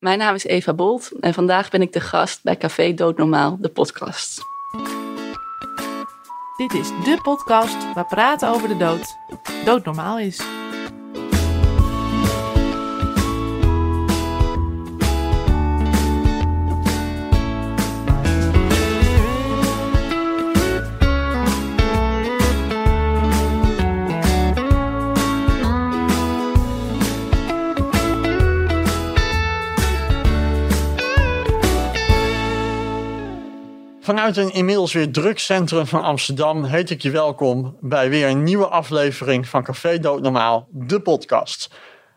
Mijn 0.00 0.18
naam 0.18 0.34
is 0.34 0.44
Eva 0.44 0.74
Bolt 0.74 1.12
en 1.20 1.34
vandaag 1.34 1.70
ben 1.70 1.82
ik 1.82 1.92
de 1.92 2.00
gast 2.00 2.42
bij 2.42 2.56
Café 2.56 2.94
Doodnormaal, 2.94 3.56
de 3.60 3.68
podcast. 3.68 4.40
Dit 6.56 6.72
is 6.72 6.88
de 6.88 7.18
podcast 7.22 7.92
waar 7.94 8.06
praten 8.06 8.48
over 8.48 8.68
de 8.68 8.76
dood 8.76 9.16
doodnormaal 9.64 10.18
is. 10.18 10.40
Vanuit 34.10 34.36
een 34.36 34.52
inmiddels 34.52 34.92
weer 34.92 35.12
druk 35.12 35.38
centrum 35.38 35.86
van 35.86 36.02
Amsterdam 36.02 36.64
heet 36.64 36.90
ik 36.90 37.02
je 37.02 37.10
welkom 37.10 37.76
bij 37.80 38.10
weer 38.10 38.28
een 38.28 38.42
nieuwe 38.42 38.66
aflevering 38.66 39.48
van 39.48 39.62
Café 39.62 39.98
Doodnormaal, 39.98 40.68
de 40.70 41.00
podcast. 41.00 41.70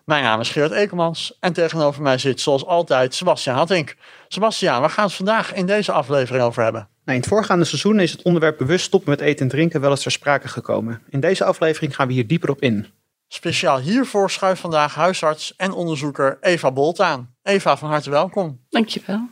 Mijn 0.06 0.24
naam 0.24 0.40
is 0.40 0.50
Geert 0.50 0.72
Ekelmans 0.72 1.38
en 1.40 1.54
tegenover 1.54 2.02
mij 2.02 2.18
zit 2.18 2.42
zoals 2.42 2.66
altijd 2.66 3.14
Sebastian 3.14 3.56
Hattink. 3.56 3.96
Sebastian, 4.28 4.80
waar 4.80 4.90
gaan 4.90 5.04
we 5.04 5.10
het 5.10 5.18
vandaag 5.18 5.54
in 5.54 5.66
deze 5.66 5.92
aflevering 5.92 6.44
over 6.44 6.64
hebben? 6.64 6.82
Nou, 6.82 7.18
in 7.18 7.24
het 7.24 7.28
voorgaande 7.28 7.66
seizoen 7.66 8.00
is 8.00 8.12
het 8.12 8.22
onderwerp 8.22 8.58
bewust 8.58 8.86
stoppen 8.86 9.10
met 9.10 9.22
eten 9.22 9.46
en 9.46 9.52
drinken 9.52 9.82
wel 9.82 9.90
eens 9.90 10.04
ter 10.04 10.12
sprake 10.12 10.48
gekomen. 10.48 11.02
In 11.10 11.20
deze 11.20 11.44
aflevering 11.44 11.96
gaan 11.96 12.08
we 12.08 12.14
hier 12.14 12.28
dieper 12.28 12.50
op 12.50 12.62
in. 12.62 12.88
Speciaal 13.28 13.80
hiervoor 13.80 14.32
schuift 14.32 14.62
vandaag 14.62 14.96
huisarts 14.96 15.56
en 15.56 15.72
onderzoeker 15.72 16.38
Eva 16.42 16.72
Bolt 16.72 17.00
aan. 17.00 17.36
Eva, 17.44 17.78
van 17.78 17.90
harte 17.90 18.10
welkom. 18.10 18.60
Dankjewel. 18.70 19.30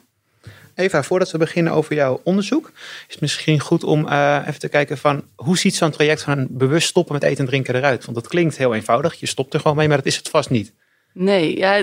Eva, 0.76 1.04
voordat 1.04 1.32
we 1.32 1.38
beginnen 1.38 1.74
over 1.74 1.96
jouw 1.96 2.22
onderzoek, 2.24 2.72
is 3.08 3.14
het 3.14 3.22
misschien 3.22 3.60
goed 3.60 3.84
om 3.84 4.08
uh, 4.08 4.44
even 4.48 4.60
te 4.60 4.70
kijken 4.70 4.98
van 4.98 5.24
hoe 5.36 5.58
ziet 5.58 5.76
zo'n 5.76 5.92
traject 5.92 6.22
van 6.22 6.48
bewust 6.50 6.88
stoppen 6.88 7.14
met 7.14 7.24
eten 7.24 7.38
en 7.38 7.46
drinken 7.46 7.76
eruit? 7.76 8.06
Want 8.06 8.18
dat 8.18 8.28
klinkt 8.28 8.58
heel 8.58 8.76
eenvoudig, 8.76 9.20
je 9.20 9.26
stopt 9.26 9.54
er 9.54 9.60
gewoon 9.60 9.78
mee, 9.78 9.88
maar 9.88 9.98
dat 9.98 10.06
is 10.06 10.18
het 10.18 10.30
vast 10.30 10.50
niet. 10.50 10.74
Nee, 11.14 11.58
ja, 11.58 11.76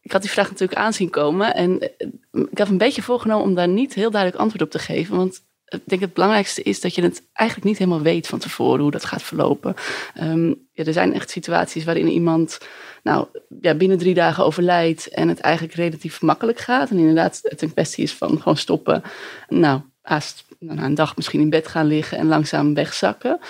ik 0.00 0.12
had 0.12 0.22
die 0.22 0.30
vraag 0.30 0.50
natuurlijk 0.50 0.78
aanzien 0.78 1.10
komen 1.10 1.54
en 1.54 1.80
eh, 1.80 2.08
ik 2.50 2.58
had 2.58 2.68
een 2.68 2.78
beetje 2.78 3.02
voorgenomen 3.02 3.44
om 3.44 3.54
daar 3.54 3.68
niet 3.68 3.94
heel 3.94 4.10
duidelijk 4.10 4.42
antwoord 4.42 4.62
op 4.62 4.70
te 4.70 4.78
geven, 4.78 5.16
want 5.16 5.42
ik 5.72 5.82
denk 5.84 6.00
het 6.00 6.12
belangrijkste 6.12 6.62
is 6.62 6.80
dat 6.80 6.94
je 6.94 7.02
het 7.02 7.22
eigenlijk 7.32 7.68
niet 7.68 7.78
helemaal 7.78 8.02
weet 8.02 8.26
van 8.26 8.38
tevoren 8.38 8.80
hoe 8.80 8.90
dat 8.90 9.04
gaat 9.04 9.22
verlopen. 9.22 9.74
Um, 10.20 10.68
ja, 10.72 10.84
er 10.84 10.92
zijn 10.92 11.14
echt 11.14 11.30
situaties 11.30 11.84
waarin 11.84 12.08
iemand 12.08 12.58
nou, 13.02 13.26
ja, 13.60 13.74
binnen 13.74 13.98
drie 13.98 14.14
dagen 14.14 14.44
overlijdt 14.44 15.08
en 15.08 15.28
het 15.28 15.40
eigenlijk 15.40 15.74
relatief 15.74 16.20
makkelijk 16.20 16.58
gaat. 16.58 16.90
En 16.90 16.98
inderdaad 16.98 17.40
het 17.42 17.62
een 17.62 17.72
kwestie 17.72 18.04
is 18.04 18.14
van 18.14 18.38
gewoon 18.38 18.56
stoppen. 18.56 19.02
Nou, 19.48 19.80
haast 20.02 20.44
na 20.58 20.82
een 20.82 20.94
dag 20.94 21.16
misschien 21.16 21.40
in 21.40 21.50
bed 21.50 21.68
gaan 21.68 21.86
liggen 21.86 22.18
en 22.18 22.26
langzaam 22.26 22.74
wegzakken. 22.74 23.40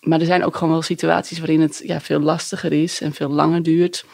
Maar 0.00 0.20
er 0.20 0.26
zijn 0.26 0.44
ook 0.44 0.56
gewoon 0.56 0.72
wel 0.72 0.82
situaties 0.82 1.38
waarin 1.38 1.60
het 1.60 1.80
ja, 1.84 2.00
veel 2.00 2.20
lastiger 2.20 2.72
is 2.72 3.00
en 3.00 3.12
veel 3.12 3.28
langer 3.28 3.62
duurt. 3.62 4.04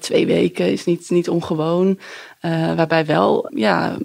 Twee 0.00 0.26
weken 0.26 0.72
is 0.72 0.84
niet, 0.84 1.10
niet 1.10 1.28
ongewoon. 1.28 1.98
Uh, 2.42 2.74
waarbij 2.74 3.06
wel 3.06 3.50
ja, 3.54 3.96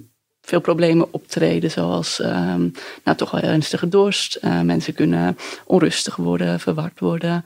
veel 0.41 0.61
problemen 0.61 1.07
optreden, 1.11 1.71
zoals 1.71 2.19
um, 2.19 2.71
nou, 3.03 3.17
toch 3.17 3.31
wel 3.31 3.41
ernstige 3.41 3.87
dorst. 3.87 4.39
Uh, 4.41 4.61
mensen 4.61 4.93
kunnen 4.93 5.37
onrustig 5.65 6.15
worden, 6.15 6.59
verward 6.59 6.99
worden. 6.99 7.45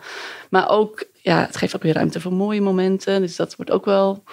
Maar 0.49 0.69
ook, 0.69 1.05
ja, 1.25 1.45
het 1.45 1.57
geeft 1.57 1.75
ook 1.75 1.83
weer 1.83 1.93
ruimte 1.93 2.21
voor 2.21 2.33
mooie 2.33 2.61
momenten. 2.61 3.21
Dus 3.21 3.35
dat 3.35 3.55
wordt 3.55 3.71
ook 3.71 3.85
wel 3.85 4.23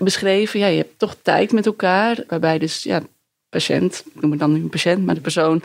beschreven. 0.00 0.60
Ja, 0.60 0.66
je 0.66 0.76
hebt 0.76 0.98
toch 0.98 1.16
tijd 1.22 1.52
met 1.52 1.66
elkaar, 1.66 2.24
waarbij 2.26 2.58
dus 2.58 2.82
ja, 2.82 3.02
patiënt, 3.48 4.04
ik 4.14 4.20
noem 4.20 4.30
het 4.30 4.40
dan 4.40 4.52
nu 4.52 4.60
een 4.60 4.68
patiënt, 4.68 5.04
maar 5.06 5.14
de 5.14 5.20
persoon 5.20 5.62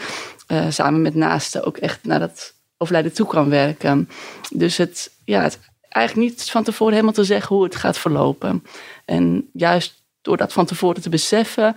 uh, 0.48 0.66
samen 0.70 1.02
met 1.02 1.16
naasten 1.16 1.66
ook 1.66 1.78
echt 1.78 2.00
naar 2.04 2.20
dat 2.20 2.54
overlijden 2.78 3.14
toe 3.14 3.28
kan 3.28 3.50
werken. 3.50 4.10
Dus 4.50 4.78
het, 4.78 5.12
ja, 5.26 5.42
het 5.42 5.60
eigenlijk 5.90 6.30
niet 6.30 6.52
van 6.52 6.64
tevoren 6.64 6.94
helemaal 6.94 7.14
te 7.14 7.24
zeggen 7.24 7.56
hoe 7.56 7.64
het 7.64 7.76
gaat 7.76 7.98
verlopen. 7.98 8.64
En 9.06 9.50
juist 9.54 10.04
door 10.22 10.38
dat 10.38 10.54
van 10.54 10.66
tevoren 10.66 11.02
te 11.02 11.10
beseffen, 11.10 11.76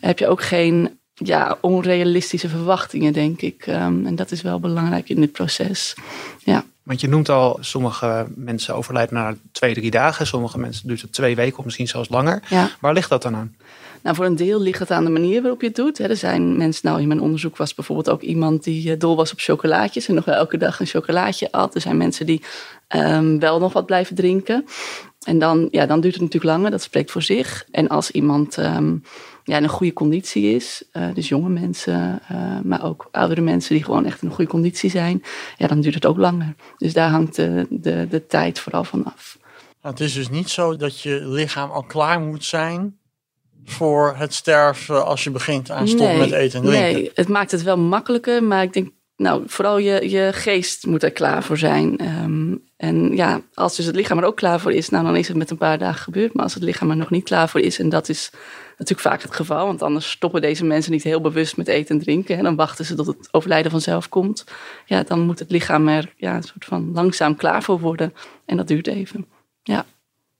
heb 0.00 0.18
je 0.18 0.28
ook 0.28 0.42
geen 0.42 0.98
ja, 1.14 1.58
onrealistische 1.60 2.48
verwachtingen, 2.48 3.12
denk 3.12 3.40
ik. 3.40 3.66
Um, 3.66 4.06
en 4.06 4.16
dat 4.16 4.30
is 4.30 4.42
wel 4.42 4.60
belangrijk 4.60 5.08
in 5.08 5.20
dit 5.20 5.32
proces. 5.32 5.94
Ja. 6.38 6.64
Want 6.84 7.00
je 7.00 7.08
noemt 7.08 7.28
al, 7.28 7.58
sommige 7.60 8.26
mensen 8.34 8.74
overlijden 8.74 9.14
na 9.14 9.34
twee, 9.52 9.74
drie 9.74 9.90
dagen. 9.90 10.26
Sommige 10.26 10.58
mensen 10.58 10.88
duurt 10.88 11.00
het 11.00 11.12
twee 11.12 11.36
weken 11.36 11.58
of 11.58 11.64
misschien 11.64 11.88
zelfs 11.88 12.08
langer. 12.08 12.42
Ja. 12.48 12.70
Waar 12.80 12.92
ligt 12.92 13.08
dat 13.08 13.22
dan 13.22 13.36
aan? 13.36 13.56
Nou, 14.02 14.16
voor 14.16 14.24
een 14.24 14.36
deel 14.36 14.60
ligt 14.60 14.78
het 14.78 14.90
aan 14.90 15.04
de 15.04 15.10
manier 15.10 15.40
waarop 15.42 15.60
je 15.60 15.66
het 15.66 15.76
doet. 15.76 15.98
Er 15.98 16.16
zijn 16.16 16.56
mensen, 16.56 16.88
nou 16.88 17.00
in 17.00 17.08
mijn 17.08 17.20
onderzoek 17.20 17.56
was 17.56 17.74
bijvoorbeeld 17.74 18.10
ook 18.10 18.22
iemand 18.22 18.64
die 18.64 18.92
eh, 18.92 18.98
dol 18.98 19.16
was 19.16 19.32
op 19.32 19.38
chocolaatjes 19.38 20.08
en 20.08 20.14
nog 20.14 20.24
wel 20.24 20.34
elke 20.34 20.56
dag 20.56 20.80
een 20.80 20.86
chocolaatje 20.86 21.52
at. 21.52 21.74
Er 21.74 21.80
zijn 21.80 21.96
mensen 21.96 22.26
die 22.26 22.42
um, 22.96 23.38
wel 23.38 23.58
nog 23.58 23.72
wat 23.72 23.86
blijven 23.86 24.16
drinken. 24.16 24.64
En 25.26 25.38
dan, 25.38 25.68
ja, 25.70 25.86
dan 25.86 26.00
duurt 26.00 26.14
het 26.14 26.22
natuurlijk 26.22 26.52
langer, 26.52 26.70
dat 26.70 26.82
spreekt 26.82 27.10
voor 27.10 27.22
zich. 27.22 27.66
En 27.70 27.88
als 27.88 28.10
iemand 28.10 28.56
um, 28.56 29.02
ja, 29.44 29.56
in 29.56 29.62
een 29.62 29.68
goede 29.68 29.92
conditie 29.92 30.54
is, 30.54 30.82
uh, 30.92 31.14
dus 31.14 31.28
jonge 31.28 31.48
mensen, 31.48 32.20
uh, 32.32 32.60
maar 32.64 32.84
ook 32.84 33.08
oudere 33.10 33.40
mensen 33.40 33.74
die 33.74 33.84
gewoon 33.84 34.04
echt 34.06 34.22
in 34.22 34.28
een 34.28 34.34
goede 34.34 34.50
conditie 34.50 34.90
zijn, 34.90 35.22
ja, 35.56 35.66
dan 35.66 35.80
duurt 35.80 35.94
het 35.94 36.06
ook 36.06 36.16
langer. 36.16 36.54
Dus 36.76 36.92
daar 36.92 37.10
hangt 37.10 37.36
de, 37.36 37.66
de, 37.70 38.06
de 38.10 38.26
tijd 38.26 38.58
vooral 38.58 38.84
van 38.84 39.04
af. 39.04 39.38
Nou, 39.82 39.94
het 39.94 40.00
is 40.00 40.12
dus 40.12 40.28
niet 40.28 40.50
zo 40.50 40.76
dat 40.76 41.00
je 41.00 41.20
lichaam 41.26 41.70
al 41.70 41.82
klaar 41.82 42.20
moet 42.20 42.44
zijn 42.44 42.98
voor 43.64 44.14
het 44.16 44.34
sterven 44.34 45.06
als 45.06 45.24
je 45.24 45.30
begint 45.30 45.70
aan 45.70 45.88
stoppen 45.88 46.08
nee, 46.08 46.18
met 46.18 46.30
eten 46.32 46.60
en 46.60 46.66
drinken. 46.66 46.92
Nee, 46.92 47.10
het 47.14 47.28
maakt 47.28 47.50
het 47.50 47.62
wel 47.62 47.78
makkelijker, 47.78 48.42
maar 48.42 48.62
ik 48.62 48.72
denk, 48.72 48.90
nou, 49.16 49.42
vooral 49.46 49.78
je, 49.78 50.10
je 50.10 50.30
geest 50.32 50.86
moet 50.86 51.02
er 51.02 51.12
klaar 51.12 51.42
voor 51.42 51.58
zijn. 51.58 52.00
Um, 52.22 52.62
en 52.76 53.16
ja, 53.16 53.40
als 53.54 53.76
dus 53.76 53.86
het 53.86 53.94
lichaam 53.94 54.18
er 54.18 54.24
ook 54.24 54.36
klaar 54.36 54.60
voor 54.60 54.72
is, 54.72 54.88
nou, 54.88 55.04
dan 55.04 55.16
is 55.16 55.28
het 55.28 55.36
met 55.36 55.50
een 55.50 55.56
paar 55.56 55.78
dagen 55.78 56.02
gebeurd. 56.02 56.34
Maar 56.34 56.44
als 56.44 56.54
het 56.54 56.62
lichaam 56.62 56.90
er 56.90 56.96
nog 56.96 57.10
niet 57.10 57.24
klaar 57.24 57.48
voor 57.48 57.60
is, 57.60 57.78
en 57.78 57.88
dat 57.88 58.08
is 58.08 58.30
natuurlijk 58.68 59.08
vaak 59.08 59.22
het 59.22 59.34
geval, 59.34 59.66
want 59.66 59.82
anders 59.82 60.10
stoppen 60.10 60.40
deze 60.40 60.64
mensen 60.64 60.92
niet 60.92 61.02
heel 61.02 61.20
bewust 61.20 61.56
met 61.56 61.68
eten 61.68 61.96
en 61.96 62.02
drinken. 62.02 62.36
En 62.36 62.44
dan 62.44 62.56
wachten 62.56 62.84
ze 62.84 62.94
tot 62.94 63.06
het 63.06 63.28
overlijden 63.30 63.70
vanzelf 63.70 64.08
komt. 64.08 64.44
Ja, 64.86 65.02
dan 65.02 65.20
moet 65.20 65.38
het 65.38 65.50
lichaam 65.50 65.88
er 65.88 66.12
ja, 66.16 66.36
een 66.36 66.42
soort 66.42 66.64
van 66.64 66.92
langzaam 66.92 67.36
klaar 67.36 67.62
voor 67.62 67.80
worden. 67.80 68.14
En 68.44 68.56
dat 68.56 68.68
duurt 68.68 68.86
even. 68.86 69.26
Ja. 69.62 69.86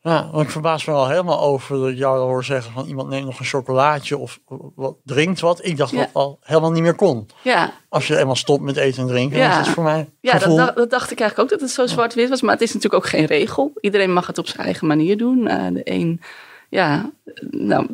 Ja, 0.07 0.29
want 0.33 0.45
ik 0.45 0.51
verbaas 0.51 0.85
me 0.85 0.93
al 0.93 1.09
helemaal 1.09 1.41
over 1.41 1.79
dat 1.79 1.99
jou 1.99 2.19
hoor 2.19 2.45
zeggen 2.45 2.73
van 2.73 2.87
iemand 2.87 3.09
neemt 3.09 3.25
nog 3.25 3.39
een 3.39 3.45
chocolaatje 3.45 4.19
of 4.19 4.41
wat, 4.75 4.97
drinkt 5.05 5.41
wat. 5.41 5.65
Ik 5.65 5.77
dacht 5.77 5.91
Ja. 5.91 5.99
dat 5.99 6.09
al 6.13 6.39
helemaal 6.43 6.71
niet 6.71 6.83
meer 6.83 6.95
kon. 6.95 7.27
Ja, 7.43 7.73
Als 7.89 8.07
je 8.07 8.19
eenmaal 8.19 8.37
stopt 8.37 8.63
met 8.63 8.77
eten 8.77 9.03
en 9.03 9.09
drinken, 9.09 9.39
Ja. 9.39 9.49
dan 9.51 9.61
is 9.61 9.67
het 9.67 9.75
voor 9.75 9.85
mij 9.85 10.11
Ja, 10.21 10.39
dat, 10.39 10.57
dacht- 10.57 10.77
dat 10.77 10.91
dacht 10.91 11.11
ik 11.11 11.21
eigenlijk 11.21 11.53
ook 11.53 11.59
dat 11.59 11.69
het 11.69 11.77
zo 11.77 11.87
zwart-wit 11.87 12.29
was. 12.29 12.43
Maar 12.43 12.53
het 12.53 12.63
is 12.63 12.73
natuurlijk 12.75 13.05
ook 13.05 13.11
geen 13.11 13.25
regel. 13.25 13.73
Iedereen 13.81 14.13
mag 14.13 14.27
het 14.27 14.39
op 14.39 14.47
zijn 14.47 14.65
eigen 14.65 14.87
manier 14.87 15.17
doen. 15.17 15.47
Eh, 15.47 15.67
de 15.73 15.81
een, 15.85 16.21
ja, 16.69 17.11
nou, 17.51 17.87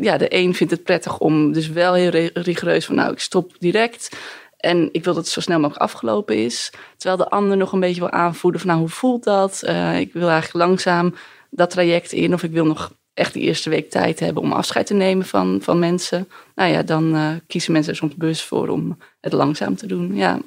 ja, 0.00 0.16
de 0.16 0.34
een 0.36 0.54
vindt 0.54 0.72
het 0.72 0.82
prettig 0.84 1.18
om 1.18 1.52
dus 1.52 1.68
wel 1.68 1.94
heel 1.94 2.10
re- 2.10 2.30
rigoureus 2.34 2.86
van 2.86 2.94
nou, 2.94 3.12
ik 3.12 3.20
stop 3.20 3.52
direct. 3.58 4.16
En 4.56 4.88
ik 4.92 5.04
wil 5.04 5.14
dat 5.14 5.22
het 5.24 5.32
zo 5.32 5.40
snel 5.40 5.58
mogelijk 5.58 5.82
afgelopen 5.82 6.36
is. 6.44 6.72
Terwijl 6.96 7.16
de 7.24 7.30
ander 7.30 7.56
nog 7.56 7.72
een 7.72 7.80
beetje 7.80 8.00
wil 8.00 8.10
aanvoelen 8.10 8.60
van 8.60 8.68
nou, 8.68 8.80
hoe 8.80 8.88
voelt 8.90 9.24
dat? 9.24 9.62
Eh, 9.62 9.98
ik 9.98 10.12
wil 10.12 10.28
eigenlijk 10.28 10.66
langzaam 10.66 11.14
dat 11.50 11.70
traject 11.70 12.12
in. 12.12 12.34
Of 12.34 12.42
ik 12.42 12.50
wil 12.50 12.66
nog 12.66 12.92
echt 13.14 13.32
die 13.32 13.42
eerste 13.42 13.70
week 13.70 13.90
tijd 13.90 14.20
hebben 14.20 14.42
om 14.42 14.52
afscheid 14.52 14.86
te 14.86 14.94
nemen 14.94 15.26
van, 15.26 15.58
van 15.62 15.78
mensen. 15.78 16.28
Nou 16.54 16.70
ja, 16.70 16.82
dan 16.82 17.14
eh, 17.14 17.30
kiezen 17.46 17.72
mensen 17.72 17.92
er 17.92 17.98
soms 17.98 18.14
bewust 18.14 18.42
voor 18.42 18.68
om 18.68 18.98
het 19.20 19.32
langzaam 19.32 19.76
te 19.76 19.86
doen. 19.86 20.14
Ja, 20.14 20.38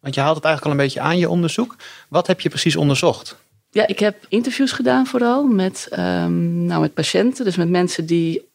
Want 0.00 0.14
je 0.14 0.20
haalt 0.20 0.36
het 0.36 0.44
eigenlijk 0.44 0.64
al 0.74 0.80
een 0.80 0.86
beetje 0.86 1.00
aan 1.00 1.18
je 1.18 1.28
onderzoek. 1.28 1.76
Wat 2.08 2.26
heb 2.26 2.40
je 2.40 2.48
precies 2.48 2.76
onderzocht? 2.76 3.36
Ja, 3.70 3.86
ik 3.86 3.98
heb 3.98 4.26
interviews 4.28 4.72
gedaan 4.72 5.06
vooral 5.06 5.46
met, 5.46 5.88
um, 5.92 6.64
nou, 6.64 6.80
met 6.80 6.94
patiënten. 6.94 7.44
Dus 7.44 7.56
met 7.56 7.68
mensen 7.68 8.06
die 8.06 8.48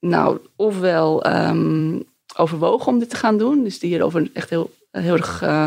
nou, 0.00 0.38
ofwel 0.56 1.26
um, 1.26 2.04
overwogen 2.36 2.92
om 2.92 2.98
dit 2.98 3.10
te 3.10 3.16
gaan 3.16 3.38
doen. 3.38 3.64
Dus 3.64 3.78
die 3.78 3.90
hierover 3.90 4.30
echt 4.32 4.50
heel, 4.50 4.70
heel 4.90 5.16
erg... 5.16 5.42
Uh, 5.42 5.66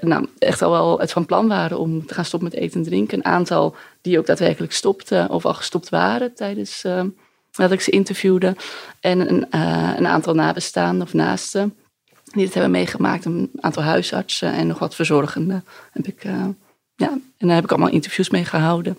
nou, 0.00 0.28
echt 0.38 0.62
al 0.62 0.70
wel 0.70 1.00
het 1.00 1.12
van 1.12 1.26
plan 1.26 1.48
waren 1.48 1.78
om 1.78 2.06
te 2.06 2.14
gaan 2.14 2.24
stoppen 2.24 2.48
met 2.50 2.58
eten 2.58 2.80
en 2.80 2.86
drinken. 2.86 3.18
Een 3.18 3.24
aantal 3.24 3.76
die 4.00 4.18
ook 4.18 4.26
daadwerkelijk 4.26 4.72
stopten 4.72 5.30
of 5.30 5.44
al 5.46 5.54
gestopt 5.54 5.88
waren 5.88 6.34
tijdens 6.34 6.84
uh, 6.84 7.02
dat 7.50 7.72
ik 7.72 7.80
ze 7.80 7.90
interviewde. 7.90 8.56
En 9.00 9.28
een, 9.28 9.46
uh, 9.54 9.92
een 9.96 10.06
aantal 10.06 10.34
nabestaanden 10.34 11.06
of 11.06 11.12
naasten 11.12 11.76
die 12.24 12.44
het 12.44 12.54
hebben 12.54 12.72
meegemaakt. 12.72 13.24
Een 13.24 13.50
aantal 13.60 13.82
huisartsen 13.82 14.52
en 14.52 14.66
nog 14.66 14.78
wat 14.78 14.94
verzorgenden 14.94 15.64
heb 15.92 16.06
ik... 16.06 16.22
Ja, 16.96 17.18
en 17.36 17.46
daar 17.46 17.54
heb 17.54 17.64
ik 17.64 17.70
allemaal 17.70 17.90
interviews 17.90 18.30
mee 18.30 18.44
gehouden. 18.44 18.98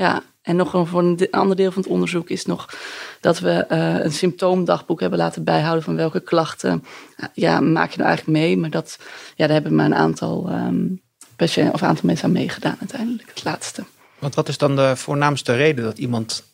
Ja, 0.00 0.22
en 0.42 0.56
nog 0.56 0.72
een, 0.72 0.86
voor 0.86 1.02
een 1.02 1.28
ander 1.30 1.56
deel 1.56 1.72
van 1.72 1.82
het 1.82 1.90
onderzoek 1.90 2.30
is 2.30 2.46
nog 2.46 2.68
dat 3.20 3.38
we 3.38 3.66
uh, 3.70 4.04
een 4.04 4.12
symptoomdagboek 4.12 5.00
hebben 5.00 5.18
laten 5.18 5.44
bijhouden 5.44 5.82
van 5.82 5.96
welke 5.96 6.20
klachten 6.20 6.84
ja, 7.34 7.60
maak 7.60 7.90
je 7.90 7.96
nou 7.96 8.08
eigenlijk 8.08 8.38
mee. 8.38 8.56
Maar 8.56 8.70
dat, 8.70 8.98
ja, 9.36 9.46
daar 9.46 9.54
hebben 9.54 9.74
maar 9.74 9.86
een 9.86 9.94
aantal, 9.94 10.50
um, 10.50 11.00
patiënten 11.36 11.74
of 11.74 11.82
aantal 11.82 12.06
mensen 12.06 12.24
aan 12.24 12.32
meegedaan 12.32 12.76
uiteindelijk, 12.80 13.28
het 13.28 13.44
laatste. 13.44 13.84
Want 14.18 14.34
wat 14.34 14.48
is 14.48 14.58
dan 14.58 14.76
de 14.76 14.96
voornaamste 14.96 15.54
reden 15.54 15.84
dat 15.84 15.98
iemand 15.98 16.44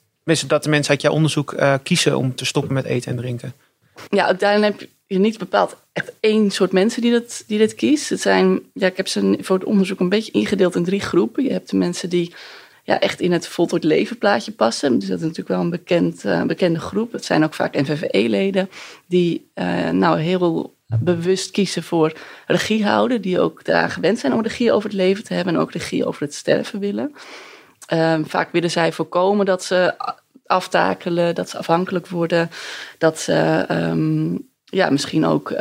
dat 0.47 0.63
de 0.63 0.69
mensen 0.69 0.91
uit 0.91 1.03
jouw 1.03 1.13
onderzoek 1.13 1.53
eh, 1.53 1.75
kiezen 1.83 2.19
om 2.19 2.35
te 2.35 2.45
stoppen 2.45 2.75
met 2.75 2.85
eten 2.85 3.11
en 3.11 3.17
drinken. 3.17 3.53
Ja, 4.11 4.33
daarin 4.33 4.63
heb 4.63 4.87
je 5.07 5.19
niet 5.19 5.39
bepaald 5.39 5.77
echt 5.93 6.13
één 6.21 6.51
soort 6.51 6.73
mensen 6.73 7.03
die 7.03 7.13
dat, 7.13 7.45
die 7.47 7.59
dit 7.59 7.75
kiest. 7.75 8.09
Het 8.09 8.21
zijn, 8.21 8.61
ja, 8.73 8.87
ik 8.87 8.97
heb 8.97 9.09
ze 9.09 9.39
voor 9.41 9.59
het 9.59 9.67
onderzoek 9.69 10.01
een 10.01 10.09
beetje 10.09 10.33
ingedeeld 10.33 10.75
in 10.75 10.85
drie 10.85 11.01
groepen. 11.01 11.45
Je 11.45 11.53
hebt 11.53 11.71
de 11.71 11.77
mensen 11.77 12.09
die 12.09 12.35
ja, 12.87 13.01
echt 13.01 13.21
in 13.21 13.33
het 13.33 13.49
voltooid 13.49 13.85
levenplaatje 13.85 14.53
passen. 14.53 14.99
Dus 14.99 15.09
dat 15.09 15.17
is 15.17 15.23
natuurlijk 15.23 15.49
wel 15.49 15.61
een 15.61 15.71
bekend, 15.71 16.25
uh, 16.25 16.43
bekende 16.43 16.81
groep. 16.81 17.13
Het 17.13 17.25
zijn 17.25 17.45
ook 17.45 17.55
vaak 17.55 17.75
NVVE-leden 17.75 18.71
die 19.07 19.51
uh, 19.55 19.91
nou 19.91 20.19
heel 20.19 20.75
bewust 21.01 21.51
kiezen 21.51 21.83
voor 21.83 22.13
regie 22.47 22.85
houden. 22.85 23.21
Die 23.21 23.41
ook 23.41 23.65
daar 23.65 23.91
gewend 23.91 24.19
zijn 24.19 24.33
om 24.33 24.43
regie 24.43 24.73
over 24.73 24.89
het 24.89 24.99
leven 24.99 25.25
te 25.25 25.35
hebben 25.35 25.55
en 25.55 25.61
ook 25.61 25.73
regie 25.73 26.07
over 26.07 26.23
het 26.23 26.35
sterven 26.35 26.81
willen. 26.81 27.13
Uh, 27.93 28.19
vaak 28.25 28.53
willen 28.53 28.71
zij 28.71 28.93
voorkomen 28.93 29.47
dat 29.47 29.65
ze 29.65 29.95
aftakelen, 30.47 31.35
dat 31.35 31.51
ze 31.51 31.59
afhankelijk 31.59 32.09
worden, 32.09 32.51
dat 32.99 33.19
ze 33.19 33.67
um, 33.71 34.49
ja, 34.65 34.91
misschien 34.91 35.27
ook 35.27 35.51
uh, 35.51 35.59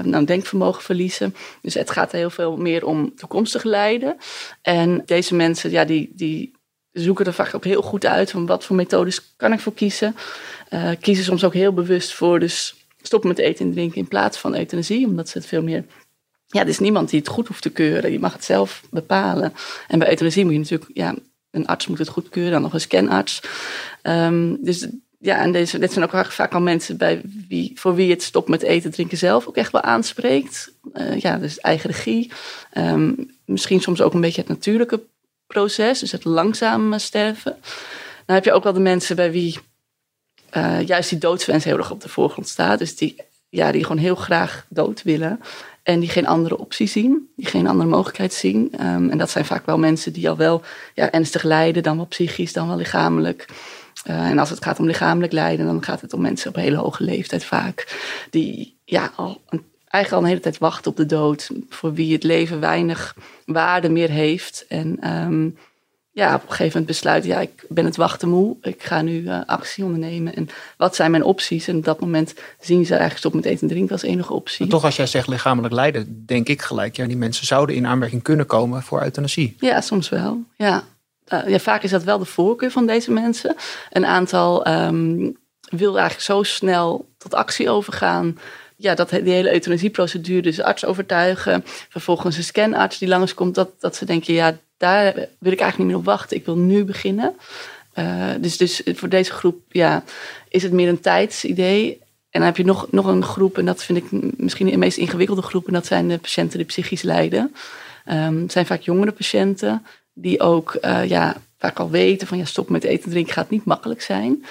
nou, 0.00 0.24
denkvermogen 0.24 0.82
verliezen. 0.82 1.34
Dus 1.62 1.74
het 1.74 1.90
gaat 1.90 2.12
heel 2.12 2.30
veel 2.30 2.56
meer 2.56 2.86
om 2.86 3.14
toekomstig 3.14 3.62
lijden. 3.62 4.16
En 4.62 5.02
deze 5.06 5.34
mensen, 5.34 5.70
ja, 5.70 5.84
die, 5.84 6.12
die 6.14 6.56
zoeken 7.00 7.26
er 7.26 7.32
vaak 7.32 7.54
ook 7.54 7.64
heel 7.64 7.82
goed 7.82 8.06
uit 8.06 8.30
van 8.30 8.46
wat 8.46 8.64
voor 8.64 8.76
methodes 8.76 9.34
kan 9.36 9.52
ik 9.52 9.60
voor 9.60 9.74
kiezen. 9.74 10.16
Uh, 10.70 10.90
kiezen 11.00 11.24
soms 11.24 11.44
ook 11.44 11.54
heel 11.54 11.72
bewust 11.72 12.14
voor, 12.14 12.40
dus 12.40 12.74
stoppen 13.02 13.28
met 13.28 13.38
eten 13.38 13.66
en 13.66 13.72
drinken 13.72 13.98
in 13.98 14.08
plaats 14.08 14.38
van 14.38 14.56
euthanasie, 14.56 15.06
omdat 15.06 15.28
ze 15.28 15.38
het 15.38 15.46
veel 15.46 15.62
meer. 15.62 15.84
Ja, 16.46 16.60
er 16.60 16.68
is 16.68 16.78
niemand 16.78 17.10
die 17.10 17.18
het 17.18 17.28
goed 17.28 17.48
hoeft 17.48 17.62
te 17.62 17.70
keuren. 17.70 18.12
Je 18.12 18.18
mag 18.18 18.32
het 18.32 18.44
zelf 18.44 18.82
bepalen. 18.90 19.52
En 19.88 19.98
bij 19.98 20.08
euthanasie 20.08 20.44
moet 20.44 20.52
je 20.52 20.58
natuurlijk, 20.58 20.90
ja, 20.94 21.14
een 21.50 21.66
arts 21.66 21.86
moet 21.86 21.98
het 21.98 22.08
goedkeuren, 22.08 22.52
dan 22.52 22.62
nog 22.62 22.72
een 22.72 22.80
scanarts. 22.80 23.40
Um, 24.02 24.58
dus 24.64 24.88
ja, 25.18 25.40
en 25.40 25.52
deze, 25.52 25.78
dit 25.78 25.92
zijn 25.92 26.04
ook 26.04 26.26
vaak 26.26 26.54
al 26.54 26.60
mensen 26.60 26.96
bij 26.96 27.20
wie, 27.48 27.72
voor 27.74 27.94
wie 27.94 28.10
het 28.10 28.22
stop 28.22 28.48
met 28.48 28.62
eten 28.62 28.84
en 28.84 28.90
drinken 28.90 29.18
zelf 29.18 29.46
ook 29.46 29.56
echt 29.56 29.72
wel 29.72 29.82
aanspreekt. 29.82 30.72
Uh, 30.94 31.18
ja, 31.18 31.38
dus 31.38 31.58
eigen 31.58 31.90
regie. 31.90 32.30
Um, 32.74 33.30
misschien 33.44 33.80
soms 33.80 34.00
ook 34.00 34.14
een 34.14 34.20
beetje 34.20 34.40
het 34.40 34.50
natuurlijke 34.50 35.02
proces, 35.48 35.98
dus 35.98 36.12
het 36.12 36.24
langzaam 36.24 36.98
sterven. 36.98 37.56
Dan 38.26 38.34
heb 38.34 38.44
je 38.44 38.52
ook 38.52 38.62
wel 38.62 38.72
de 38.72 38.80
mensen 38.80 39.16
bij 39.16 39.32
wie 39.32 39.58
uh, 40.56 40.86
juist 40.86 41.10
die 41.10 41.18
doodswens 41.18 41.64
heel 41.64 41.76
erg 41.76 41.90
op 41.90 42.00
de 42.00 42.08
voorgrond 42.08 42.48
staat. 42.48 42.78
Dus 42.78 42.96
die, 42.96 43.16
ja, 43.48 43.72
die 43.72 43.82
gewoon 43.82 44.02
heel 44.02 44.14
graag 44.14 44.66
dood 44.68 45.02
willen. 45.02 45.40
En 45.82 46.00
die 46.00 46.08
geen 46.08 46.26
andere 46.26 46.58
optie 46.58 46.86
zien, 46.86 47.30
die 47.36 47.46
geen 47.46 47.66
andere 47.66 47.88
mogelijkheid 47.88 48.32
zien. 48.32 48.72
Um, 48.80 49.10
en 49.10 49.18
dat 49.18 49.30
zijn 49.30 49.44
vaak 49.44 49.66
wel 49.66 49.78
mensen 49.78 50.12
die 50.12 50.28
al 50.28 50.36
wel 50.36 50.62
ja, 50.94 51.10
ernstig 51.10 51.42
lijden, 51.42 51.82
dan 51.82 51.96
wel 51.96 52.06
psychisch, 52.06 52.52
dan 52.52 52.68
wel 52.68 52.76
lichamelijk. 52.76 53.48
Uh, 54.06 54.30
en 54.30 54.38
als 54.38 54.50
het 54.50 54.64
gaat 54.64 54.78
om 54.78 54.86
lichamelijk 54.86 55.32
lijden, 55.32 55.66
dan 55.66 55.84
gaat 55.84 56.00
het 56.00 56.12
om 56.12 56.20
mensen 56.20 56.48
op 56.48 56.56
een 56.56 56.62
hele 56.62 56.76
hoge 56.76 57.04
leeftijd 57.04 57.44
vaak. 57.44 57.96
Die 58.30 58.78
ja, 58.84 59.12
al 59.16 59.40
eigenlijk 59.88 60.12
al 60.12 60.18
een 60.18 60.34
hele 60.34 60.40
tijd 60.40 60.58
wachten 60.58 60.90
op 60.90 60.96
de 60.96 61.06
dood. 61.06 61.50
Voor 61.68 61.92
wie 61.92 62.12
het 62.12 62.22
leven 62.22 62.60
weinig 62.60 63.16
waarde 63.44 63.88
meer 63.88 64.10
heeft. 64.10 64.64
En 64.68 65.10
um, 65.12 65.56
ja, 66.10 66.34
op 66.34 66.42
een 66.42 66.48
gegeven 66.48 66.66
moment 66.66 66.86
besluiten, 66.86 67.30
ja, 67.30 67.40
ik 67.40 67.64
ben 67.68 67.84
het 67.84 67.96
wachten 67.96 68.28
moe. 68.28 68.56
Ik 68.62 68.82
ga 68.82 69.02
nu 69.02 69.20
uh, 69.20 69.40
actie 69.46 69.84
ondernemen. 69.84 70.34
En 70.34 70.48
wat 70.76 70.94
zijn 70.94 71.10
mijn 71.10 71.22
opties? 71.22 71.68
En 71.68 71.76
op 71.76 71.84
dat 71.84 72.00
moment 72.00 72.34
zien 72.60 72.84
ze 72.84 72.90
eigenlijk 72.90 73.18
stop 73.18 73.34
met 73.34 73.44
eten 73.44 73.60
en 73.60 73.68
drinken 73.68 73.92
als 73.92 74.02
enige 74.02 74.32
optie. 74.32 74.60
Maar 74.60 74.68
toch, 74.68 74.84
als 74.84 74.96
jij 74.96 75.06
zegt 75.06 75.28
lichamelijk 75.28 75.74
lijden, 75.74 76.22
denk 76.26 76.48
ik 76.48 76.62
gelijk, 76.62 76.96
ja, 76.96 77.06
die 77.06 77.16
mensen 77.16 77.46
zouden 77.46 77.76
in 77.76 77.86
aanmerking 77.86 78.22
kunnen 78.22 78.46
komen 78.46 78.82
voor 78.82 79.02
euthanasie. 79.02 79.56
Ja, 79.58 79.80
soms 79.80 80.08
wel. 80.08 80.42
Ja. 80.56 80.84
Uh, 81.32 81.48
ja, 81.48 81.58
vaak 81.58 81.82
is 81.82 81.90
dat 81.90 82.04
wel 82.04 82.18
de 82.18 82.24
voorkeur 82.24 82.70
van 82.70 82.86
deze 82.86 83.10
mensen. 83.10 83.56
Een 83.90 84.06
aantal 84.06 84.68
um, 84.68 85.36
wil 85.60 85.98
eigenlijk 85.98 86.24
zo 86.24 86.42
snel 86.42 87.08
tot 87.18 87.34
actie 87.34 87.70
overgaan. 87.70 88.38
Ja, 88.80 88.94
dat 88.94 89.10
die 89.10 89.32
hele 89.32 89.52
euthanasieprocedure, 89.52 90.42
dus 90.42 90.60
arts 90.60 90.84
overtuigen. 90.84 91.64
Vervolgens 91.88 92.36
een 92.36 92.44
scanarts 92.44 92.98
die 92.98 93.08
langskomt, 93.08 93.54
dat, 93.54 93.70
dat 93.78 93.96
ze 93.96 94.04
denken, 94.04 94.34
ja, 94.34 94.58
daar 94.76 95.14
wil 95.14 95.52
ik 95.52 95.60
eigenlijk 95.60 95.78
niet 95.78 95.86
meer 95.86 95.96
op 95.96 96.04
wachten. 96.04 96.36
Ik 96.36 96.44
wil 96.44 96.56
nu 96.56 96.84
beginnen. 96.84 97.34
Uh, 97.98 98.30
dus, 98.40 98.56
dus 98.56 98.82
voor 98.84 99.08
deze 99.08 99.32
groep 99.32 99.60
ja, 99.68 100.04
is 100.48 100.62
het 100.62 100.72
meer 100.72 100.88
een 100.88 101.00
tijdsidee. 101.00 101.98
En 102.30 102.40
dan 102.40 102.42
heb 102.42 102.56
je 102.56 102.64
nog, 102.64 102.86
nog 102.90 103.06
een 103.06 103.24
groep, 103.24 103.58
en 103.58 103.64
dat 103.64 103.84
vind 103.84 103.98
ik 103.98 104.36
misschien 104.36 104.66
de 104.66 104.76
meest 104.76 104.98
ingewikkelde 104.98 105.42
groep, 105.42 105.66
en 105.66 105.72
dat 105.72 105.86
zijn 105.86 106.08
de 106.08 106.18
patiënten 106.18 106.58
die 106.58 106.66
psychisch 106.66 107.02
lijden. 107.02 107.54
Het 108.04 108.52
zijn 108.52 108.66
vaak 108.66 108.80
jongere 108.80 109.12
patiënten 109.12 109.86
die 110.12 110.40
ook 110.40 110.78
uh, 110.82 111.08
ja, 111.08 111.36
vaak 111.58 111.78
al 111.78 111.90
weten 111.90 112.26
van 112.26 112.38
ja, 112.38 112.44
stop 112.44 112.68
met 112.68 112.84
eten 112.84 113.04
en 113.04 113.10
drinken 113.10 113.32
gaat 113.32 113.50
niet 113.50 113.64
makkelijk 113.64 114.02
zijn. 114.02 114.44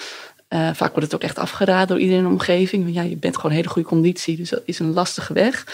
Uh, 0.49 0.69
vaak 0.73 0.89
wordt 0.89 1.03
het 1.05 1.15
ook 1.15 1.21
echt 1.21 1.37
afgeraden 1.37 1.87
door 1.87 1.99
iedereen 1.99 2.21
in 2.21 2.27
de 2.27 2.33
omgeving. 2.33 2.83
Want 2.83 2.95
ja, 2.95 3.01
je 3.01 3.17
bent 3.17 3.35
gewoon 3.35 3.51
een 3.51 3.57
hele 3.57 3.69
goede 3.69 3.87
conditie, 3.87 4.37
dus 4.37 4.49
dat 4.49 4.61
is 4.65 4.79
een 4.79 4.93
lastige 4.93 5.33
weg. 5.33 5.65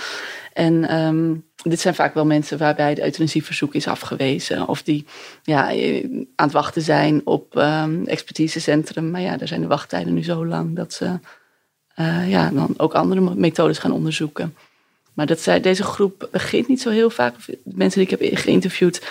En 0.54 0.98
um, 0.98 1.46
dit 1.64 1.80
zijn 1.80 1.96
vaak 1.96 2.14
wel 2.14 2.26
mensen 2.26 2.58
waarbij 2.58 2.94
de 2.94 3.04
euthanasieverzoek 3.04 3.76
is 3.76 3.88
afgewezen. 3.88 4.68
Of 4.68 4.84
die 4.84 5.06
ja, 5.44 5.68
aan 6.36 6.46
het 6.46 6.52
wachten 6.52 6.82
zijn 6.82 7.22
op 7.24 7.56
um, 7.56 8.08
expertisecentrum. 8.08 9.12
Maar 9.12 9.22
ja, 9.22 9.38
daar 9.38 9.48
zijn 9.48 9.62
de 9.62 9.68
wachttijden 9.68 10.14
nu 10.14 10.24
zo 10.24 10.46
lang 10.46 10.76
dat 10.76 10.94
ze 10.94 11.20
uh, 12.00 12.30
ja, 12.30 12.50
dan 12.50 12.74
ook 12.78 12.94
andere 12.94 13.36
methodes 13.36 13.78
gaan 13.78 13.92
onderzoeken. 13.92 14.56
Maar 15.14 15.26
dat 15.26 15.40
zij, 15.40 15.60
deze 15.60 15.84
groep 15.84 16.28
begint 16.32 16.68
niet 16.68 16.82
zo 16.82 16.90
heel 16.90 17.10
vaak. 17.10 17.36
Mensen 17.64 18.06
die 18.06 18.10
ik 18.10 18.20
heb 18.20 18.40
geïnterviewd, 18.40 19.02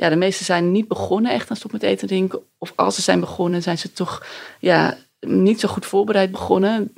ja, 0.00 0.08
de 0.08 0.16
meeste 0.16 0.44
zijn 0.44 0.72
niet 0.72 0.88
begonnen 0.88 1.32
echt 1.32 1.50
aan 1.50 1.56
stop 1.56 1.72
met 1.72 1.82
eten 1.82 2.00
en 2.00 2.06
drinken. 2.06 2.40
Of 2.58 2.72
als 2.76 2.94
ze 2.94 3.02
zijn 3.02 3.20
begonnen, 3.20 3.62
zijn 3.62 3.78
ze 3.78 3.92
toch 3.92 4.26
ja, 4.60 4.98
niet 5.20 5.60
zo 5.60 5.68
goed 5.68 5.86
voorbereid 5.86 6.30
begonnen. 6.30 6.92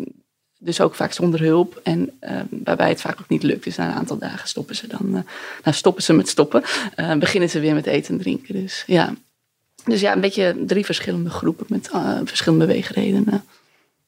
Dus 0.59 0.81
ook 0.81 0.95
vaak 0.95 1.13
zonder 1.13 1.41
hulp. 1.41 1.81
En 1.83 2.19
uh, 2.21 2.41
waarbij 2.65 2.89
het 2.89 3.01
vaak 3.01 3.21
ook 3.21 3.29
niet 3.29 3.43
lukt. 3.43 3.65
Dus 3.65 3.77
na 3.77 3.87
een 3.87 3.95
aantal 3.95 4.19
dagen 4.19 4.49
stoppen 4.49 4.77
ze 4.77 4.87
dan. 4.87 5.07
Uh, 5.07 5.13
nou, 5.63 5.77
stoppen 5.77 6.03
ze 6.03 6.13
met 6.13 6.29
stoppen. 6.29 6.63
Uh, 6.97 7.15
beginnen 7.15 7.51
ze 7.51 7.61
weer 7.61 7.75
met 7.75 7.87
eten 7.87 8.15
en 8.15 8.21
drinken. 8.21 8.55
Dus 8.55 8.85
ja. 8.87 9.15
Dus 9.85 10.01
ja, 10.01 10.13
een 10.13 10.21
beetje 10.21 10.57
drie 10.67 10.85
verschillende 10.85 11.31
groepen 11.31 11.67
met 11.69 11.91
verschillende 12.25 12.67
beweegredenen. 12.67 13.45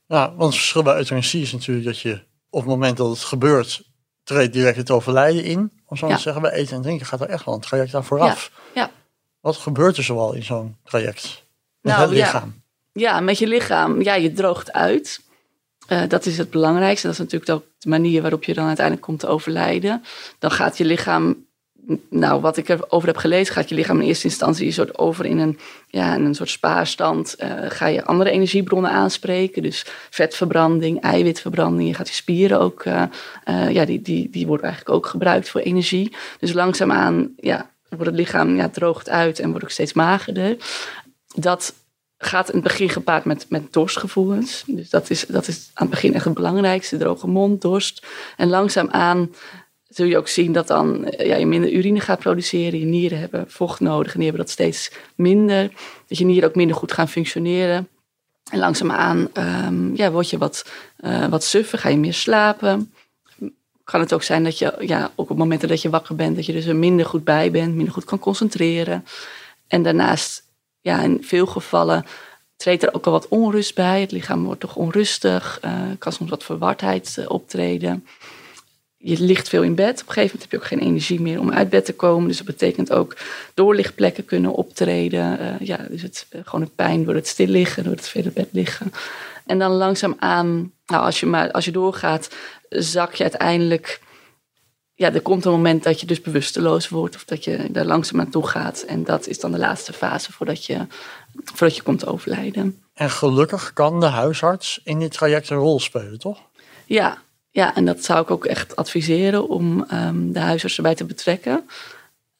Ja, 0.06 0.28
want 0.28 0.52
het 0.52 0.54
verschil 0.54 0.82
bij 0.82 0.96
euthanasie 0.96 1.42
is 1.42 1.52
natuurlijk 1.52 1.86
dat 1.86 1.98
je 1.98 2.20
op 2.50 2.60
het 2.60 2.68
moment 2.68 2.96
dat 2.96 3.10
het 3.10 3.24
gebeurt, 3.24 3.82
treedt 4.24 4.52
direct 4.52 4.76
het 4.76 4.90
overlijden 4.90 5.44
in. 5.44 5.72
Om 5.86 5.96
zo 5.96 6.08
ja. 6.08 6.14
te 6.16 6.20
zeggen, 6.20 6.42
bij 6.42 6.52
eten 6.52 6.76
en 6.76 6.82
drinken 6.82 7.06
gaat 7.06 7.20
er 7.20 7.28
echt 7.28 7.44
wel 7.44 7.54
een 7.54 7.60
traject 7.60 7.94
aan 7.94 8.04
vooraf. 8.04 8.50
Ja. 8.74 8.82
ja. 8.82 8.90
Wat 9.40 9.56
gebeurt 9.56 9.96
er 9.96 10.04
zoal 10.04 10.32
in 10.32 10.42
zo'n 10.42 10.76
traject? 10.84 11.44
Met 11.80 11.92
nou, 11.92 12.08
het 12.08 12.18
lichaam? 12.18 12.62
Ja. 12.92 13.20
met 13.20 13.38
je 13.38 13.46
lichaam. 13.46 14.02
Ja, 14.02 14.14
je 14.14 14.32
droogt 14.32 14.72
uit. 14.72 15.20
Uh, 15.88 16.02
dat 16.08 16.26
is 16.26 16.38
het 16.38 16.50
belangrijkste. 16.50 17.06
Dat 17.06 17.16
is 17.16 17.22
natuurlijk 17.22 17.50
ook 17.50 17.64
de 17.78 17.88
manier 17.88 18.22
waarop 18.22 18.44
je 18.44 18.54
dan 18.54 18.66
uiteindelijk 18.66 19.06
komt 19.06 19.20
te 19.20 19.26
overlijden. 19.26 20.04
Dan 20.38 20.50
gaat 20.50 20.78
je 20.78 20.84
lichaam, 20.84 21.46
nou 22.10 22.40
wat 22.40 22.56
ik 22.56 22.68
erover 22.68 23.08
heb 23.08 23.16
gelezen, 23.16 23.54
gaat 23.54 23.68
je 23.68 23.74
lichaam 23.74 24.00
in 24.00 24.06
eerste 24.06 24.28
instantie 24.28 24.66
een 24.66 24.72
soort 24.72 24.98
over 24.98 25.24
in 25.24 25.38
een, 25.38 25.58
ja, 25.88 26.14
een 26.14 26.34
soort 26.34 26.50
spaarstand. 26.50 27.36
Uh, 27.38 27.50
ga 27.68 27.86
je 27.86 28.04
andere 28.04 28.30
energiebronnen 28.30 28.90
aanspreken, 28.90 29.62
dus 29.62 29.86
vetverbranding, 30.10 31.00
eiwitverbranding. 31.00 31.88
Je 31.88 31.94
gaat 31.94 32.08
je 32.08 32.14
spieren 32.14 32.60
ook, 32.60 32.84
uh, 32.84 33.02
ja, 33.70 33.84
die, 33.84 34.02
die, 34.02 34.30
die 34.30 34.46
worden 34.46 34.66
eigenlijk 34.66 34.96
ook 34.96 35.06
gebruikt 35.06 35.48
voor 35.48 35.60
energie. 35.60 36.12
Dus 36.38 36.52
langzaamaan, 36.52 37.32
ja, 37.36 37.70
wordt 37.88 38.06
het 38.06 38.14
lichaam 38.14 38.56
ja, 38.56 38.68
droogt 38.68 39.08
uit 39.08 39.38
en 39.38 39.48
wordt 39.48 39.64
ook 39.64 39.70
steeds 39.70 39.92
magerder. 39.92 40.56
Dat 41.34 41.74
gaat 42.18 42.48
in 42.48 42.54
het 42.54 42.62
begin 42.62 42.88
gepaard 42.88 43.24
met, 43.24 43.46
met 43.48 43.72
dorstgevoelens. 43.72 44.64
Dus 44.66 44.90
dat 44.90 45.10
is, 45.10 45.26
dat 45.26 45.48
is 45.48 45.70
aan 45.74 45.86
het 45.86 45.94
begin 45.94 46.14
echt 46.14 46.24
het 46.24 46.34
belangrijkste. 46.34 46.96
Droge 46.96 47.26
mond, 47.26 47.62
dorst. 47.62 48.06
En 48.36 48.48
langzaamaan 48.48 49.30
zul 49.94 50.06
je 50.06 50.16
ook 50.16 50.28
zien 50.28 50.52
dat 50.52 50.66
dan 50.66 51.12
ja, 51.18 51.36
je 51.36 51.46
minder 51.46 51.72
urine 51.72 52.00
gaat 52.00 52.18
produceren. 52.18 52.78
Je 52.78 52.84
nieren 52.84 53.18
hebben 53.18 53.44
vocht 53.48 53.80
nodig 53.80 54.12
en 54.12 54.18
die 54.18 54.28
hebben 54.28 54.46
dat 54.46 54.54
steeds 54.54 54.90
minder. 55.14 55.70
Dat 56.08 56.18
je 56.18 56.24
nieren 56.24 56.48
ook 56.48 56.54
minder 56.54 56.76
goed 56.76 56.92
gaan 56.92 57.08
functioneren. 57.08 57.88
En 58.50 58.58
langzaamaan 58.58 59.28
um, 59.66 59.96
ja, 59.96 60.10
word 60.10 60.30
je 60.30 60.38
wat, 60.38 60.66
uh, 61.00 61.26
wat 61.26 61.44
suffer, 61.44 61.78
ga 61.78 61.88
je 61.88 61.96
meer 61.96 62.14
slapen. 62.14 62.92
Kan 63.84 64.00
het 64.00 64.14
ook 64.14 64.22
zijn 64.22 64.44
dat 64.44 64.58
je 64.58 64.74
ja, 64.78 65.10
ook 65.14 65.30
op 65.30 65.36
momenten 65.36 65.68
dat 65.68 65.82
je 65.82 65.90
wakker 65.90 66.14
bent, 66.14 66.36
dat 66.36 66.46
je 66.46 66.52
dus 66.52 66.66
er 66.66 66.76
minder 66.76 67.06
goed 67.06 67.24
bij 67.24 67.50
bent, 67.50 67.74
minder 67.74 67.92
goed 67.92 68.04
kan 68.04 68.18
concentreren. 68.18 69.04
En 69.66 69.82
daarnaast 69.82 70.42
ja, 70.80 71.02
in 71.02 71.18
veel 71.22 71.46
gevallen 71.46 72.04
treedt 72.56 72.82
er 72.82 72.94
ook 72.94 73.06
al 73.06 73.12
wat 73.12 73.28
onrust 73.28 73.74
bij. 73.74 74.00
Het 74.00 74.12
lichaam 74.12 74.44
wordt 74.44 74.60
toch 74.60 74.76
onrustig, 74.76 75.60
uh, 75.64 75.72
kan 75.98 76.12
soms 76.12 76.30
wat 76.30 76.44
verwardheid 76.44 77.24
optreden. 77.28 78.06
Je 79.06 79.20
ligt 79.20 79.48
veel 79.48 79.62
in 79.62 79.74
bed. 79.74 80.00
Op 80.00 80.08
een 80.08 80.12
gegeven 80.12 80.22
moment 80.22 80.42
heb 80.42 80.50
je 80.50 80.56
ook 80.56 80.78
geen 80.78 80.88
energie 80.88 81.20
meer 81.20 81.40
om 81.40 81.52
uit 81.52 81.68
bed 81.68 81.84
te 81.84 81.94
komen. 81.94 82.28
Dus 82.28 82.36
dat 82.36 82.46
betekent 82.46 82.92
ook 82.92 83.16
doorlichtplekken 83.54 84.24
kunnen 84.24 84.54
optreden. 84.54 85.40
Uh, 85.40 85.66
ja, 85.66 85.86
dus 85.90 86.02
het, 86.02 86.26
gewoon 86.30 86.60
een 86.60 86.74
pijn 86.74 87.04
door 87.04 87.14
het 87.14 87.28
stil 87.28 87.46
liggen, 87.46 87.84
door 87.84 87.92
het 87.92 88.08
vele 88.08 88.30
bed 88.30 88.48
liggen. 88.52 88.92
En 89.46 89.58
dan 89.58 89.70
langzaamaan, 89.70 90.72
nou, 90.86 91.04
als 91.04 91.20
je, 91.20 91.26
maar, 91.26 91.50
als 91.50 91.64
je 91.64 91.70
doorgaat, 91.70 92.34
zak 92.68 93.14
je 93.14 93.22
uiteindelijk 93.22 94.00
ja, 94.94 95.12
er 95.12 95.20
komt 95.20 95.44
een 95.44 95.50
moment 95.50 95.82
dat 95.82 96.00
je 96.00 96.06
dus 96.06 96.20
bewusteloos 96.20 96.88
wordt 96.88 97.14
of 97.14 97.24
dat 97.24 97.44
je 97.44 97.66
daar 97.70 97.84
langzaam 97.84 98.20
aan 98.20 98.30
toe 98.30 98.46
gaat. 98.46 98.82
En 98.82 99.04
dat 99.04 99.26
is 99.26 99.40
dan 99.40 99.52
de 99.52 99.58
laatste 99.58 99.92
fase 99.92 100.32
voordat 100.32 100.64
je, 100.64 100.86
voordat 101.44 101.76
je 101.76 101.82
komt 101.82 102.06
overlijden. 102.06 102.82
En 102.94 103.10
gelukkig 103.10 103.72
kan 103.72 104.00
de 104.00 104.06
huisarts 104.06 104.80
in 104.84 104.98
dit 104.98 105.12
traject 105.12 105.50
een 105.50 105.56
rol 105.56 105.80
spelen, 105.80 106.18
toch? 106.18 106.38
Ja, 106.86 107.22
ja 107.54 107.74
en 107.74 107.84
dat 107.84 108.04
zou 108.04 108.22
ik 108.22 108.30
ook 108.30 108.44
echt 108.44 108.76
adviseren 108.76 109.48
om 109.48 109.84
ehm, 109.88 110.32
de 110.32 110.38
huisarts 110.38 110.76
erbij 110.76 110.94
te 110.94 111.04
betrekken. 111.04 111.68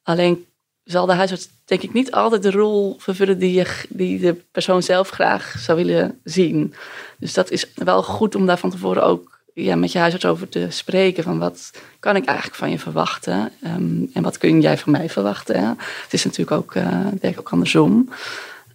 Alleen 0.03 0.47
zal 0.85 1.07
de 1.07 1.13
huisarts 1.13 1.49
denk 1.65 1.83
ik 1.83 1.93
niet 1.93 2.13
altijd 2.13 2.43
de 2.43 2.51
rol 2.51 2.97
vervullen 2.99 3.39
die, 3.39 3.53
je, 3.53 3.85
die 3.89 4.19
de 4.21 4.35
persoon 4.35 4.83
zelf 4.83 5.09
graag 5.11 5.55
zou 5.59 5.85
willen 5.85 6.21
zien. 6.25 6.75
Dus 7.19 7.35
dat 7.35 7.51
is 7.51 7.67
wel 7.75 8.03
goed 8.03 8.35
om 8.35 8.47
daar 8.47 8.59
van 8.59 8.71
tevoren 8.71 9.05
ook 9.05 9.41
ja, 9.53 9.77
met 9.77 9.93
je 9.93 9.99
huisarts 9.99 10.27
over 10.27 10.49
te 10.49 10.67
spreken. 10.71 11.25
Van 11.25 11.39
wat 11.39 11.71
kan 11.99 12.17
ik 12.17 12.25
eigenlijk 12.25 12.59
van 12.59 12.71
je 12.71 12.79
verwachten? 12.79 13.53
Ehm, 13.63 14.03
en 14.13 14.23
wat 14.23 14.39
kun 14.39 14.61
jij 14.61 14.79
van 14.79 14.93
mij 14.93 15.09
verwachten? 15.09 15.61
Hè? 15.61 15.69
Het 16.03 16.13
is 16.13 16.25
natuurlijk 16.25 16.57
ook, 16.57 16.73
denk 17.21 17.35
ik 17.35 17.39
ook 17.39 17.53
andersom. 17.53 18.09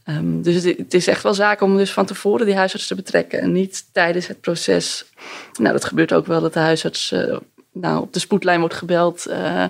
Um, 0.06 0.42
dus 0.42 0.64
het, 0.64 0.78
het, 0.78 0.94
is 0.94 1.08
echt 1.08 1.24
wel 1.24 1.34
zaak 1.34 1.62
om 1.62 1.78
dus 1.78 1.94
van 1.94 2.06
tevoren 2.06 2.46
die 2.46 2.56
huisarts 2.56 2.88
te 2.88 2.96
betrekken. 2.96 3.40
En 3.40 3.52
niet 3.52 3.86
tijdens 3.92 4.28
het 4.28 4.42
proces. 4.42 5.06
Nou, 5.60 5.74
dat 5.74 5.86
gebeurt 5.86 6.14
ook 6.14 6.26
wel 6.26 6.42
dat 6.42 6.54
de 6.54 6.60
huisarts 6.60 7.12
uh, 7.12 7.38
nou, 7.74 8.02
op 8.02 8.14
de 8.14 8.20
spoedlijn 8.20 8.60
wordt 8.60 8.76
gebeld. 8.76 9.28
Uh, 9.28 9.64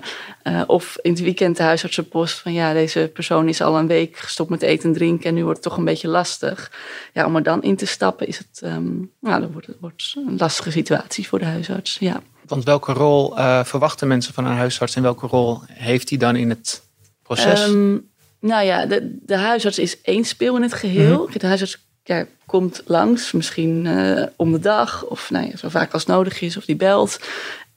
uh, 0.44 0.62
of 0.66 0.98
in 1.02 1.10
het 1.10 1.20
weekend 1.20 1.56
de 1.56 1.62
huisartsenpost 1.62 2.38
van 2.38 2.52
ja, 2.52 2.72
deze 2.72 3.10
persoon 3.14 3.48
is 3.48 3.60
al 3.60 3.78
een 3.78 3.86
week 3.86 4.16
gestopt 4.16 4.50
met 4.50 4.62
eten 4.62 4.88
en 4.88 4.94
drinken 4.94 5.28
en 5.28 5.34
nu 5.34 5.42
wordt 5.42 5.58
het 5.58 5.68
toch 5.68 5.78
een 5.78 5.84
beetje 5.84 6.08
lastig. 6.08 6.72
Ja, 7.12 7.26
om 7.26 7.36
er 7.36 7.42
dan 7.42 7.62
in 7.62 7.76
te 7.76 7.86
stappen 7.86 8.26
is 8.26 8.38
het, 8.38 8.60
um, 8.64 9.12
nou, 9.20 9.40
dan 9.40 9.52
wordt 9.52 9.66
het 9.66 9.76
wordt 9.80 10.14
een 10.16 10.36
lastige 10.38 10.70
situatie 10.70 11.28
voor 11.28 11.38
de 11.38 11.44
huisarts. 11.44 11.96
Ja. 11.98 12.22
Want 12.46 12.64
welke 12.64 12.92
rol 12.92 13.34
verwachten 13.64 14.08
mensen 14.08 14.34
van 14.34 14.44
een 14.44 14.56
huisarts 14.56 14.96
en 14.96 15.02
welke 15.02 15.26
rol 15.26 15.60
heeft 15.66 16.08
hij 16.08 16.18
dan 16.18 16.36
in 16.36 16.48
het 16.48 16.82
proces? 17.22 17.68
Um, 17.68 18.09
nou 18.40 18.64
ja, 18.64 18.86
de, 18.86 19.18
de 19.22 19.36
huisarts 19.36 19.78
is 19.78 20.00
één 20.00 20.24
speel 20.24 20.56
in 20.56 20.62
het 20.62 20.72
geheel. 20.72 21.18
Mm 21.18 21.30
-hmm. 21.30 21.38
De 21.38 21.46
huisarts 21.46 21.78
ja, 22.04 22.26
komt 22.46 22.82
langs, 22.86 23.32
misschien 23.32 23.88
om 24.36 24.52
de 24.52 24.58
dag 24.58 25.04
of 25.04 25.30
nou 25.30 25.46
ja, 25.46 25.56
zo 25.56 25.68
vaak 25.68 25.92
als 25.92 26.06
nodig 26.06 26.40
is, 26.40 26.56
of 26.56 26.64
die 26.64 26.76
belt. 26.76 27.18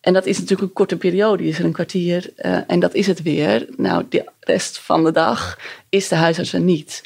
En 0.03 0.13
dat 0.13 0.25
is 0.25 0.39
natuurlijk 0.39 0.62
een 0.62 0.74
korte 0.74 0.98
periode, 0.98 1.43
is 1.43 1.60
er 1.60 1.65
een 1.65 1.72
kwartier 1.72 2.29
uh, 2.38 2.60
en 2.67 2.79
dat 2.79 2.93
is 2.93 3.08
het 3.08 3.22
weer. 3.22 3.67
Nou, 3.77 4.05
de 4.10 4.32
rest 4.39 4.79
van 4.79 5.03
de 5.03 5.12
dag 5.12 5.60
is 5.89 6.08
de 6.08 6.15
huisarts 6.15 6.53
er 6.53 6.60
niet. 6.60 7.03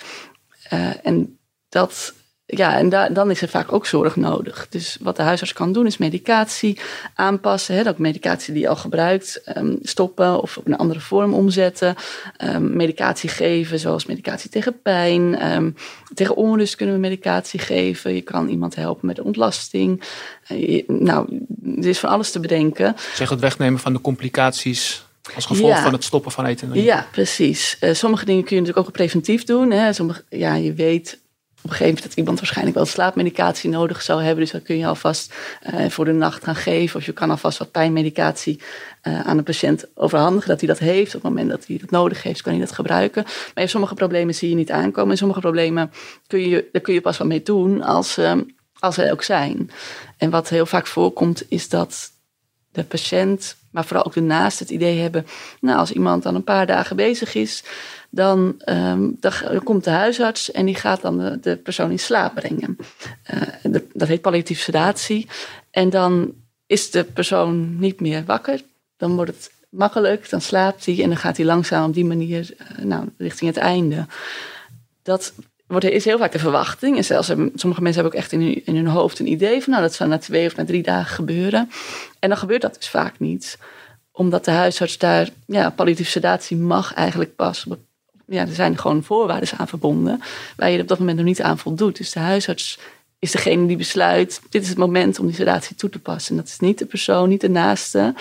Uh, 0.73 0.89
en 1.03 1.37
dat, 1.69 2.13
ja, 2.49 2.77
en 2.77 2.89
da 2.89 3.09
dan 3.09 3.31
is 3.31 3.41
er 3.41 3.47
vaak 3.47 3.73
ook 3.73 3.85
zorg 3.85 4.15
nodig. 4.15 4.67
Dus 4.69 4.97
wat 5.01 5.15
de 5.15 5.21
huisarts 5.21 5.53
kan 5.53 5.73
doen 5.73 5.85
is 5.85 5.97
medicatie 5.97 6.79
aanpassen. 7.13 7.75
Hè, 7.75 7.87
ook 7.87 7.97
medicatie 7.97 8.53
die 8.53 8.61
je 8.61 8.69
al 8.69 8.75
gebruikt, 8.75 9.41
um, 9.57 9.77
stoppen 9.81 10.41
of 10.41 10.57
op 10.57 10.67
een 10.67 10.77
andere 10.77 10.99
vorm 10.99 11.33
omzetten. 11.33 11.95
Um, 12.43 12.75
medicatie 12.75 13.29
geven, 13.29 13.79
zoals 13.79 14.05
medicatie 14.05 14.49
tegen 14.49 14.81
pijn. 14.81 15.51
Um, 15.51 15.75
tegen 16.13 16.35
onrust 16.35 16.75
kunnen 16.75 16.95
we 16.95 17.01
medicatie 17.01 17.59
geven. 17.59 18.15
Je 18.15 18.21
kan 18.21 18.47
iemand 18.47 18.75
helpen 18.75 19.07
met 19.07 19.15
de 19.15 19.23
ontlasting. 19.23 20.03
Uh, 20.51 20.69
je, 20.69 20.83
nou, 20.87 21.45
er 21.77 21.87
is 21.87 21.99
van 21.99 22.09
alles 22.09 22.31
te 22.31 22.39
bedenken. 22.39 22.95
Zeg 23.13 23.29
het 23.29 23.39
wegnemen 23.39 23.79
van 23.79 23.93
de 23.93 24.01
complicaties 24.01 25.05
als 25.35 25.45
gevolg 25.45 25.69
ja. 25.69 25.83
van 25.83 25.93
het 25.93 26.03
stoppen 26.03 26.31
van 26.31 26.45
eten. 26.45 26.83
Ja, 26.83 27.07
precies. 27.11 27.77
Uh, 27.81 27.93
sommige 27.93 28.25
dingen 28.25 28.43
kun 28.43 28.55
je 28.55 28.61
natuurlijk 28.61 28.87
ook 28.87 28.93
preventief 28.93 29.43
doen. 29.43 29.71
Hè. 29.71 29.93
Sommige, 29.93 30.23
ja, 30.29 30.55
je 30.55 30.73
weet 30.73 31.19
op 31.57 31.63
een 31.63 31.69
gegeven 31.69 31.85
moment 31.85 32.03
dat 32.03 32.17
iemand 32.17 32.39
waarschijnlijk 32.39 32.75
wel 32.75 32.85
slaapmedicatie 32.85 33.69
nodig 33.69 34.01
zou 34.01 34.21
hebben. 34.21 34.43
Dus 34.43 34.51
dat 34.51 34.61
kun 34.61 34.77
je 34.77 34.87
alvast 34.87 35.33
uh, 35.73 35.89
voor 35.89 36.05
de 36.05 36.11
nacht 36.11 36.43
gaan 36.43 36.55
geven. 36.55 36.99
Of 36.99 37.05
je 37.05 37.11
kan 37.11 37.29
alvast 37.29 37.57
wat 37.57 37.71
pijnmedicatie 37.71 38.61
uh, 39.03 39.27
aan 39.27 39.37
de 39.37 39.43
patiënt 39.43 39.85
overhandigen. 39.93 40.47
Dat 40.47 40.59
hij 40.59 40.69
dat 40.69 40.79
heeft. 40.79 41.15
Op 41.15 41.21
het 41.21 41.31
moment 41.31 41.49
dat 41.49 41.67
hij 41.67 41.77
dat 41.77 41.89
nodig 41.89 42.23
heeft, 42.23 42.41
kan 42.41 42.51
hij 42.51 42.61
dat 42.61 42.71
gebruiken. 42.71 43.23
Maar 43.23 43.63
je 43.63 43.69
sommige 43.69 43.93
problemen 43.93 44.35
zie 44.35 44.49
je 44.49 44.55
niet 44.55 44.71
aankomen. 44.71 45.11
En 45.11 45.17
sommige 45.17 45.39
problemen 45.39 45.91
kun 46.27 46.49
je, 46.49 46.69
daar 46.71 46.81
kun 46.81 46.93
je 46.93 47.01
pas 47.01 47.17
wat 47.17 47.27
mee 47.27 47.43
doen 47.43 47.83
als, 47.83 48.17
uh, 48.17 48.33
als 48.79 48.97
er 48.97 49.11
ook 49.11 49.23
zijn. 49.23 49.71
En 50.17 50.29
wat 50.29 50.49
heel 50.49 50.65
vaak 50.65 50.87
voorkomt 50.87 51.43
is 51.49 51.69
dat 51.69 52.11
de 52.71 52.83
patiënt, 52.83 53.55
maar 53.77 53.85
vooral 53.85 54.05
ook 54.05 54.13
de 54.13 54.21
naast 54.21 54.59
het 54.59 54.69
idee 54.69 54.99
hebben. 54.99 55.25
Nou, 55.61 55.79
als 55.79 55.91
iemand 55.91 56.23
dan 56.23 56.35
een 56.35 56.43
paar 56.43 56.65
dagen 56.65 56.95
bezig 56.95 57.35
is 57.35 57.63
dan, 58.09 58.61
um, 58.65 59.17
dan, 59.19 59.31
komt 59.63 59.83
de 59.83 59.89
huisarts 59.89 60.51
en 60.51 60.65
die 60.65 60.75
gaat 60.75 61.01
dan 61.01 61.39
de, 61.41 61.57
persoon 61.57 61.91
in 61.91 61.99
slaap 61.99 62.35
brengen. 62.35 62.77
De, 63.63 63.87
dat 63.93 64.07
heet 64.07 64.21
palliatieve 64.21 64.61
sedatie. 64.61 65.27
En 65.71 65.89
dan 65.89 66.33
is 66.65 66.91
de 66.91 67.03
persoon 67.03 67.79
niet 67.79 67.99
meer 67.99 68.23
wakker. 68.25 68.61
Dan 68.97 69.15
wordt 69.15 69.31
het 69.31 69.51
makkelijk, 69.69 70.29
dan 70.29 70.41
slaapt 70.41 70.85
hij 70.85 71.01
en 71.03 71.07
dan 71.07 71.17
gaat 71.17 71.37
hij 71.37 71.45
langzaam 71.45 71.87
op 71.87 71.93
die 71.93 72.05
manier 72.05 72.49
uh, 72.79 72.85
nou, 72.85 73.09
richting 73.17 73.53
het 73.53 73.63
einde. 73.63 74.05
Dat 75.03 75.33
wordt, 75.67 75.85
is 75.85 76.05
heel 76.05 76.17
vaak 76.17 76.31
de 76.31 76.39
verwachting. 76.39 76.97
En 76.97 77.03
zelfs 77.03 77.27
hebben, 77.27 77.51
sommige 77.55 77.81
mensen 77.81 78.01
hebben 78.01 78.19
ook 78.19 78.25
echt 78.25 78.31
in 78.31 78.41
hun, 78.41 78.65
in 78.65 78.75
hun 78.75 78.87
hoofd 78.87 79.19
een 79.19 79.31
idee 79.31 79.63
van, 79.63 79.71
nou, 79.71 79.83
dat 79.83 79.93
zou 79.93 80.09
na 80.09 80.17
twee 80.17 80.45
of 80.45 80.55
na 80.55 80.65
drie 80.65 80.83
dagen 80.83 81.15
gebeuren. 81.15 81.69
En 82.19 82.29
dan 82.29 82.37
gebeurt 82.37 82.61
dat 82.61 82.75
dus 82.75 82.89
vaak 82.89 83.19
niet 83.19 83.57
omdat 84.11 84.45
de 84.45 84.51
huisarts 84.51 84.97
daar, 84.97 85.29
ja, 85.45 85.69
palliatieve 85.69 86.11
sedatie 86.11 86.57
mag 86.57 86.93
eigenlijk 86.93 87.35
pas 87.35 87.65
ja, 88.27 88.41
er 88.41 88.53
zijn 88.53 88.77
gewoon 88.77 89.03
voorwaarden 89.03 89.57
aan 89.57 89.67
verbonden 89.67 90.21
waar 90.55 90.69
je 90.69 90.81
op 90.81 90.87
dat 90.87 90.99
moment 90.99 91.17
nog 91.17 91.25
niet 91.25 91.41
aan 91.41 91.57
voldoet. 91.57 91.97
Dus 91.97 92.11
de 92.11 92.19
huisarts 92.19 92.79
is 93.19 93.31
degene 93.31 93.67
die 93.67 93.77
besluit, 93.77 94.41
dit 94.49 94.61
is 94.61 94.69
het 94.69 94.77
moment 94.77 95.19
om 95.19 95.25
die 95.25 95.35
sedatie 95.35 95.75
toe 95.75 95.89
te 95.89 95.99
passen. 95.99 96.31
En 96.31 96.41
dat 96.41 96.51
is 96.51 96.59
niet 96.59 96.79
de 96.79 96.85
persoon, 96.85 97.29
niet 97.29 97.41
de 97.41 97.49
naaste. 97.49 98.13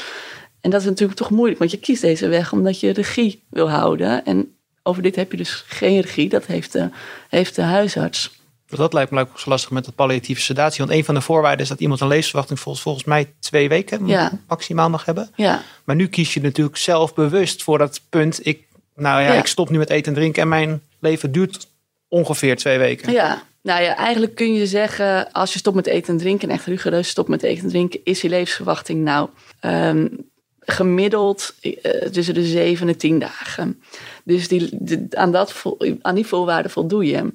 En 0.60 0.70
dat 0.70 0.80
is 0.80 0.86
natuurlijk 0.86 1.18
toch 1.18 1.30
moeilijk, 1.30 1.58
want 1.58 1.70
je 1.70 1.78
kiest 1.78 2.02
deze 2.02 2.28
weg 2.28 2.52
omdat 2.52 2.80
je 2.80 2.92
regie 2.92 3.42
wil 3.50 3.70
houden. 3.70 4.24
En 4.24 4.55
over 4.86 5.02
dit 5.02 5.16
heb 5.16 5.30
je 5.30 5.36
dus 5.36 5.64
geen 5.66 6.00
regie, 6.00 6.28
dat 6.28 6.46
heeft 6.46 6.72
de, 6.72 6.88
heeft 7.28 7.54
de 7.54 7.62
huisarts. 7.62 8.34
Dat 8.66 8.92
lijkt 8.92 9.10
me 9.10 9.20
ook 9.20 9.38
zo 9.38 9.50
lastig 9.50 9.70
met 9.70 9.84
de 9.84 9.92
palliatieve 9.92 10.40
sedatie. 10.40 10.84
Want 10.84 10.98
een 10.98 11.04
van 11.04 11.14
de 11.14 11.20
voorwaarden 11.20 11.60
is 11.60 11.68
dat 11.68 11.80
iemand 11.80 12.00
een 12.00 12.08
levensverwachting 12.08 12.60
volgens, 12.60 12.84
volgens 12.84 13.04
mij 13.04 13.32
twee 13.40 13.68
weken 13.68 14.06
ja. 14.06 14.32
maximaal 14.48 14.90
mag 14.90 15.04
hebben. 15.04 15.30
Ja. 15.34 15.62
Maar 15.84 15.96
nu 15.96 16.08
kies 16.08 16.34
je 16.34 16.40
natuurlijk 16.40 16.76
zelf 16.76 17.14
bewust 17.14 17.62
voor 17.62 17.78
dat 17.78 18.00
punt. 18.08 18.46
Ik 18.46 18.64
nou 18.94 19.22
ja, 19.22 19.32
ja, 19.32 19.38
ik 19.38 19.46
stop 19.46 19.70
nu 19.70 19.78
met 19.78 19.90
eten 19.90 20.12
en 20.12 20.18
drinken 20.18 20.42
en 20.42 20.48
mijn 20.48 20.82
leven 20.98 21.32
duurt 21.32 21.68
ongeveer 22.08 22.56
twee 22.56 22.78
weken. 22.78 23.12
Ja, 23.12 23.42
nou 23.62 23.82
ja, 23.82 23.96
eigenlijk 23.96 24.34
kun 24.34 24.54
je 24.54 24.66
zeggen, 24.66 25.32
als 25.32 25.52
je 25.52 25.58
stopt 25.58 25.76
met 25.76 25.86
eten 25.86 26.12
en 26.12 26.18
drinken, 26.18 26.48
en 26.48 26.54
echt 26.54 26.66
rigoureus 26.66 27.08
stopt 27.08 27.28
met 27.28 27.42
eten 27.42 27.64
en 27.64 27.70
drinken, 27.70 28.00
is 28.04 28.20
je 28.20 28.28
levensverwachting 28.28 29.04
nou 29.04 29.28
um, 29.60 30.30
gemiddeld 30.66 31.54
uh, 31.62 31.72
tussen 31.90 32.34
de 32.34 32.44
zeven 32.44 32.88
en 32.88 32.96
tien 32.96 33.18
dagen. 33.18 33.82
Dus 34.24 34.48
die, 34.48 34.78
aan, 35.10 35.32
dat, 35.32 35.62
aan 36.02 36.14
die 36.14 36.26
voorwaarden 36.26 36.70
voldoe 36.70 37.06
je. 37.06 37.32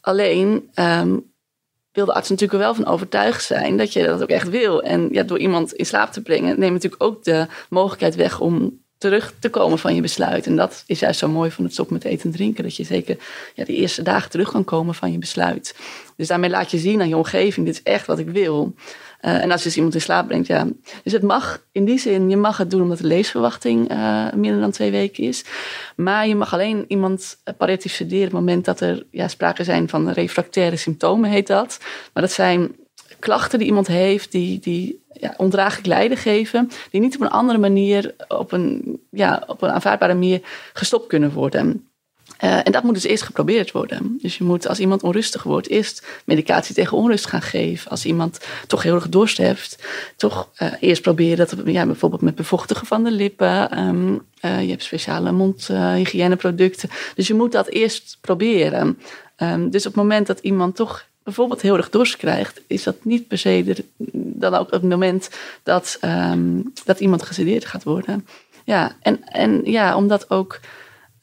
Alleen 0.00 0.70
um, 0.74 1.32
wil 1.92 2.04
de 2.04 2.14
arts 2.14 2.28
natuurlijk 2.28 2.60
wel 2.60 2.74
van 2.74 2.86
overtuigd 2.86 3.44
zijn 3.44 3.76
dat 3.76 3.92
je 3.92 4.04
dat 4.04 4.22
ook 4.22 4.28
echt 4.28 4.48
wil. 4.48 4.82
En 4.82 5.08
ja, 5.10 5.22
door 5.22 5.38
iemand 5.38 5.72
in 5.72 5.86
slaap 5.86 6.12
te 6.12 6.22
brengen, 6.22 6.58
neem 6.58 6.68
je 6.68 6.72
natuurlijk 6.72 7.02
ook 7.02 7.24
de 7.24 7.46
mogelijkheid 7.68 8.14
weg 8.14 8.40
om 8.40 8.80
terug 8.98 9.34
te 9.38 9.50
komen 9.50 9.78
van 9.78 9.94
je 9.94 10.00
besluit. 10.00 10.46
En 10.46 10.56
dat 10.56 10.84
is 10.86 11.00
juist 11.00 11.18
zo 11.18 11.28
mooi 11.28 11.50
van 11.50 11.64
het 11.64 11.72
stoppen 11.72 11.94
met 11.94 12.04
eten 12.04 12.24
en 12.24 12.36
drinken. 12.36 12.62
Dat 12.62 12.76
je 12.76 12.84
zeker 12.84 13.16
ja, 13.54 13.64
de 13.64 13.74
eerste 13.74 14.02
dagen 14.02 14.30
terug 14.30 14.50
kan 14.50 14.64
komen 14.64 14.94
van 14.94 15.12
je 15.12 15.18
besluit. 15.18 15.74
Dus 16.16 16.28
daarmee 16.28 16.50
laat 16.50 16.70
je 16.70 16.78
zien 16.78 17.00
aan 17.00 17.08
je 17.08 17.16
omgeving, 17.16 17.66
dit 17.66 17.74
is 17.74 17.82
echt 17.82 18.06
wat 18.06 18.18
ik 18.18 18.28
wil. 18.28 18.74
Uh, 19.24 19.42
en 19.42 19.50
als 19.50 19.60
je 19.60 19.66
dus 19.66 19.76
iemand 19.76 19.94
in 19.94 20.00
slaap 20.00 20.26
brengt, 20.26 20.46
ja. 20.46 20.66
Dus 21.02 21.12
het 21.12 21.22
mag 21.22 21.64
in 21.72 21.84
die 21.84 21.98
zin, 21.98 22.30
je 22.30 22.36
mag 22.36 22.56
het 22.56 22.70
doen 22.70 22.82
omdat 22.82 22.98
de 22.98 23.06
leesverwachting 23.06 23.92
uh, 23.92 24.32
minder 24.32 24.60
dan 24.60 24.70
twee 24.70 24.90
weken 24.90 25.24
is. 25.24 25.44
Maar 25.96 26.26
je 26.26 26.34
mag 26.34 26.52
alleen 26.52 26.84
iemand 26.88 27.36
palliatief 27.56 27.92
sederen 27.92 28.26
op 28.26 28.32
het 28.32 28.40
moment 28.40 28.64
dat 28.64 28.80
er 28.80 29.06
ja, 29.10 29.28
sprake 29.28 29.64
zijn 29.64 29.88
van 29.88 30.10
refractaire 30.10 30.76
symptomen, 30.76 31.30
heet 31.30 31.46
dat. 31.46 31.78
Maar 32.12 32.22
dat 32.22 32.32
zijn 32.32 32.76
klachten 33.18 33.58
die 33.58 33.68
iemand 33.68 33.86
heeft, 33.86 34.32
die, 34.32 34.58
die 34.58 35.04
ja, 35.12 35.34
ondraaglijk 35.36 35.86
lijden 35.86 36.16
geven, 36.16 36.70
die 36.90 37.00
niet 37.00 37.14
op 37.14 37.20
een 37.20 37.30
andere 37.30 37.58
manier, 37.58 38.14
op 38.28 38.52
een, 38.52 39.00
ja, 39.10 39.42
op 39.46 39.62
een 39.62 39.70
aanvaardbare 39.70 40.14
manier 40.14 40.40
gestopt 40.72 41.06
kunnen 41.06 41.32
worden. 41.32 41.91
Uh, 42.44 42.66
en 42.66 42.72
dat 42.72 42.82
moet 42.82 42.94
dus 42.94 43.04
eerst 43.04 43.22
geprobeerd 43.22 43.72
worden. 43.72 44.18
Dus 44.20 44.38
je 44.38 44.44
moet 44.44 44.68
als 44.68 44.78
iemand 44.78 45.02
onrustig 45.02 45.42
wordt, 45.42 45.68
eerst 45.68 46.06
medicatie 46.24 46.74
tegen 46.74 46.96
onrust 46.96 47.26
gaan 47.26 47.42
geven. 47.42 47.90
Als 47.90 48.04
iemand 48.04 48.40
toch 48.66 48.82
heel 48.82 48.94
erg 48.94 49.08
dorst 49.08 49.36
heeft, 49.36 49.84
toch 50.16 50.48
uh, 50.62 50.72
eerst 50.80 51.02
proberen 51.02 51.36
dat, 51.36 51.54
ja, 51.64 51.86
bijvoorbeeld 51.86 52.22
met 52.22 52.34
bevochtigen 52.34 52.86
van 52.86 53.04
de 53.04 53.10
lippen. 53.10 53.78
Um, 53.78 54.22
uh, 54.44 54.62
je 54.62 54.70
hebt 54.70 54.82
speciale 54.82 55.32
mondhygiëneproducten. 55.32 56.90
dus 57.14 57.26
je 57.26 57.34
moet 57.34 57.52
dat 57.52 57.68
eerst 57.68 58.18
proberen. 58.20 58.98
Um, 59.36 59.70
dus 59.70 59.86
op 59.86 59.92
het 59.92 60.02
moment 60.02 60.26
dat 60.26 60.38
iemand 60.38 60.76
toch 60.76 61.06
bijvoorbeeld 61.22 61.62
heel 61.62 61.76
erg 61.76 61.90
dorst 61.90 62.16
krijgt, 62.16 62.60
is 62.66 62.82
dat 62.82 62.96
niet 63.02 63.28
per 63.28 63.38
se 63.38 63.84
dan 64.12 64.54
ook 64.54 64.70
het 64.70 64.82
moment 64.82 65.30
dat, 65.62 65.98
um, 66.04 66.72
dat 66.84 67.00
iemand 67.00 67.22
gesedeerd 67.22 67.64
gaat 67.64 67.82
worden. 67.82 68.26
Ja, 68.64 68.96
en, 69.00 69.24
en 69.24 69.60
ja, 69.64 69.96
omdat 69.96 70.30
ook, 70.30 70.60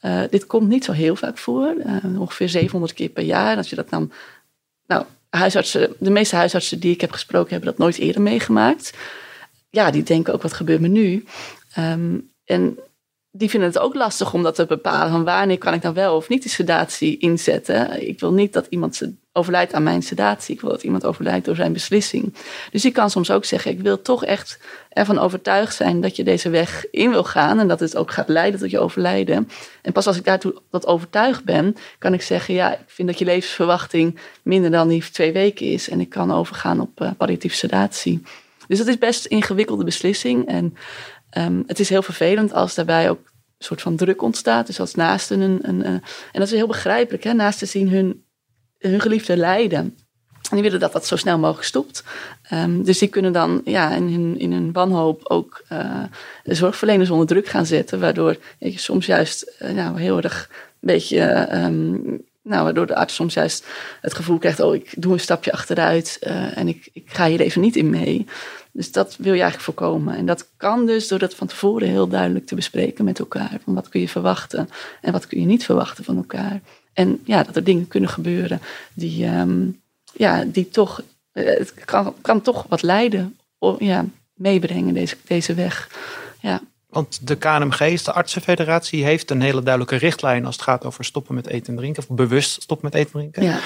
uh, 0.02 0.22
dit 0.30 0.46
komt 0.46 0.68
niet 0.68 0.84
zo 0.84 0.92
heel 0.92 1.16
vaak 1.16 1.38
voor, 1.38 1.74
uh, 1.86 2.20
ongeveer 2.20 2.50
700 2.50 2.94
keer 2.94 3.10
per 3.10 3.24
jaar. 3.24 3.58
Als 3.58 3.70
je 3.70 3.76
dat 3.76 3.90
dan, 3.90 4.12
nou, 4.86 5.06
huisartsen, 5.30 5.94
de 6.00 6.10
meeste 6.10 6.36
huisartsen 6.36 6.80
die 6.80 6.94
ik 6.94 7.02
heb 7.02 7.12
gesproken 7.12 7.52
hebben 7.52 7.70
dat 7.70 7.78
nooit 7.78 7.98
eerder 7.98 8.22
meegemaakt. 8.22 8.98
Ja, 9.70 9.92
die 9.92 10.04
denken 10.04 10.34
ook, 10.34 10.42
wat 10.42 10.54
gebeurt 10.54 10.82
me 10.82 10.88
nu? 10.88 11.26
Um, 11.78 12.32
en 12.46 12.80
die 13.32 13.50
vinden 13.50 13.70
het 13.70 13.80
ook 13.80 13.96
lastig 13.96 14.34
om 14.34 14.44
dat 14.44 14.56
te 14.56 14.66
bepalen. 14.66 15.12
Van 15.12 15.24
wanneer 15.24 15.58
kan 15.58 15.74
ik 15.74 15.82
dan 15.82 15.94
wel 15.94 16.16
of 16.16 16.30
niet 16.30 16.42
die 16.42 16.52
sedatie 16.52 17.18
inzetten? 17.18 18.08
Ik 18.08 18.20
wil 18.20 18.34
niet 18.34 18.54
dat 18.54 18.68
iemand 18.70 19.02
overlijdt 19.40 19.74
aan 19.74 19.84
mijn 19.84 20.04
sedatie. 20.04 20.56
Ik 20.56 20.62
wil 20.62 20.70
dat 20.70 20.84
iemand 20.84 21.06
overlijdt 21.06 21.46
door 21.46 21.56
zijn 21.56 21.74
beslissing. 21.74 22.34
Dus 22.72 22.86
ik 22.86 22.94
kan 22.94 23.10
soms 23.10 23.32
ook 23.32 23.46
zeggen, 23.46 23.72
ik 23.72 23.80
wil 23.80 24.02
toch 24.02 24.26
echt 24.26 24.60
ervan 24.90 25.20
overtuigd 25.20 25.76
zijn 25.76 26.02
dat 26.02 26.16
je 26.16 26.24
deze 26.24 26.50
weg 26.50 26.86
in 26.92 27.10
wil 27.10 27.24
gaan 27.24 27.60
en 27.60 27.68
dat 27.68 27.80
het 27.80 27.96
ook 27.96 28.12
gaat 28.12 28.28
leiden 28.30 28.60
tot 28.60 28.70
je 28.70 28.80
overlijden. 28.80 29.50
En 29.82 29.92
pas 29.92 30.08
als 30.08 30.18
ik 30.18 30.26
daartoe 30.26 30.62
dat 30.70 30.88
overtuigd 30.88 31.44
ben, 31.44 31.76
kan 32.00 32.14
ik 32.14 32.22
zeggen, 32.22 32.54
ja, 32.54 32.74
ik 32.74 32.80
vind 32.86 33.08
dat 33.08 33.20
je 33.20 33.26
levensverwachting 33.26 34.20
minder 34.44 34.72
dan 34.72 34.88
die 34.88 35.10
twee 35.12 35.32
weken 35.32 35.66
is 35.66 35.90
en 35.90 36.00
ik 36.00 36.10
kan 36.10 36.32
overgaan 36.32 36.80
op 36.80 37.02
uh, 37.02 37.12
palliatieve 37.18 37.56
sedatie. 37.56 38.22
Dus 38.68 38.78
dat 38.78 38.88
is 38.88 38.98
best 38.98 39.26
een 39.26 39.32
ingewikkelde 39.32 39.84
beslissing 39.84 40.48
en 40.48 40.76
um, 41.38 41.64
het 41.68 41.80
is 41.80 41.90
heel 41.90 42.02
vervelend 42.02 42.54
als 42.54 42.76
daarbij 42.76 43.10
ook 43.10 43.20
een 43.60 43.66
soort 43.66 43.82
van 43.82 43.96
druk 43.96 44.22
ontstaat. 44.22 44.68
Dus 44.68 44.80
als 44.80 44.96
naasten 44.96 45.40
een, 45.40 45.60
een, 45.62 45.84
en 45.84 46.02
dat 46.32 46.48
is 46.48 46.52
heel 46.52 46.68
begrijpelijk, 46.68 47.24
hè? 47.24 47.34
naasten 47.34 47.68
zien 47.68 47.90
hun, 47.90 48.24
hun 48.80 49.02
geliefde 49.02 49.38
lijden. 49.38 49.98
En 50.50 50.56
die 50.56 50.64
willen 50.64 50.80
dat 50.80 50.92
dat 50.94 51.08
zo 51.08 51.16
snel 51.16 51.38
mogelijk 51.38 51.68
stopt. 51.68 52.04
Um, 52.54 52.84
dus 52.84 52.98
die 52.98 53.08
kunnen 53.08 53.34
dan 53.34 53.62
ja, 53.66 53.96
in, 53.96 54.08
hun, 54.08 54.40
in 54.40 54.72
wanhoop 54.72 55.22
ook 55.24 55.64
de 56.44 56.54
zorgverleners 56.56 57.10
onder 57.10 57.28
druk 57.28 57.48
gaan 57.48 57.66
zetten. 57.66 58.00
Waardoor 58.00 58.38
je 58.60 58.80
soms 58.80 59.06
juist 59.06 59.56
uh, 59.62 59.96
heel 59.96 60.22
erg 60.22 60.50
een 60.52 60.78
beetje. 60.80 61.50
Um, 61.54 62.28
nou, 62.42 62.64
waardoor 62.64 62.88
de 62.88 62.96
arts 62.96 63.16
soms 63.16 63.34
juist 63.34 63.66
het 64.02 64.14
gevoel 64.14 64.38
krijgt: 64.38 64.60
oh, 64.60 64.76
ik 64.76 64.94
doe 64.98 65.14
een 65.14 65.20
stapje 65.20 65.52
achteruit 65.52 66.18
uh, 66.24 66.58
en 66.58 66.68
ik, 66.68 66.90
ik 66.94 67.04
ga 67.06 67.28
hier 67.28 67.40
even 67.40 67.62
niet 67.62 67.76
in 67.76 67.90
mee. 67.90 68.26
Dus 68.72 68.92
dat 68.92 69.16
wil 69.16 69.34
je 69.34 69.42
eigenlijk 69.42 69.64
voorkomen. 69.64 70.16
En 70.16 70.26
dat 70.26 70.50
kan 70.58 70.86
dus 70.86 71.08
door 71.08 71.20
dat 71.20 71.36
van 71.36 71.48
tevoren 71.48 71.88
heel 71.88 72.08
duidelijk 72.08 72.46
te 72.46 72.56
bespreken 72.56 73.06
met 73.06 73.20
elkaar. 73.20 73.58
Van 73.64 73.74
wat 73.74 73.90
kun 73.90 74.02
je 74.02 74.10
verwachten 74.10 74.70
en 75.02 75.12
wat 75.12 75.28
kun 75.28 75.40
je 75.40 75.46
niet 75.46 75.66
verwachten 75.66 76.04
van 76.04 76.18
elkaar. 76.18 76.62
En 77.00 77.22
ja, 77.26 77.44
dat 77.44 77.56
er 77.56 77.64
dingen 77.64 77.88
kunnen 77.88 78.10
gebeuren 78.10 78.62
die, 78.94 79.28
um, 79.28 79.82
ja, 80.14 80.44
die 80.46 80.70
toch, 80.70 81.02
het 81.32 81.74
kan, 81.86 82.14
kan 82.22 82.42
toch 82.42 82.66
wat 82.70 82.82
lijden 82.82 83.38
ja, 83.78 84.06
meebrengen, 84.34 84.94
deze, 84.94 85.16
deze 85.28 85.54
weg. 85.54 85.90
Ja. 86.42 86.62
Want 86.90 87.28
de 87.28 87.36
KNMG, 87.36 88.02
de 88.02 88.12
Artsenfederatie, 88.12 89.04
heeft 89.04 89.32
een 89.32 89.42
hele 89.42 89.64
duidelijke 89.64 89.96
richtlijn 89.96 90.46
als 90.46 90.56
het 90.56 90.64
gaat 90.64 90.86
over 90.86 91.06
stoppen 91.06 91.36
met 91.36 91.48
eten 91.48 91.74
en 91.74 91.80
drinken. 91.80 92.04
Of 92.04 92.16
bewust 92.16 92.62
stoppen 92.62 92.90
met 92.92 93.02
eten 93.02 93.14
en 93.14 93.20
drinken. 93.20 93.44
Ja. 93.44 93.60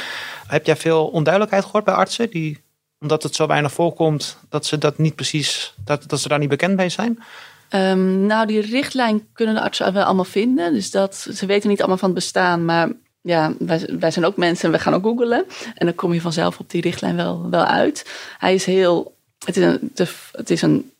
Heb 0.47 0.65
jij 0.65 0.75
veel 0.75 1.07
onduidelijkheid 1.07 1.65
gehoord 1.65 1.83
bij 1.83 1.93
artsen 1.93 2.29
die 2.29 2.61
omdat 2.99 3.23
het 3.23 3.35
zo 3.35 3.47
weinig 3.47 3.73
voorkomt, 3.73 4.37
dat 4.49 4.65
ze 4.65 4.77
dat 4.77 4.97
niet 4.97 5.15
precies, 5.15 5.73
dat, 5.85 6.03
dat 6.07 6.19
ze 6.19 6.27
daar 6.27 6.39
niet 6.39 6.49
bekend 6.49 6.75
mee 6.75 6.89
zijn? 6.89 7.23
Um, 7.69 8.25
nou, 8.25 8.47
die 8.47 8.61
richtlijn 8.61 9.27
kunnen 9.33 9.55
de 9.55 9.61
artsen 9.61 9.93
wel 9.93 10.03
allemaal 10.03 10.23
vinden. 10.23 10.73
Dus 10.73 10.91
dat, 10.91 11.27
ze 11.33 11.45
weten 11.45 11.69
niet 11.69 11.79
allemaal 11.79 11.97
van 11.97 12.09
het 12.09 12.17
bestaan, 12.17 12.65
maar 12.65 12.89
ja, 13.23 13.53
wij, 13.59 13.89
wij 13.99 14.11
zijn 14.11 14.25
ook 14.25 14.37
mensen 14.37 14.65
en 14.65 14.71
we 14.71 14.79
gaan 14.79 14.93
ook 14.93 15.03
googelen. 15.03 15.45
En 15.75 15.85
dan 15.85 15.95
kom 15.95 16.13
je 16.13 16.21
vanzelf 16.21 16.59
op 16.59 16.69
die 16.69 16.81
richtlijn 16.81 17.15
wel, 17.15 17.49
wel 17.49 17.65
uit. 17.65 18.09
Hij 18.37 18.53
is 18.53 18.65
heel, 18.65 19.15
het 19.45 19.57
is 19.57 19.63
een, 19.63 19.91
het 20.31 20.49
is 20.49 20.61
een 20.61 20.91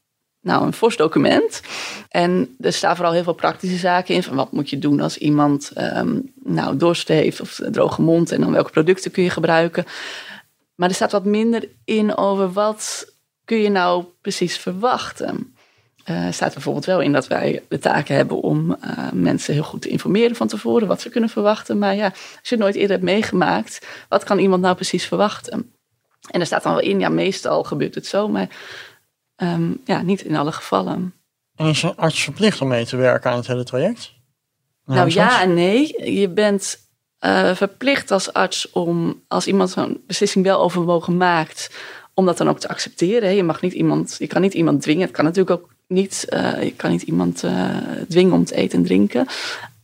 nou, 0.41 0.65
een 0.65 0.73
fors 0.73 0.97
document. 0.97 1.61
En 2.09 2.55
er 2.59 2.73
staan 2.73 2.95
vooral 2.95 3.13
heel 3.13 3.23
veel 3.23 3.33
praktische 3.33 3.77
zaken 3.77 4.15
in. 4.15 4.23
Van 4.23 4.35
wat 4.35 4.51
moet 4.51 4.69
je 4.69 4.79
doen 4.79 4.99
als 4.99 5.17
iemand 5.17 5.71
um, 5.77 6.31
nou, 6.43 6.77
dorst 6.77 7.07
heeft 7.07 7.41
of 7.41 7.59
droge 7.71 8.01
mond. 8.01 8.31
En 8.31 8.41
dan 8.41 8.51
welke 8.51 8.71
producten 8.71 9.11
kun 9.11 9.23
je 9.23 9.29
gebruiken. 9.29 9.85
Maar 10.75 10.89
er 10.89 10.95
staat 10.95 11.11
wat 11.11 11.25
minder 11.25 11.69
in 11.85 12.17
over 12.17 12.51
wat 12.51 13.11
kun 13.45 13.57
je 13.57 13.69
nou 13.69 14.05
precies 14.21 14.57
verwachten. 14.57 15.52
Uh, 16.09 16.31
staat 16.31 16.53
bijvoorbeeld 16.53 16.85
wel 16.85 17.01
in 17.01 17.11
dat 17.11 17.27
wij 17.27 17.63
de 17.69 17.79
taken 17.79 18.15
hebben 18.15 18.41
om 18.41 18.69
uh, 18.69 19.11
mensen 19.11 19.53
heel 19.53 19.63
goed 19.63 19.81
te 19.81 19.89
informeren 19.89 20.35
van 20.35 20.47
tevoren 20.47 20.87
wat 20.87 21.01
ze 21.01 21.09
kunnen 21.09 21.29
verwachten. 21.29 21.77
Maar 21.77 21.95
ja, 21.95 22.05
als 22.05 22.49
je 22.49 22.55
het 22.55 22.59
nooit 22.59 22.75
eerder 22.75 22.91
hebt 22.91 23.03
meegemaakt, 23.03 23.87
wat 24.09 24.23
kan 24.23 24.39
iemand 24.39 24.61
nou 24.61 24.75
precies 24.75 25.05
verwachten? 25.05 25.73
En 26.29 26.39
er 26.39 26.45
staat 26.45 26.63
dan 26.63 26.73
wel 26.73 26.81
in, 26.81 26.99
ja, 26.99 27.09
meestal 27.09 27.63
gebeurt 27.63 27.95
het 27.95 28.05
zo, 28.05 28.27
maar 28.27 28.47
um, 29.37 29.81
ja, 29.85 30.01
niet 30.01 30.21
in 30.21 30.35
alle 30.35 30.51
gevallen. 30.51 31.13
En 31.55 31.65
is 31.65 31.83
een 31.83 31.95
arts 31.95 32.23
verplicht 32.23 32.61
om 32.61 32.67
mee 32.67 32.85
te 32.85 32.95
werken 32.95 33.31
aan 33.31 33.37
het 33.37 33.47
hele 33.47 33.63
traject? 33.63 34.13
Nou, 34.85 34.99
nou 34.99 35.11
ja 35.11 35.41
en 35.41 35.53
nee. 35.53 36.11
Je 36.19 36.29
bent 36.29 36.77
uh, 37.19 37.55
verplicht 37.55 38.11
als 38.11 38.33
arts 38.33 38.71
om, 38.71 39.23
als 39.27 39.47
iemand 39.47 39.69
zo'n 39.69 40.03
beslissing 40.07 40.45
wel 40.45 40.61
overwogen 40.61 41.17
maakt, 41.17 41.75
om 42.13 42.25
dat 42.25 42.37
dan 42.37 42.49
ook 42.49 42.59
te 42.59 42.67
accepteren. 42.67 43.35
Je, 43.35 43.43
mag 43.43 43.61
niet 43.61 43.73
iemand, 43.73 44.15
je 44.19 44.27
kan 44.27 44.41
niet 44.41 44.53
iemand 44.53 44.81
dwingen. 44.81 45.03
Het 45.03 45.15
kan 45.15 45.25
natuurlijk 45.25 45.61
ook 45.61 45.72
niet, 45.87 46.25
je 46.61 46.73
kan 46.75 46.91
niet 46.91 47.01
iemand 47.01 47.43
uh, 47.43 47.77
dwingen 48.07 48.33
om 48.33 48.45
te 48.45 48.55
eten 48.55 48.77
en 48.79 48.85
drinken. 48.85 49.27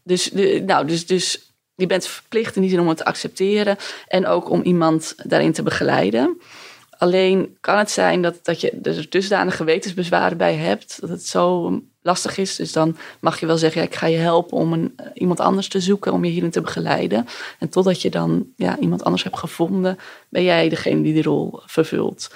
Dus, 0.04 0.30
de, 0.30 0.64
nou, 0.66 0.88
dus, 0.88 1.06
dus 1.06 1.54
je 1.76 1.86
bent 1.86 2.08
verplicht 2.08 2.56
in 2.56 2.62
die 2.62 2.72
zin 2.72 2.80
om 2.80 2.88
het 2.88 2.98
te 2.98 3.06
accepteren 3.06 3.78
en 4.08 4.28
ook 4.28 4.50
om 4.50 4.62
iemand 4.62 5.16
daarin 5.24 5.52
te 5.54 5.64
begeleiden. 5.64 6.38
Alleen 6.98 7.58
kan 7.62 7.78
het 7.78 7.92
zijn 7.92 8.22
dat, 8.22 8.40
dat 8.44 8.62
je 8.62 8.80
er 8.84 9.10
dusdanig 9.10 9.56
gewetensbezwaren 9.56 10.38
bij 10.38 10.56
hebt, 10.56 10.98
dat 11.02 11.10
het 11.10 11.26
zo 11.26 11.72
lastig 12.02 12.38
is. 12.38 12.56
Dus 12.56 12.72
dan 12.72 12.98
mag 13.20 13.40
je 13.40 13.46
wel 13.46 13.58
zeggen, 13.58 13.82
ik 13.82 13.96
ga 13.96 14.08
je 14.08 14.18
helpen 14.18 14.58
om 14.58 14.74
een, 14.74 14.94
eh, 14.96 15.06
iemand 15.14 15.40
anders 15.40 15.68
te 15.68 15.80
zoeken, 15.80 16.14
om 16.14 16.26
je 16.26 16.32
hierin 16.32 16.52
te 16.52 16.62
begeleiden. 16.62 17.26
En 17.60 17.70
totdat 17.70 18.02
je 18.02 18.10
dan 18.10 18.48
ja, 18.56 18.78
iemand 18.78 19.04
anders 19.04 19.24
hebt 19.24 19.38
gevonden, 19.38 19.98
ben 20.30 20.44
jij 20.44 20.70
degene 20.70 21.02
die 21.02 21.14
die 21.14 21.24
rol 21.24 21.60
vervult. 21.66 22.30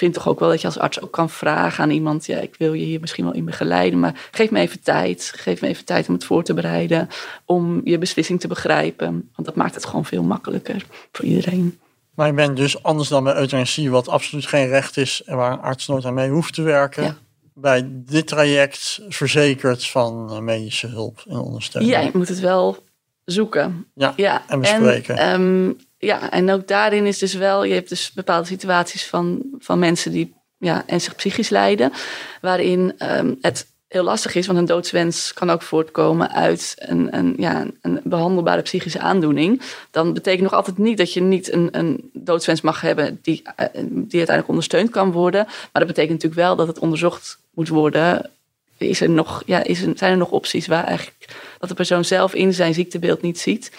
Vind 0.00 0.14
toch 0.14 0.28
ook 0.28 0.40
wel 0.40 0.48
dat 0.48 0.60
je 0.60 0.66
als 0.66 0.78
arts 0.78 1.00
ook 1.00 1.12
kan 1.12 1.30
vragen 1.30 1.84
aan 1.84 1.90
iemand, 1.90 2.26
ja, 2.26 2.38
ik 2.38 2.54
wil 2.58 2.72
je 2.72 2.84
hier 2.84 3.00
misschien 3.00 3.24
wel 3.24 3.34
in 3.34 3.44
begeleiden, 3.44 3.98
maar 3.98 4.28
geef 4.30 4.50
me 4.50 4.60
even 4.60 4.82
tijd. 4.82 5.32
Geef 5.36 5.60
me 5.60 5.68
even 5.68 5.84
tijd 5.84 6.08
om 6.08 6.14
het 6.14 6.24
voor 6.24 6.42
te 6.42 6.54
bereiden, 6.54 7.08
om 7.44 7.80
je 7.84 7.98
beslissing 7.98 8.40
te 8.40 8.48
begrijpen. 8.48 9.30
Want 9.34 9.46
dat 9.48 9.54
maakt 9.54 9.74
het 9.74 9.84
gewoon 9.84 10.04
veel 10.04 10.22
makkelijker 10.22 10.84
voor 11.12 11.24
iedereen. 11.24 11.78
Maar 12.14 12.26
je 12.26 12.32
bent 12.32 12.56
dus 12.56 12.82
anders 12.82 13.08
dan 13.08 13.24
bij 13.24 13.36
euthanasie, 13.36 13.90
wat 13.90 14.08
absoluut 14.08 14.46
geen 14.46 14.68
recht 14.68 14.96
is 14.96 15.22
en 15.24 15.36
waar 15.36 15.52
een 15.52 15.60
arts 15.60 15.86
nooit 15.86 16.04
aan 16.04 16.14
mee 16.14 16.30
hoeft 16.30 16.54
te 16.54 16.62
werken. 16.62 17.02
Ja 17.02 17.16
bij 17.54 17.88
dit 17.92 18.26
traject 18.26 19.00
verzekerd 19.08 19.86
van 19.86 20.44
medische 20.44 20.86
hulp 20.86 21.24
en 21.28 21.36
ondersteuning. 21.36 21.94
Ja, 21.94 22.00
je 22.00 22.10
moet 22.12 22.28
het 22.28 22.40
wel 22.40 22.76
zoeken. 23.24 23.86
Ja, 23.94 24.12
ja. 24.16 24.42
en 24.48 24.60
bespreken. 24.60 25.16
En, 25.16 25.40
um, 25.40 25.76
ja, 26.00 26.30
en 26.30 26.50
ook 26.50 26.68
daarin 26.68 27.06
is 27.06 27.18
dus 27.18 27.34
wel, 27.34 27.64
je 27.64 27.74
hebt 27.74 27.88
dus 27.88 28.12
bepaalde 28.12 28.46
situaties 28.46 29.06
van, 29.06 29.42
van 29.58 29.78
mensen 29.78 30.12
die 30.12 30.34
ja, 30.58 30.84
zich 30.96 31.14
psychisch 31.14 31.48
lijden, 31.48 31.92
waarin 32.40 32.94
um, 32.98 33.38
het 33.40 33.66
heel 33.88 34.02
lastig 34.02 34.34
is, 34.34 34.46
want 34.46 34.58
een 34.58 34.64
doodswens 34.64 35.32
kan 35.32 35.50
ook 35.50 35.62
voortkomen 35.62 36.32
uit 36.32 36.74
een, 36.78 37.16
een, 37.16 37.34
ja, 37.38 37.66
een 37.80 38.00
behandelbare 38.04 38.62
psychische 38.62 38.98
aandoening. 38.98 39.62
Dan 39.90 40.12
betekent 40.12 40.42
nog 40.42 40.52
altijd 40.52 40.78
niet 40.78 40.98
dat 40.98 41.12
je 41.12 41.20
niet 41.20 41.52
een, 41.52 41.68
een 41.72 42.10
doodswens 42.12 42.60
mag 42.60 42.80
hebben 42.80 43.18
die, 43.22 43.42
eh, 43.56 43.66
die 43.82 44.18
uiteindelijk 44.18 44.48
ondersteund 44.48 44.90
kan 44.90 45.12
worden. 45.12 45.44
Maar 45.44 45.68
dat 45.72 45.86
betekent 45.86 46.12
natuurlijk 46.12 46.40
wel 46.40 46.56
dat 46.56 46.66
het 46.66 46.78
onderzocht 46.78 47.38
moet 47.54 47.68
worden. 47.68 48.30
Is 48.76 49.00
er 49.00 49.10
nog, 49.10 49.42
ja, 49.46 49.64
is 49.64 49.82
er, 49.82 49.92
zijn 49.96 50.12
er 50.12 50.18
nog 50.18 50.30
opties 50.30 50.66
waar 50.66 50.84
eigenlijk 50.84 51.36
dat 51.58 51.68
de 51.68 51.74
persoon 51.74 52.04
zelf 52.04 52.34
in 52.34 52.54
zijn 52.54 52.74
ziektebeeld 52.74 53.22
niet 53.22 53.38
ziet? 53.38 53.72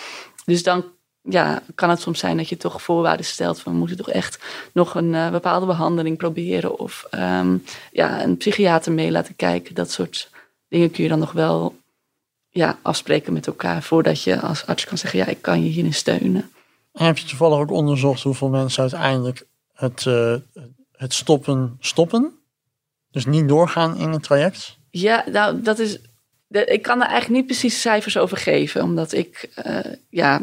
Dus 0.45 0.63
dan 0.63 0.85
ja, 1.21 1.61
kan 1.75 1.89
het 1.89 2.01
soms 2.01 2.19
zijn 2.19 2.37
dat 2.37 2.49
je 2.49 2.57
toch 2.57 2.81
voorwaarden 2.81 3.25
stelt 3.25 3.59
van 3.59 3.71
we 3.71 3.77
moeten 3.77 3.97
toch 3.97 4.09
echt 4.09 4.43
nog 4.73 4.95
een 4.95 5.13
uh, 5.13 5.29
bepaalde 5.29 5.65
behandeling 5.65 6.17
proberen 6.17 6.79
of 6.79 7.07
um, 7.11 7.63
ja, 7.91 8.23
een 8.23 8.37
psychiater 8.37 8.91
mee 8.91 9.11
laten 9.11 9.35
kijken. 9.35 9.75
Dat 9.75 9.91
soort 9.91 10.29
dingen 10.67 10.91
kun 10.91 11.03
je 11.03 11.09
dan 11.09 11.19
nog 11.19 11.31
wel 11.31 11.75
ja, 12.49 12.77
afspreken 12.81 13.33
met 13.33 13.47
elkaar 13.47 13.83
voordat 13.83 14.23
je 14.23 14.39
als 14.39 14.65
arts 14.65 14.85
kan 14.85 14.97
zeggen 14.97 15.19
ja, 15.19 15.25
ik 15.25 15.41
kan 15.41 15.63
je 15.63 15.69
hierin 15.69 15.93
steunen. 15.93 16.51
En 16.93 17.05
heb 17.05 17.17
je 17.17 17.27
toevallig 17.27 17.57
ook 17.57 17.71
onderzocht 17.71 18.23
hoeveel 18.23 18.49
mensen 18.49 18.81
uiteindelijk 18.81 19.45
het, 19.73 20.05
uh, 20.05 20.35
het 20.91 21.13
stoppen 21.13 21.77
stoppen? 21.79 22.31
Dus 23.11 23.25
niet 23.25 23.47
doorgaan 23.47 23.97
in 23.97 24.09
het 24.09 24.23
traject? 24.23 24.77
Ja, 24.89 25.23
nou 25.31 25.61
dat 25.61 25.79
is. 25.79 25.99
Ik 26.49 26.81
kan 26.81 27.01
er 27.01 27.07
eigenlijk 27.07 27.29
niet 27.29 27.45
precies 27.45 27.81
cijfers 27.81 28.17
over 28.17 28.37
geven, 28.37 28.83
omdat 28.83 29.11
ik 29.11 29.49
uh, 29.65 29.79
ja, 30.09 30.41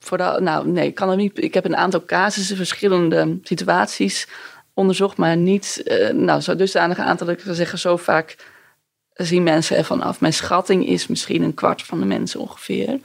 vooral, 0.00 0.40
nou 0.40 0.68
nee, 0.68 0.86
ik 0.86 0.94
kan 0.94 1.10
er 1.10 1.16
niet. 1.16 1.42
Ik 1.44 1.54
heb 1.54 1.64
een 1.64 1.76
aantal 1.76 2.04
casussen, 2.04 2.56
verschillende 2.56 3.38
situaties 3.42 4.28
onderzocht, 4.74 5.16
maar 5.16 5.36
niet, 5.36 5.82
uh, 5.84 6.10
nou, 6.10 6.40
zo 6.40 6.56
dusdanig 6.56 6.98
aantal 6.98 7.26
dat 7.26 7.36
ik 7.36 7.42
zou 7.42 7.54
zeggen, 7.54 7.78
zo 7.78 7.96
vaak 7.96 8.36
zien 9.14 9.42
mensen 9.42 9.76
ervan 9.76 10.02
af. 10.02 10.20
Mijn 10.20 10.32
schatting 10.32 10.86
is 10.86 11.06
misschien 11.06 11.42
een 11.42 11.54
kwart 11.54 11.82
van 11.82 12.00
de 12.00 12.06
mensen 12.06 12.40
ongeveer. 12.40 13.00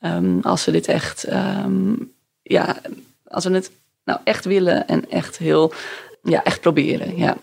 Um, 0.00 0.40
als 0.42 0.62
ze 0.62 0.70
dit 0.70 0.88
echt, 0.88 1.32
um, 1.32 2.12
ja, 2.42 2.76
als 3.24 3.44
we 3.44 3.50
het 3.50 3.70
nou 4.04 4.20
echt 4.24 4.44
willen 4.44 4.86
en 4.86 5.10
echt 5.10 5.38
heel, 5.38 5.72
ja, 6.22 6.42
echt 6.42 6.60
proberen, 6.60 7.16
ja. 7.16 7.36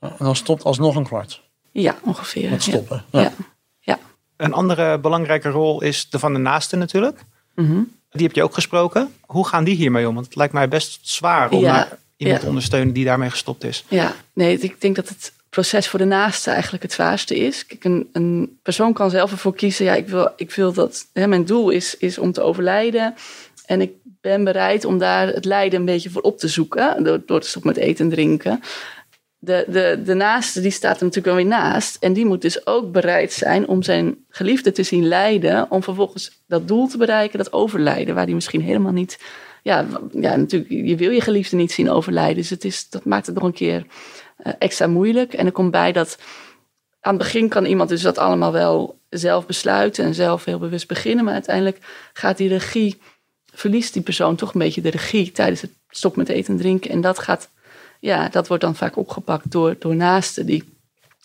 En 0.00 0.14
dan 0.18 0.36
stopt 0.36 0.64
alsnog 0.64 0.96
een 0.96 1.04
kwart? 1.04 1.42
Ja, 1.72 1.96
ongeveer. 2.02 2.50
Met 2.50 2.62
stoppen, 2.62 3.04
ja. 3.10 3.20
ja. 3.20 3.32
ja. 3.80 3.98
Een 4.36 4.52
andere 4.52 4.98
belangrijke 4.98 5.48
rol 5.48 5.82
is 5.82 6.10
de 6.10 6.18
van 6.18 6.32
de 6.32 6.38
naaste 6.38 6.76
natuurlijk. 6.76 7.20
Mm 7.54 7.66
-hmm. 7.66 7.95
Die 8.16 8.26
heb 8.26 8.36
je 8.36 8.42
ook 8.42 8.54
gesproken. 8.54 9.14
Hoe 9.20 9.46
gaan 9.46 9.64
die 9.64 9.74
hiermee 9.74 10.08
om? 10.08 10.14
Want 10.14 10.26
het 10.26 10.36
lijkt 10.36 10.52
mij 10.52 10.68
best 10.68 10.98
zwaar 11.02 11.50
om 11.50 11.60
ja, 11.60 11.98
iemand 12.16 12.40
te 12.40 12.46
ondersteunen 12.46 12.94
die 12.94 13.04
daarmee 13.04 13.30
gestopt 13.30 13.64
is. 13.64 13.84
Ja, 13.88 14.14
nee, 14.32 14.58
ik 14.58 14.80
denk 14.80 14.96
dat 14.96 15.08
het 15.08 15.32
proces 15.50 15.88
voor 15.88 15.98
de 15.98 16.04
naaste 16.04 16.50
eigenlijk 16.50 16.82
het 16.82 16.92
zwaarste 16.92 17.36
is. 17.36 17.66
Kijk, 17.66 17.84
een, 17.84 18.08
een 18.12 18.58
persoon 18.62 18.92
kan 18.92 19.10
zelf 19.10 19.30
ervoor 19.30 19.54
kiezen. 19.54 19.84
Ja, 19.84 19.94
ik 19.94 20.08
wil, 20.08 20.32
ik 20.36 20.50
wil 20.50 20.72
dat. 20.72 21.06
Hè, 21.12 21.26
mijn 21.26 21.44
doel 21.44 21.70
is, 21.70 21.96
is 21.96 22.18
om 22.18 22.32
te 22.32 22.40
overlijden. 22.40 23.14
En 23.66 23.80
ik 23.80 23.90
ben 24.20 24.44
bereid 24.44 24.84
om 24.84 24.98
daar 24.98 25.26
het 25.26 25.44
lijden 25.44 25.78
een 25.78 25.84
beetje 25.84 26.10
voor 26.10 26.22
op 26.22 26.38
te 26.38 26.48
zoeken. 26.48 27.04
Door, 27.04 27.22
door 27.26 27.40
te 27.40 27.48
stoppen 27.48 27.72
met 27.74 27.82
eten 27.82 28.04
en 28.04 28.10
drinken. 28.10 28.60
De, 29.38 29.64
de, 29.68 30.02
de 30.04 30.14
naaste 30.14 30.60
die 30.60 30.70
staat 30.70 30.96
er 30.96 31.04
natuurlijk 31.04 31.26
wel 31.26 31.44
weer 31.44 31.60
naast. 31.60 31.96
En 32.00 32.12
die 32.12 32.26
moet 32.26 32.42
dus 32.42 32.66
ook 32.66 32.92
bereid 32.92 33.32
zijn 33.32 33.68
om 33.68 33.82
zijn 33.82 34.24
geliefde 34.28 34.72
te 34.72 34.82
zien 34.82 35.08
lijden. 35.08 35.70
Om 35.70 35.82
vervolgens 35.82 36.42
dat 36.46 36.68
doel 36.68 36.86
te 36.86 36.98
bereiken, 36.98 37.38
dat 37.38 37.52
overlijden. 37.52 38.14
Waar 38.14 38.26
die 38.26 38.34
misschien 38.34 38.62
helemaal 38.62 38.92
niet... 38.92 39.18
Ja, 39.62 39.86
ja 40.12 40.36
natuurlijk, 40.36 40.70
je 40.70 40.96
wil 40.96 41.10
je 41.10 41.20
geliefde 41.20 41.56
niet 41.56 41.72
zien 41.72 41.90
overlijden. 41.90 42.36
Dus 42.36 42.50
het 42.50 42.64
is, 42.64 42.88
dat 42.88 43.04
maakt 43.04 43.26
het 43.26 43.34
nog 43.34 43.44
een 43.44 43.52
keer 43.52 43.86
eh, 44.36 44.52
extra 44.58 44.86
moeilijk. 44.86 45.34
En 45.34 45.46
er 45.46 45.52
komt 45.52 45.70
bij 45.70 45.92
dat 45.92 46.18
aan 47.06 47.14
het 47.14 47.22
begin 47.22 47.48
kan 47.48 47.64
iemand 47.64 47.88
dus 47.88 48.02
dat 48.02 48.18
allemaal 48.18 48.52
wel 48.52 48.98
zelf 49.10 49.46
besluiten 49.46 50.04
en 50.04 50.14
zelf 50.14 50.44
heel 50.44 50.58
bewust 50.58 50.88
beginnen. 50.88 51.24
Maar 51.24 51.34
uiteindelijk 51.34 51.78
gaat 52.12 52.36
die 52.36 52.48
regie, 52.48 53.00
verliest 53.52 53.92
die 53.92 54.02
persoon 54.02 54.36
toch 54.36 54.54
een 54.54 54.60
beetje 54.60 54.80
de 54.80 54.90
regie 54.90 55.32
tijdens 55.32 55.60
het 55.60 55.70
stop 55.88 56.16
met 56.16 56.28
eten 56.28 56.54
en 56.54 56.60
drinken. 56.60 56.90
En 56.90 57.00
dat 57.00 57.18
gaat, 57.18 57.50
ja, 58.06 58.28
dat 58.28 58.48
wordt 58.48 58.62
dan 58.62 58.74
vaak 58.74 58.96
opgepakt 58.96 59.50
door, 59.50 59.76
door 59.78 59.94
naasten 59.94 60.46
die 60.46 60.74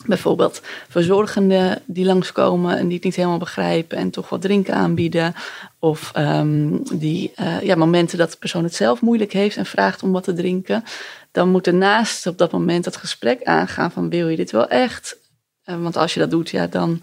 bijvoorbeeld 0.06 0.62
verzorgenden 0.90 1.82
die 1.86 2.06
langskomen 2.06 2.78
en 2.78 2.86
die 2.86 2.96
het 2.96 3.04
niet 3.04 3.16
helemaal 3.16 3.38
begrijpen 3.38 3.98
en 3.98 4.10
toch 4.10 4.30
wat 4.30 4.42
drinken 4.42 4.74
aanbieden. 4.74 5.34
Of 5.80 6.12
ehm, 6.14 6.78
die 6.94 7.32
uh, 7.40 7.62
ja, 7.62 7.76
momenten 7.76 8.18
dat 8.18 8.32
de 8.32 8.38
persoon 8.38 8.64
het 8.64 8.76
zelf 8.76 9.02
moeilijk 9.02 9.32
heeft 9.32 9.58
en 9.58 9.66
vraagt 9.66 10.04
om 10.04 10.12
wat 10.12 10.24
te 10.24 10.34
drinken. 10.34 10.84
Dan 11.32 11.50
moet 11.50 11.66
de 11.66 12.24
op 12.26 12.38
dat 12.38 12.52
moment 12.52 12.84
dat 12.84 12.96
gesprek 12.96 13.44
aangaan 13.44 13.92
van 13.92 14.10
wil 14.10 14.28
je 14.28 14.36
dit 14.36 14.52
wel 14.52 14.68
echt? 14.68 15.18
Uh, 15.66 15.82
want 15.82 15.98
als 15.98 16.14
je 16.14 16.20
dat 16.20 16.30
doet, 16.30 16.50
ja, 16.50 16.68
dan 16.68 17.02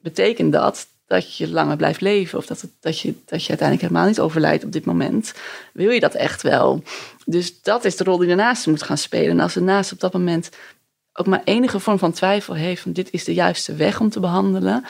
betekent 0.00 0.52
dat 0.52 0.86
dat 1.08 1.36
je 1.36 1.50
langer 1.50 1.76
blijft 1.76 2.00
leven. 2.00 2.38
Of 2.38 2.46
dat, 2.46 2.64
dat, 2.80 3.00
je, 3.00 3.14
dat 3.24 3.42
je 3.42 3.48
uiteindelijk 3.48 3.88
helemaal 3.88 4.08
niet 4.08 4.20
overlijdt 4.20 4.64
op 4.64 4.72
dit 4.72 4.84
moment. 4.84 5.34
Wil 5.72 5.90
je 5.90 6.00
dat 6.00 6.14
echt 6.14 6.42
wel? 6.42 6.82
Dus 7.24 7.62
dat 7.62 7.84
is 7.84 7.96
de 7.96 8.04
rol 8.04 8.18
die 8.18 8.28
de 8.28 8.34
naaste 8.34 8.70
moet 8.70 8.82
gaan 8.82 8.98
spelen. 8.98 9.30
En 9.30 9.40
als 9.40 9.54
de 9.54 9.60
naaste 9.60 9.94
op 9.94 10.00
dat 10.00 10.12
moment 10.12 10.48
ook 11.12 11.26
maar 11.26 11.42
enige 11.44 11.80
vorm 11.80 11.98
van 11.98 12.12
twijfel 12.12 12.54
heeft... 12.54 12.82
van 12.82 12.92
dit 12.92 13.10
is 13.10 13.24
de 13.24 13.34
juiste 13.34 13.74
weg 13.74 14.00
om 14.00 14.10
te 14.10 14.20
behandelen... 14.20 14.84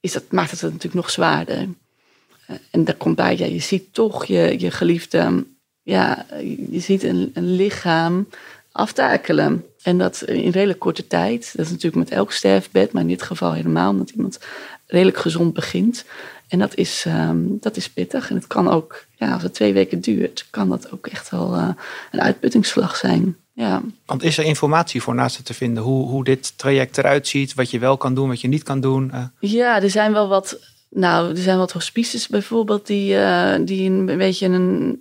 Is 0.00 0.12
dat, 0.12 0.22
maakt 0.30 0.50
het 0.50 0.62
natuurlijk 0.62 0.94
nog 0.94 1.10
zwaarder. 1.10 1.58
Uh, 1.58 2.56
en 2.70 2.84
daar 2.84 2.94
komt 2.94 3.16
bij, 3.16 3.36
ja, 3.36 3.46
je 3.46 3.60
ziet 3.60 3.94
toch 3.94 4.24
je, 4.24 4.54
je 4.58 4.70
geliefde... 4.70 5.44
Ja, 5.82 6.26
je 6.70 6.80
ziet 6.80 7.02
een, 7.02 7.30
een 7.34 7.54
lichaam 7.54 8.28
aftakelen. 8.72 9.64
En 9.82 9.98
dat 9.98 10.22
in 10.22 10.50
redelijk 10.50 10.78
korte 10.78 11.06
tijd. 11.06 11.52
Dat 11.56 11.64
is 11.66 11.70
natuurlijk 11.70 12.08
met 12.08 12.10
elk 12.10 12.32
sterfbed, 12.32 12.92
maar 12.92 13.02
in 13.02 13.08
dit 13.08 13.22
geval 13.22 13.52
helemaal 13.52 13.90
omdat 13.90 14.10
iemand 14.10 14.38
redelijk 14.88 15.18
gezond 15.18 15.54
begint. 15.54 16.04
En 16.48 16.58
dat 16.58 16.74
is, 16.74 17.04
um, 17.08 17.58
dat 17.60 17.76
is 17.76 17.90
pittig. 17.90 18.30
En 18.30 18.36
het 18.36 18.46
kan 18.46 18.68
ook, 18.68 19.04
ja, 19.16 19.32
als 19.32 19.42
het 19.42 19.54
twee 19.54 19.72
weken 19.72 20.00
duurt, 20.00 20.46
kan 20.50 20.68
dat 20.68 20.92
ook 20.92 21.06
echt 21.06 21.30
wel 21.30 21.56
uh, 21.56 21.68
een 22.10 22.20
uitputtingsslag 22.20 22.96
zijn. 22.96 23.36
Ja. 23.52 23.82
Want 24.06 24.22
is 24.22 24.38
er 24.38 24.44
informatie 24.44 25.02
voor 25.02 25.14
naasten 25.14 25.44
te 25.44 25.54
vinden? 25.54 25.82
Hoe, 25.82 26.08
hoe 26.08 26.24
dit 26.24 26.58
traject 26.58 26.98
eruit 26.98 27.28
ziet, 27.28 27.54
wat 27.54 27.70
je 27.70 27.78
wel 27.78 27.96
kan 27.96 28.14
doen, 28.14 28.28
wat 28.28 28.40
je 28.40 28.48
niet 28.48 28.62
kan 28.62 28.80
doen? 28.80 29.10
Uh. 29.14 29.24
Ja, 29.38 29.82
er 29.82 29.90
zijn 29.90 30.12
wel 30.12 30.28
wat, 30.28 30.58
nou, 30.90 31.30
er 31.30 31.36
zijn 31.36 31.58
wat 31.58 31.72
hospices 31.72 32.28
bijvoorbeeld 32.28 32.86
die, 32.86 33.14
uh, 33.14 33.54
die 33.60 33.90
een 33.90 34.06
beetje 34.06 34.46
een, 34.46 35.00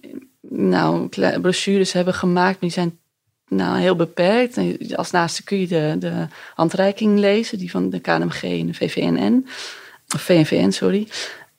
nou, 0.49 1.09
brochures 1.41 1.91
hebben 1.91 2.13
gemaakt. 2.13 2.59
Die 2.59 2.69
zijn 2.69 2.99
nou, 3.47 3.79
heel 3.79 3.95
beperkt. 3.95 4.59
Als 4.95 5.11
naaste 5.11 5.43
kun 5.43 5.59
je 5.59 5.67
de, 5.67 5.95
de 5.99 6.27
handreiking 6.55 7.19
lezen, 7.19 7.57
die 7.57 7.71
van 7.71 7.89
de 7.89 7.99
KNMG 7.99 8.43
en 8.43 8.67
de 8.67 8.73
VVNN. 8.73 9.47
Of 10.15 10.21
VNVN, 10.21 10.69
sorry. 10.69 11.07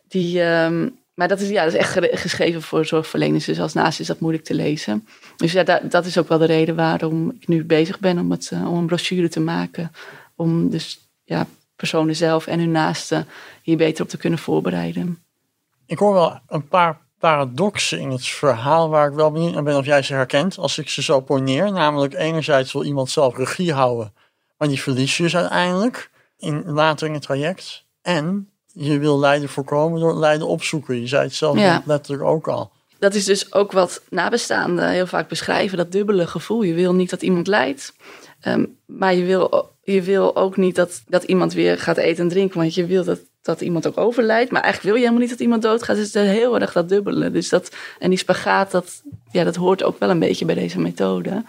Die, 0.08 0.42
um, 0.42 0.98
maar 1.14 1.28
dat 1.28 1.40
is, 1.40 1.48
ja, 1.48 1.64
dat 1.64 1.72
is 1.72 1.78
echt 1.78 1.98
geschreven 2.20 2.62
voor 2.62 2.84
zorgverleners. 2.86 3.44
Dus 3.44 3.60
als 3.60 3.72
naast 3.72 4.00
is 4.00 4.06
dat 4.06 4.20
moeilijk 4.20 4.44
te 4.44 4.54
lezen. 4.54 5.06
Dus 5.36 5.52
ja, 5.52 5.62
dat, 5.62 5.90
dat 5.90 6.06
is 6.06 6.18
ook 6.18 6.28
wel 6.28 6.38
de 6.38 6.44
reden 6.44 6.76
waarom 6.76 7.30
ik 7.30 7.48
nu 7.48 7.64
bezig 7.64 8.00
ben 8.00 8.18
om, 8.18 8.30
het, 8.30 8.50
uh, 8.52 8.70
om 8.70 8.78
een 8.78 8.86
brochure 8.86 9.28
te 9.28 9.40
maken. 9.40 9.92
Om 10.36 10.70
dus 10.70 11.10
ja, 11.24 11.46
personen 11.76 12.16
zelf 12.16 12.46
en 12.46 12.58
hun 12.58 12.70
naasten 12.70 13.26
hier 13.62 13.76
beter 13.76 14.04
op 14.04 14.10
te 14.10 14.16
kunnen 14.16 14.38
voorbereiden. 14.38 15.18
Ik 15.86 15.98
hoor 15.98 16.12
wel 16.12 16.40
een 16.48 16.68
paar 16.68 16.98
paradoxen 17.18 17.98
in 17.98 18.10
het 18.10 18.26
verhaal 18.26 18.88
waar 18.88 19.08
ik 19.08 19.14
wel 19.14 19.30
benieuwd 19.30 19.54
naar 19.54 19.62
ben 19.62 19.76
of 19.76 19.84
jij 19.84 20.02
ze 20.02 20.14
herkent 20.14 20.58
als 20.58 20.78
ik 20.78 20.88
ze 20.88 21.02
zo 21.02 21.20
poneer. 21.20 21.72
Namelijk 21.72 22.14
enerzijds 22.14 22.72
wil 22.72 22.84
iemand 22.84 23.10
zelf 23.10 23.36
regie 23.36 23.72
houden, 23.72 24.14
maar 24.58 24.68
die 24.68 24.82
verlies 24.82 25.16
je 25.16 25.22
dus 25.22 25.36
uiteindelijk 25.36 26.10
in, 26.38 26.70
later 26.70 27.06
in 27.06 27.12
het 27.12 27.22
traject. 27.22 27.84
En 28.02 28.50
je 28.72 28.98
wil 28.98 29.18
lijden 29.18 29.48
voorkomen 29.48 30.00
door 30.00 30.18
lijden 30.18 30.46
opzoeken. 30.46 31.00
Je 31.00 31.06
zei 31.06 31.22
het 31.22 31.34
zelf 31.34 31.58
ja. 31.58 31.82
letterlijk 31.84 32.22
ook 32.22 32.48
al. 32.48 32.70
Dat 32.98 33.14
is 33.14 33.24
dus 33.24 33.52
ook 33.52 33.72
wat 33.72 34.02
nabestaanden 34.10 34.90
heel 34.90 35.06
vaak 35.06 35.28
beschrijven, 35.28 35.78
dat 35.78 35.92
dubbele 35.92 36.26
gevoel. 36.26 36.62
Je 36.62 36.74
wil 36.74 36.94
niet 36.94 37.10
dat 37.10 37.22
iemand 37.22 37.46
lijdt, 37.46 37.94
um, 38.46 38.78
maar 38.86 39.14
je 39.14 39.24
wil, 39.24 39.70
je 39.82 40.02
wil 40.02 40.36
ook 40.36 40.56
niet 40.56 40.74
dat, 40.74 41.02
dat 41.06 41.22
iemand 41.22 41.52
weer 41.52 41.78
gaat 41.78 41.96
eten 41.96 42.22
en 42.22 42.28
drinken, 42.28 42.58
want 42.58 42.74
je 42.74 42.86
wil 42.86 43.04
dat 43.04 43.20
dat 43.42 43.60
iemand 43.60 43.86
ook 43.86 43.98
overlijdt. 43.98 44.50
Maar 44.50 44.62
eigenlijk 44.62 44.94
wil 44.94 45.02
je 45.02 45.08
helemaal 45.08 45.26
niet 45.28 45.38
dat 45.38 45.44
iemand 45.44 45.62
doodgaat. 45.62 45.96
Dus 45.96 46.12
het 46.12 46.14
is 46.24 46.30
heel 46.30 46.60
erg 46.60 46.72
dat 46.72 46.88
dubbele. 46.88 47.30
Dus 47.30 47.48
dat, 47.48 47.76
en 47.98 48.08
die 48.08 48.18
spagaat, 48.18 48.70
dat, 48.70 49.02
ja, 49.30 49.44
dat 49.44 49.56
hoort 49.56 49.82
ook 49.82 49.98
wel 49.98 50.10
een 50.10 50.18
beetje 50.18 50.44
bij 50.44 50.54
deze 50.54 50.80
methode. 50.80 51.44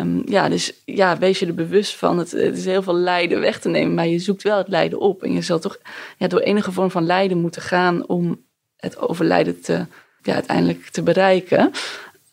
Um, 0.00 0.22
ja, 0.26 0.48
dus 0.48 0.72
ja, 0.84 1.18
wees 1.18 1.38
je 1.38 1.46
er 1.46 1.54
bewust 1.54 1.96
van. 1.96 2.18
Het, 2.18 2.30
het, 2.30 2.56
is 2.56 2.64
heel 2.64 2.82
veel 2.82 2.94
lijden 2.94 3.40
weg 3.40 3.60
te 3.60 3.68
nemen, 3.68 3.94
maar 3.94 4.06
je 4.06 4.18
zoekt 4.18 4.42
wel 4.42 4.58
het 4.58 4.68
lijden 4.68 5.00
op. 5.00 5.22
En 5.22 5.32
je 5.32 5.42
zal 5.42 5.58
toch 5.58 5.78
ja, 6.18 6.28
door 6.28 6.40
enige 6.40 6.72
vorm 6.72 6.90
van 6.90 7.06
lijden 7.06 7.38
moeten 7.38 7.62
gaan 7.62 8.06
om 8.08 8.44
het 8.76 8.98
overlijden 8.98 9.60
te, 9.60 9.86
ja, 10.22 10.34
uiteindelijk 10.34 10.88
te 10.88 11.02
bereiken. 11.02 11.70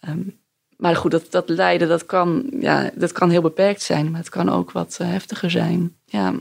Um, 0.09 0.39
maar 0.77 0.95
goed, 0.95 1.11
dat, 1.11 1.31
dat 1.31 1.49
lijden 1.49 1.87
dat 1.87 2.05
kan, 2.05 2.49
ja, 2.59 2.89
dat 2.95 3.11
kan 3.11 3.29
heel 3.29 3.41
beperkt 3.41 3.81
zijn, 3.81 4.11
maar 4.11 4.19
het 4.19 4.29
kan 4.29 4.49
ook 4.49 4.71
wat 4.71 4.97
uh, 5.01 5.07
heftiger 5.07 5.51
zijn. 5.51 5.95
Ja. 6.05 6.33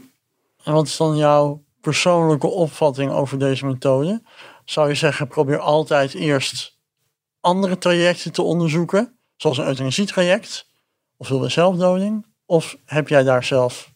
En 0.65 0.73
wat 0.73 0.87
is 0.87 0.97
dan 0.97 1.17
jouw 1.17 1.63
persoonlijke 1.87 2.47
opvatting 2.47 3.11
over 3.11 3.39
deze 3.39 3.67
methode? 3.67 4.23
Zou 4.65 4.89
je 4.89 4.95
zeggen, 4.95 5.29
probeer 5.29 5.59
altijd 5.59 6.15
eerst 6.15 6.79
andere 7.41 7.79
trajecten 7.79 8.33
te 8.33 8.43
onderzoeken, 8.43 9.19
zoals 9.37 9.59
een 9.59 9.67
euthanasietraject 9.67 10.67
of 11.17 11.29
wilde 11.29 11.49
zelfdoding? 11.49 12.27
Of 12.47 12.77
heb 12.85 13.09
jij 13.09 13.23
daar 13.23 13.45
zelf 13.45 13.93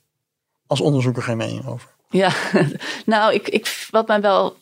als 0.66 0.80
onderzoeker 0.80 1.22
geen 1.22 1.36
mening 1.36 1.66
over? 1.66 1.88
Ja, 2.08 2.32
nou, 3.06 3.34
ik, 3.34 3.48
ik, 3.48 3.86
wat 3.90 4.06
mij 4.06 4.20
wel 4.20 4.56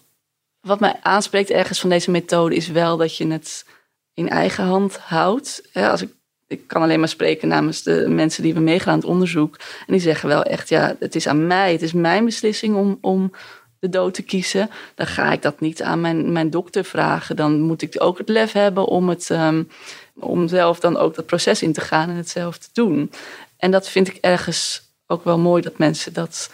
wat 0.61 0.81
mij 0.81 0.97
aanspreekt 1.03 1.51
ergens 1.51 1.81
van 1.81 1.91
deze 1.91 2.11
methode 2.11 2.55
is 2.55 2.69
wel 2.69 2.97
dat 2.97 3.17
je 3.17 3.27
het 3.27 3.67
in 4.15 4.29
eigen 4.29 4.65
hand 4.65 4.99
houdt. 4.99 5.63
als 5.73 6.03
ik 6.03 6.15
ik 6.49 6.67
kan 6.67 6.83
alleen 6.83 6.99
maar 6.99 7.09
spreken 7.09 7.49
namens 7.49 7.83
de 7.83 8.09
mensen 8.09 8.43
die 8.43 8.55
we 8.55 8.61
meegaan 8.61 8.93
aan 8.93 8.99
het 8.99 9.09
onderzoek. 9.09 9.57
En 9.59 9.93
die 9.93 10.01
zeggen 10.01 10.29
wel 10.29 10.43
echt, 10.43 10.69
ja, 10.69 10.97
het 10.99 11.15
is 11.15 11.27
aan 11.27 11.47
mij, 11.47 11.73
het 11.73 11.83
is 11.83 11.93
mijn 11.93 12.25
beslissing 12.25 12.77
om, 12.77 12.99
om 13.01 13.33
de 13.79 13.89
dood 13.89 14.15
te 14.15 14.23
kiezen. 14.23 14.71
Dan 14.95 15.07
ga 15.07 15.33
ik 15.33 15.43
dat 15.43 15.61
niet 15.61 15.83
aan 15.83 16.01
mijn, 16.01 16.33
mijn 16.33 16.51
dokter 16.51 16.85
vragen. 16.85 17.37
Dan 17.37 17.61
moet 17.61 17.83
ik 17.83 17.95
ook 17.99 18.19
het 18.19 18.29
lef 18.29 18.53
hebben 18.53 18.85
om, 18.85 19.09
het, 19.09 19.29
um, 19.31 19.69
om 20.15 20.49
zelf 20.49 20.81
dan 20.81 20.97
ook 20.97 21.15
dat 21.15 21.27
proces 21.27 21.63
in 21.63 21.73
te 21.73 21.81
gaan 21.81 22.09
en 22.09 22.17
het 22.17 22.29
zelf 22.29 22.59
te 22.59 22.69
doen. 22.73 23.11
En 23.57 23.71
dat 23.71 23.89
vind 23.89 24.09
ik 24.09 24.19
ergens 24.21 24.83
ook 25.07 25.25
wel 25.25 25.39
mooi 25.39 25.63
dat 25.63 25.79
mensen 25.79 26.13
dat, 26.13 26.51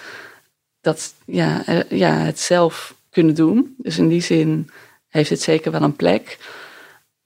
dat 0.80 1.14
ja, 1.24 1.64
ja, 1.88 2.12
het 2.12 2.40
zelf 2.40 2.94
kunnen 3.10 3.34
doen. 3.34 3.74
Dus 3.78 3.98
in 3.98 4.08
die 4.08 4.22
zin 4.22 4.70
heeft 5.08 5.30
het 5.30 5.42
zeker 5.42 5.72
wel 5.72 5.82
een 5.82 5.96
plek. 5.96 6.38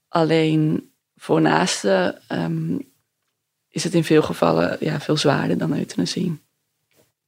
Alleen 0.09 0.88
voor 1.19 1.41
naasten 1.41 2.23
um, 2.29 2.93
is 3.69 3.85
het 3.85 3.95
in 3.95 4.05
veel 4.05 4.23
gevallen 4.23 4.77
ja, 4.81 5.01
veel 5.01 5.17
zwaarder 5.17 5.59
dan 5.59 5.77
euthanasie. 5.77 6.41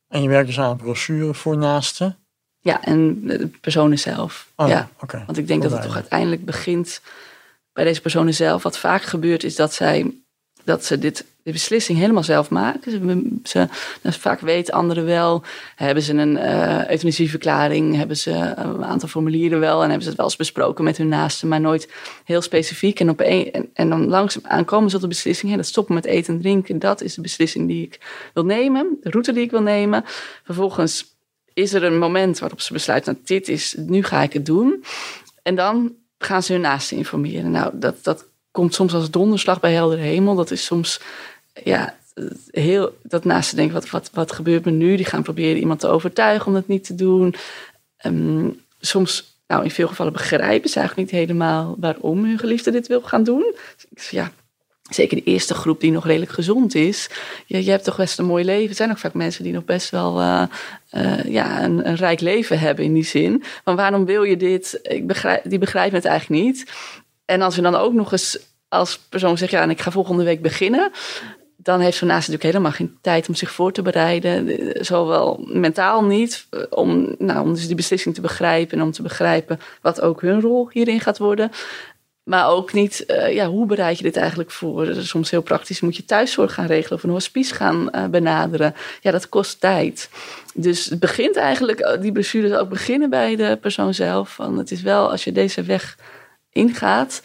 En 0.09 0.23
je 0.23 0.29
werkt 0.29 0.47
dus 0.47 0.61
aan 0.61 0.71
een 0.71 0.77
brochure 0.77 1.35
voor 1.35 1.57
naasten? 1.57 2.19
Ja, 2.61 2.85
en 2.85 3.27
de 3.27 3.51
personen 3.61 3.99
zelf. 3.99 4.53
Oh, 4.57 4.69
ja. 4.69 4.91
Okay. 5.01 5.25
Want 5.27 5.39
ik 5.39 5.47
denk 5.47 5.63
dat 5.63 5.73
het 5.73 5.83
toch 5.83 5.95
uiteindelijk 5.95 6.45
begint 6.45 7.01
bij 7.73 7.85
deze 7.85 8.01
personen 8.01 8.35
zelf. 8.35 8.63
Wat 8.63 8.79
vaak 8.79 9.03
gebeurt 9.03 9.45
is 9.45 9.57
dat 9.57 9.73
zij 9.73 10.15
dat 10.65 10.85
ze 10.85 10.99
dit, 10.99 11.25
de 11.43 11.53
beslissing 11.53 11.99
helemaal 11.99 12.23
zelf 12.23 12.51
maken. 12.51 12.93
Ze, 12.93 13.31
ze 13.43 13.69
dus 14.03 14.17
vaak 14.17 14.41
weten 14.41 14.75
anderen 14.75 15.05
wel, 15.05 15.43
hebben 15.77 16.03
ze 16.03 16.15
een 16.15 16.37
uh, 16.37 16.89
euthanasieverklaring, 16.91 17.97
hebben 17.97 18.17
ze 18.17 18.31
een 18.57 18.85
aantal 18.85 19.09
formulieren 19.09 19.61
wel 19.61 19.77
en 19.77 19.87
hebben 19.87 20.03
ze 20.03 20.09
het 20.09 20.17
wel 20.17 20.27
eens 20.27 20.37
besproken 20.37 20.85
met 20.85 20.97
hun 20.97 21.09
naasten, 21.09 21.49
maar 21.49 21.61
nooit 21.61 21.89
heel 22.25 22.43
specifiek. 22.43 23.01
En, 23.01 23.11
op 23.11 23.21
en, 23.21 23.71
en 23.75 23.89
dan 23.89 24.09
langzaam 24.09 24.43
aankomen 24.47 24.91
ze 24.91 24.93
tot 24.93 25.03
de 25.03 25.09
beslissing, 25.09 25.51
hè, 25.51 25.57
dat 25.57 25.67
stoppen 25.67 25.95
met 25.95 26.05
eten 26.05 26.35
en 26.35 26.41
drinken, 26.41 26.79
dat 26.79 27.01
is 27.03 27.15
de 27.15 27.21
beslissing 27.21 27.69
die 27.69 27.83
ik 27.83 28.01
wil 28.35 28.45
nemen, 28.45 28.99
de 29.01 29.11
route 29.11 29.33
die 29.33 29.43
ik 29.43 29.51
wil 29.51 29.63
nemen. 29.63 30.05
Vervolgens 30.45 31.19
is 31.53 31.73
er 31.73 31.85
een 31.85 31.99
moment 31.99 32.39
waarop 32.39 32.61
ze 32.61 32.73
besluiten, 32.73 33.13
nou, 33.13 33.25
dit 33.27 33.49
is, 33.49 33.75
nu 33.79 34.03
ga 34.03 34.23
ik 34.23 34.33
het 34.33 34.47
doen. 34.47 34.85
En 35.43 35.55
dan 35.55 35.93
gaan 36.19 36.43
ze 36.43 36.53
hun 36.53 36.61
naasten 36.61 36.97
informeren. 36.97 37.51
Nou, 37.51 37.71
dat, 37.75 38.05
dat 38.05 38.27
komt 38.51 38.75
soms 38.75 38.95
als 38.95 39.11
donderslag 39.11 39.61
bij 39.61 39.73
helder 39.73 39.99
hemel. 39.99 40.35
Dat 40.35 40.51
is 40.51 40.65
soms, 40.65 41.01
ja, 41.65 41.97
heel, 42.51 42.97
dat 43.03 43.25
naast 43.25 43.51
te 43.51 43.57
denken, 43.57 43.75
wat, 43.75 43.91
wat, 43.91 44.11
wat 44.13 44.33
gebeurt 44.33 44.65
me 44.65 44.71
nu? 44.71 44.97
Die 44.97 45.05
gaan 45.05 45.23
proberen 45.23 45.61
iemand 45.61 45.81
te 45.81 45.89
overtuigen 45.89 46.47
om 46.47 46.53
dat 46.53 46.69
niet 46.69 46.85
te 46.85 46.95
doen. 46.95 47.35
Um, 48.07 48.61
soms 48.81 49.39
nou, 49.47 49.65
in 49.65 49.71
veel 49.71 49.89
gevallen 49.89 50.13
begrijpen 50.13 50.71
ze 50.71 50.79
eigenlijk 50.79 51.11
niet 51.11 51.21
helemaal 51.21 51.77
waarom 51.79 52.25
hun 52.25 52.39
geliefde 52.39 52.71
dit 52.71 52.87
wil 52.87 53.01
gaan 53.01 53.25
doen. 53.25 53.55
Ja, 54.11 54.33
zeker 54.91 55.17
de 55.17 55.25
eerste 55.25 55.55
groep 55.55 55.81
die 55.81 55.91
nog 55.91 56.07
redelijk 56.07 56.33
gezond 56.33 56.75
is. 56.75 57.11
Je, 57.47 57.65
je 57.65 57.71
hebt 57.71 57.85
toch 57.85 57.97
best 57.97 58.19
een 58.19 58.25
mooi 58.25 58.45
leven. 58.45 58.69
Het 58.69 58.77
zijn 58.77 58.91
ook 58.91 58.99
vaak 58.99 59.15
mensen 59.15 59.45
die 59.45 59.53
nog 59.53 59.65
best 59.65 59.91
wel 59.91 60.21
uh, 60.21 60.43
uh, 60.93 61.25
ja, 61.25 61.65
een, 61.65 61.89
een, 61.89 61.97
rijk 61.97 62.21
leven 62.21 62.59
hebben 62.59 62.85
in 62.85 62.95
die 62.95 63.05
zin. 63.05 63.43
Maar 63.65 63.77
waarom 63.77 64.05
wil 64.05 64.23
je 64.23 64.37
dit? 64.37 64.79
Ik 64.83 65.07
begrijp, 65.07 65.43
die 65.45 65.59
begrijpen 65.59 65.97
het 65.97 66.05
eigenlijk 66.05 66.43
niet. 66.43 66.71
En 67.31 67.43
als 67.43 67.55
je 67.55 67.63
dan 67.63 67.75
ook 67.75 67.93
nog 67.93 68.13
eens 68.13 68.39
als 68.69 68.99
persoon 68.99 69.39
zegt, 69.39 69.51
ja, 69.51 69.63
en 69.63 69.71
ik 69.71 69.81
ga 69.81 69.91
volgende 69.91 70.25
week 70.25 70.43
beginnen 70.43 70.91
dan 71.63 71.81
heeft 71.81 71.97
zo'n 71.97 72.09
naast 72.09 72.29
natuurlijk 72.29 72.55
helemaal 72.55 72.77
geen 72.77 72.99
tijd 73.01 73.29
om 73.29 73.35
zich 73.35 73.51
voor 73.51 73.73
te 73.73 73.83
bereiden. 73.83 74.59
Zowel 74.85 75.45
mentaal 75.47 76.05
niet, 76.05 76.47
om, 76.71 77.15
nou, 77.19 77.41
om 77.41 77.55
dus 77.55 77.67
die 77.67 77.77
beslissing 77.77 78.15
te 78.15 78.21
begrijpen 78.21 78.79
en 78.79 78.85
om 78.85 78.91
te 78.91 79.03
begrijpen 79.03 79.61
wat 79.83 80.01
ook 80.01 80.21
hun 80.21 80.41
rol 80.41 80.69
hierin 80.73 81.01
gaat 81.01 81.19
worden. 81.19 81.51
Maar 82.23 82.49
ook 82.49 82.73
niet, 82.73 83.05
uh, 83.07 83.35
ja, 83.35 83.47
hoe 83.47 83.67
bereid 83.67 83.97
je 83.97 84.03
dit 84.03 84.17
eigenlijk 84.17 84.51
voor? 84.51 84.95
Soms 84.95 85.31
heel 85.31 85.43
praktisch 85.43 85.81
moet 85.81 85.97
je 85.97 86.05
thuiszorg 86.05 86.55
gaan 86.55 86.67
regelen 86.67 86.99
of 86.99 87.03
een 87.03 87.11
hospice 87.11 87.55
gaan 87.55 87.89
uh, 87.95 88.05
benaderen. 88.07 88.75
Ja, 89.01 89.11
dat 89.11 89.29
kost 89.29 89.61
tijd. 89.61 90.11
Dus 90.55 90.85
het 90.85 91.01
begint 91.01 91.37
eigenlijk, 91.37 91.99
die 92.01 92.13
blessures 92.13 92.53
ook 92.53 92.69
beginnen 92.69 93.11
bij 93.11 93.37
de 93.37 93.59
persoon 93.61 93.95
zelf. 93.95 94.35
Van 94.35 94.59
het 94.59 94.71
is 94.71 94.83
wel, 94.83 95.11
als 95.11 95.25
je 95.25 95.33
deze 95.33 95.63
weg 95.63 95.97
ingaat, 96.53 97.23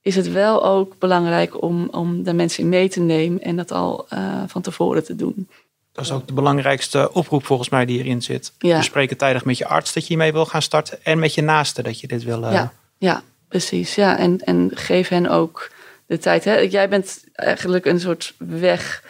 is 0.00 0.16
het 0.16 0.32
wel 0.32 0.64
ook 0.64 0.98
belangrijk 0.98 1.62
om, 1.62 1.88
om 1.90 2.22
de 2.22 2.32
mensen 2.32 2.62
in 2.62 2.68
mee 2.68 2.88
te 2.88 3.00
nemen 3.00 3.40
en 3.40 3.56
dat 3.56 3.72
al 3.72 4.06
uh, 4.12 4.42
van 4.46 4.62
tevoren 4.62 5.04
te 5.04 5.16
doen. 5.16 5.48
Dat 5.92 6.04
is 6.04 6.10
ook 6.10 6.26
de 6.26 6.32
belangrijkste 6.32 7.12
oproep 7.12 7.44
volgens 7.46 7.68
mij 7.68 7.84
die 7.84 7.98
erin 7.98 8.22
zit. 8.22 8.52
Ja. 8.58 8.76
Bespreken 8.76 9.16
tijdig 9.16 9.44
met 9.44 9.58
je 9.58 9.66
arts 9.66 9.92
dat 9.92 10.02
je 10.02 10.08
hiermee 10.08 10.32
wil 10.32 10.46
gaan 10.46 10.62
starten 10.62 11.04
en 11.04 11.18
met 11.18 11.34
je 11.34 11.42
naaste 11.42 11.82
dat 11.82 12.00
je 12.00 12.06
dit 12.06 12.24
wil. 12.24 12.42
Uh... 12.42 12.52
Ja, 12.52 12.72
ja, 12.98 13.22
precies. 13.48 13.94
Ja. 13.94 14.18
En, 14.18 14.40
en 14.44 14.70
geef 14.74 15.08
hen 15.08 15.28
ook 15.28 15.70
de 16.06 16.18
tijd. 16.18 16.44
Hè? 16.44 16.54
Jij 16.54 16.88
bent 16.88 17.24
eigenlijk 17.32 17.84
een 17.84 18.00
soort 18.00 18.34
weg 18.38 19.04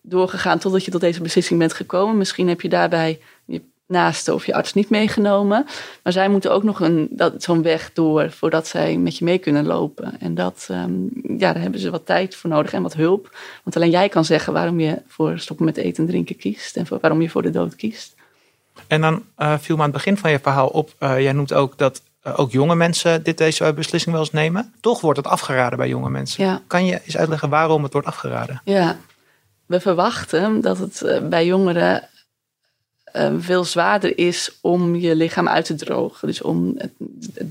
doorgegaan 0.00 0.58
totdat 0.58 0.84
je 0.84 0.90
tot 0.90 1.00
deze 1.00 1.22
beslissing 1.22 1.58
bent 1.58 1.72
gekomen. 1.72 2.16
Misschien 2.16 2.48
heb 2.48 2.60
je 2.60 2.68
daarbij 2.68 3.20
naaste 3.92 4.34
of 4.34 4.46
je 4.46 4.54
arts 4.54 4.74
niet 4.74 4.90
meegenomen. 4.90 5.66
Maar 6.02 6.12
zij 6.12 6.28
moeten 6.28 6.52
ook 6.52 6.62
nog 6.62 6.80
een, 6.80 7.08
dat, 7.10 7.42
zo'n 7.42 7.62
weg 7.62 7.90
door 7.92 8.30
voordat 8.30 8.66
zij 8.66 8.96
met 8.96 9.18
je 9.18 9.24
mee 9.24 9.38
kunnen 9.38 9.66
lopen. 9.66 10.20
En 10.20 10.34
dat, 10.34 10.68
um, 10.70 11.10
ja, 11.38 11.52
daar 11.52 11.62
hebben 11.62 11.80
ze 11.80 11.90
wat 11.90 12.06
tijd 12.06 12.36
voor 12.36 12.50
nodig 12.50 12.72
en 12.72 12.82
wat 12.82 12.94
hulp. 12.94 13.36
Want 13.64 13.76
alleen 13.76 13.90
jij 13.90 14.08
kan 14.08 14.24
zeggen 14.24 14.52
waarom 14.52 14.80
je 14.80 15.02
voor 15.06 15.38
stoppen 15.38 15.66
met 15.66 15.76
eten 15.76 16.04
en 16.04 16.10
drinken 16.10 16.36
kiest. 16.36 16.76
En 16.76 16.86
voor, 16.86 16.98
waarom 17.00 17.22
je 17.22 17.30
voor 17.30 17.42
de 17.42 17.50
dood 17.50 17.76
kiest. 17.76 18.14
En 18.86 19.00
dan 19.00 19.24
uh, 19.38 19.54
viel 19.58 19.76
me 19.76 19.82
aan 19.82 19.88
het 19.88 19.96
begin 19.96 20.16
van 20.16 20.30
je 20.30 20.38
verhaal 20.38 20.68
op. 20.68 20.94
Uh, 21.00 21.20
jij 21.20 21.32
noemt 21.32 21.52
ook 21.52 21.78
dat 21.78 22.02
uh, 22.26 22.38
ook 22.38 22.50
jonge 22.50 22.74
mensen 22.74 23.22
dit, 23.22 23.38
deze 23.38 23.72
beslissing 23.72 24.14
wel 24.14 24.24
eens 24.24 24.32
nemen. 24.32 24.72
Toch 24.80 25.00
wordt 25.00 25.18
het 25.18 25.26
afgeraden 25.26 25.78
bij 25.78 25.88
jonge 25.88 26.10
mensen. 26.10 26.44
Ja. 26.44 26.60
Kan 26.66 26.86
je 26.86 27.00
eens 27.04 27.16
uitleggen 27.16 27.48
waarom 27.48 27.82
het 27.82 27.92
wordt 27.92 28.06
afgeraden? 28.06 28.60
Ja, 28.64 28.96
we 29.66 29.80
verwachten 29.80 30.60
dat 30.60 30.78
het 30.78 31.28
bij 31.28 31.46
jongeren 31.46 32.08
um, 33.16 33.42
veel 33.42 33.64
zwaarder 33.64 34.18
is 34.18 34.58
om 34.60 34.96
je 34.96 35.16
lichaam 35.16 35.48
uit 35.48 35.64
te 35.64 35.74
drogen. 35.74 36.28
Dus 36.28 36.42
om 36.42 36.74
het, 36.76 36.92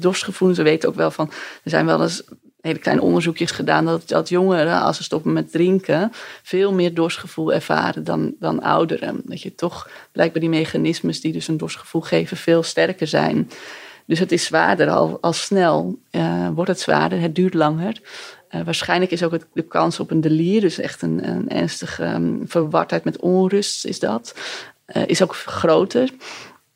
dorstgevoel, 0.02 0.54
we 0.54 0.64
weten 0.64 0.90
ook 0.90 0.96
wel 0.96 1.12
van, 1.12 1.32
er 1.64 1.70
zijn 1.70 1.86
wel 1.86 2.02
eens 2.02 2.24
hele 2.62 2.80
kleine 2.80 3.04
onderzoekjes 3.04 3.52
gedaan 3.52 3.86
dat, 3.86 4.08
dat 4.08 4.30
jongeren, 4.30 4.82
als 4.82 4.98
ze 4.98 5.04
stoppen 5.04 5.34
met 5.34 5.52
drinken, 5.52 6.12
veel 6.44 6.74
meer 6.74 6.94
dorstgevoel 6.94 7.54
ervaren 7.54 8.04
dan, 8.04 8.34
dan 8.40 8.62
ouderen. 8.62 9.22
Dat 9.24 9.42
je 9.42 9.56
toch 9.56 9.90
blijkbaar 10.12 10.42
die 10.42 10.50
mechanismes 10.50 11.22
die 11.22 11.34
dus 11.34 11.48
een 11.48 11.58
dorstgevoel 11.58 12.02
geven, 12.02 12.38
veel 12.38 12.64
sterker 12.64 13.08
zijn. 13.08 13.50
Dus 14.06 14.20
het 14.20 14.32
is 14.32 14.46
zwaarder, 14.46 14.90
al, 14.90 15.18
al 15.22 15.34
snel 15.34 16.00
uh, 16.12 16.50
wordt 16.54 16.70
het 16.70 16.80
zwaarder, 16.80 17.20
het 17.20 17.36
duurt 17.36 17.54
langer. 17.54 18.02
Uh, 18.52 18.62
waarschijnlijk 18.62 19.12
is 19.12 19.24
ook 19.24 19.32
het, 19.32 19.46
de 19.54 19.62
kans 19.62 20.00
op 20.00 20.12
een 20.12 20.22
delier, 20.22 20.62
dus 20.62 20.80
echt 20.80 21.02
een, 21.02 21.30
een 21.30 21.50
ernstige 21.50 22.06
um, 22.06 22.44
verwardheid 22.48 23.04
met 23.04 23.20
onrust 23.20 23.86
is 23.86 24.00
dat 24.00 24.36
uh, 24.94 25.04
is 25.06 25.22
ook 25.22 25.36
groter. 25.36 26.10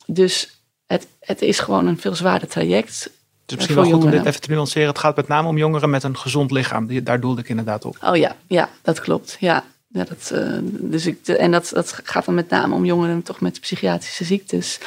Dus 0.06 0.62
het, 0.86 1.08
het 1.20 1.42
is 1.42 1.60
gewoon 1.60 1.88
een 1.88 2.00
veel 2.00 2.16
zwaarder 2.16 2.48
traject. 2.48 3.10
Dus 3.46 3.56
misschien 3.56 3.76
wel 3.76 3.84
goed 3.84 3.94
jongeren. 3.94 4.14
om 4.14 4.24
dit 4.24 4.30
even 4.30 4.42
te 4.42 4.52
nuanceren. 4.52 4.88
Het 4.88 5.00
gaat 5.00 5.16
met 5.16 5.28
name 5.28 5.48
om 5.48 5.58
jongeren 5.58 5.90
met 5.90 6.04
een 6.04 6.18
gezond 6.18 6.52
lichaam. 6.52 7.04
Daar 7.04 7.20
doelde 7.20 7.42
ik 7.42 7.50
inderdaad 7.50 7.86
op. 7.86 7.98
Oh 8.04 8.16
ja, 8.16 8.36
ja 8.48 8.70
dat 8.82 9.00
klopt. 9.00 9.38
Ja. 9.40 9.64
Ja, 9.88 10.04
dat, 10.04 10.32
uh, 10.34 10.58
dus 10.64 11.06
ik, 11.06 11.28
en 11.28 11.52
dat, 11.52 11.70
dat 11.74 12.00
gaat 12.04 12.26
dan 12.26 12.34
met 12.34 12.50
name 12.50 12.76
om 12.76 12.86
jongeren 12.86 13.22
toch 13.22 13.40
met 13.40 13.60
psychiatrische 13.60 14.24
ziektes. 14.24 14.80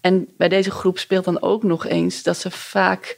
En 0.00 0.28
bij 0.36 0.48
deze 0.48 0.70
groep 0.70 0.98
speelt 0.98 1.24
dan 1.24 1.42
ook 1.42 1.62
nog 1.62 1.86
eens 1.86 2.22
dat 2.22 2.36
ze 2.36 2.50
vaak, 2.50 3.16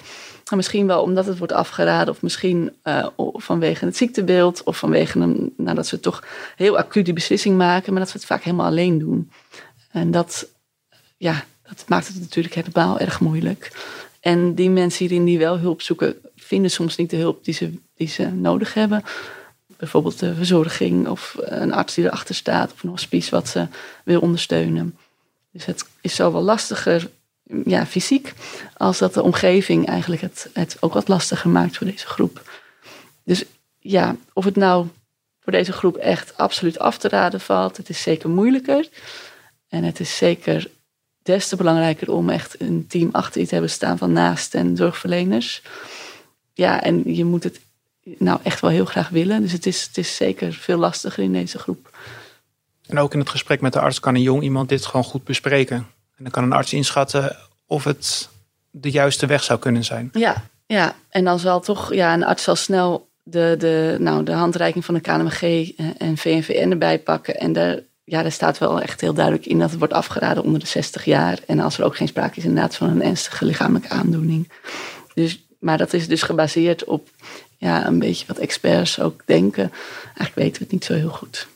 misschien 0.50 0.86
wel 0.86 1.02
omdat 1.02 1.26
het 1.26 1.38
wordt 1.38 1.52
afgeraden, 1.52 2.14
of 2.14 2.22
misschien 2.22 2.76
uh, 2.84 3.06
vanwege 3.32 3.84
het 3.84 3.96
ziektebeeld, 3.96 4.62
of 4.62 4.78
vanwege 4.78 5.18
een, 5.18 5.54
nou, 5.56 5.76
dat 5.76 5.86
ze 5.86 6.00
toch 6.00 6.24
heel 6.56 6.78
acuut 6.78 7.04
die 7.04 7.14
beslissing 7.14 7.56
maken, 7.56 7.92
maar 7.92 8.02
dat 8.02 8.10
ze 8.10 8.16
het 8.16 8.26
vaak 8.26 8.42
helemaal 8.42 8.66
alleen 8.66 8.98
doen. 8.98 9.30
En 9.90 10.10
dat, 10.10 10.46
ja, 11.16 11.44
dat 11.68 11.84
maakt 11.88 12.06
het 12.06 12.20
natuurlijk 12.20 12.54
helemaal 12.54 12.98
erg 12.98 13.20
moeilijk. 13.20 13.72
En 14.20 14.54
die 14.54 14.70
mensen 14.70 15.06
hierin 15.06 15.24
die 15.24 15.38
wel 15.38 15.58
hulp 15.58 15.82
zoeken, 15.82 16.16
vinden 16.36 16.70
soms 16.70 16.96
niet 16.96 17.10
de 17.10 17.16
hulp 17.16 17.44
die 17.44 17.54
ze, 17.54 17.78
die 17.94 18.08
ze 18.08 18.26
nodig 18.26 18.74
hebben. 18.74 19.04
Bijvoorbeeld 19.76 20.18
de 20.18 20.34
verzorging 20.34 21.08
of 21.08 21.36
een 21.38 21.72
arts 21.72 21.94
die 21.94 22.04
erachter 22.04 22.34
staat 22.34 22.72
of 22.72 22.82
een 22.82 22.90
hospice 22.90 23.30
wat 23.30 23.48
ze 23.48 23.66
wil 24.04 24.20
ondersteunen. 24.20 24.96
Dus 25.52 25.64
het 25.64 25.84
is 26.00 26.14
zowel 26.14 26.42
lastiger 26.42 27.10
ja, 27.64 27.86
fysiek 27.86 28.32
als 28.76 28.98
dat 28.98 29.14
de 29.14 29.22
omgeving 29.22 29.86
eigenlijk 29.86 30.22
het, 30.22 30.50
het 30.52 30.76
ook 30.80 30.92
wat 30.92 31.08
lastiger 31.08 31.50
maakt 31.50 31.76
voor 31.76 31.86
deze 31.86 32.06
groep. 32.06 32.50
Dus 33.24 33.44
ja, 33.78 34.16
of 34.32 34.44
het 34.44 34.56
nou 34.56 34.86
voor 35.40 35.52
deze 35.52 35.72
groep 35.72 35.96
echt 35.96 36.36
absoluut 36.36 36.78
af 36.78 36.98
te 36.98 37.08
raden 37.08 37.40
valt, 37.40 37.76
het 37.76 37.88
is 37.88 38.02
zeker 38.02 38.28
moeilijker. 38.28 38.88
En 39.68 39.84
het 39.84 40.00
is 40.00 40.16
zeker 40.16 40.70
des 41.22 41.48
te 41.48 41.56
belangrijker 41.56 42.12
om 42.12 42.30
echt 42.30 42.60
een 42.60 42.86
team 42.88 43.08
achter 43.12 43.40
je 43.40 43.46
te 43.46 43.52
hebben 43.52 43.72
staan 43.72 43.98
van 43.98 44.12
naast 44.12 44.54
en 44.54 44.76
zorgverleners. 44.76 45.62
Ja, 46.52 46.82
en 46.82 47.14
je 47.14 47.24
moet 47.24 47.44
het 47.44 47.60
nou 48.02 48.40
echt 48.42 48.60
wel 48.60 48.70
heel 48.70 48.84
graag 48.84 49.08
willen. 49.08 49.42
Dus 49.42 49.52
het 49.52 49.66
is, 49.66 49.82
het 49.82 49.98
is 49.98 50.16
zeker 50.16 50.52
veel 50.52 50.78
lastiger 50.78 51.22
in 51.22 51.32
deze 51.32 51.58
groep. 51.58 51.98
En 52.86 52.98
ook 52.98 53.12
in 53.12 53.18
het 53.18 53.28
gesprek 53.28 53.60
met 53.60 53.72
de 53.72 53.80
arts 53.80 54.00
kan 54.00 54.14
een 54.14 54.22
jong 54.22 54.42
iemand 54.42 54.68
dit 54.68 54.86
gewoon 54.86 55.04
goed 55.04 55.24
bespreken. 55.24 55.86
En 56.16 56.22
dan 56.22 56.30
kan 56.32 56.42
een 56.42 56.52
arts 56.52 56.72
inschatten 56.72 57.36
of 57.66 57.84
het 57.84 58.28
de 58.70 58.90
juiste 58.90 59.26
weg 59.26 59.42
zou 59.42 59.58
kunnen 59.58 59.84
zijn. 59.84 60.10
Ja, 60.12 60.42
ja. 60.66 60.94
en 61.08 61.24
dan 61.24 61.38
zal 61.38 61.60
toch, 61.60 61.94
ja, 61.94 62.14
een 62.14 62.24
arts 62.24 62.42
zal 62.42 62.56
snel 62.56 63.08
de, 63.22 63.54
de, 63.58 63.96
nou, 63.98 64.24
de 64.24 64.32
handreiking 64.32 64.84
van 64.84 64.94
de 64.94 65.00
KNMG 65.00 65.70
en 65.98 66.16
VNVN 66.16 66.70
erbij 66.70 66.98
pakken. 66.98 67.36
En 67.36 67.52
daar, 67.52 67.78
ja, 68.04 68.22
daar 68.22 68.32
staat 68.32 68.58
wel 68.58 68.80
echt 68.80 69.00
heel 69.00 69.14
duidelijk 69.14 69.46
in 69.46 69.58
dat 69.58 69.70
het 69.70 69.78
wordt 69.78 69.94
afgeraden 69.94 70.42
onder 70.42 70.60
de 70.60 70.66
60 70.66 71.04
jaar. 71.04 71.38
En 71.46 71.60
als 71.60 71.78
er 71.78 71.84
ook 71.84 71.96
geen 71.96 72.08
sprake 72.08 72.38
is 72.38 72.44
inderdaad 72.44 72.76
van 72.76 72.88
een 72.88 73.02
ernstige 73.02 73.44
lichamelijke 73.44 73.88
aandoening. 73.88 74.52
Dus, 75.14 75.46
maar 75.60 75.78
dat 75.78 75.92
is 75.92 76.08
dus 76.08 76.22
gebaseerd 76.22 76.84
op 76.84 77.08
ja, 77.58 77.86
een 77.86 77.98
beetje 77.98 78.26
wat 78.26 78.38
experts 78.38 79.00
ook 79.00 79.22
denken. 79.26 79.72
Eigenlijk 80.04 80.34
weten 80.34 80.52
we 80.52 80.62
het 80.62 80.72
niet 80.72 80.84
zo 80.84 80.94
heel 80.94 81.08
goed. 81.08 81.46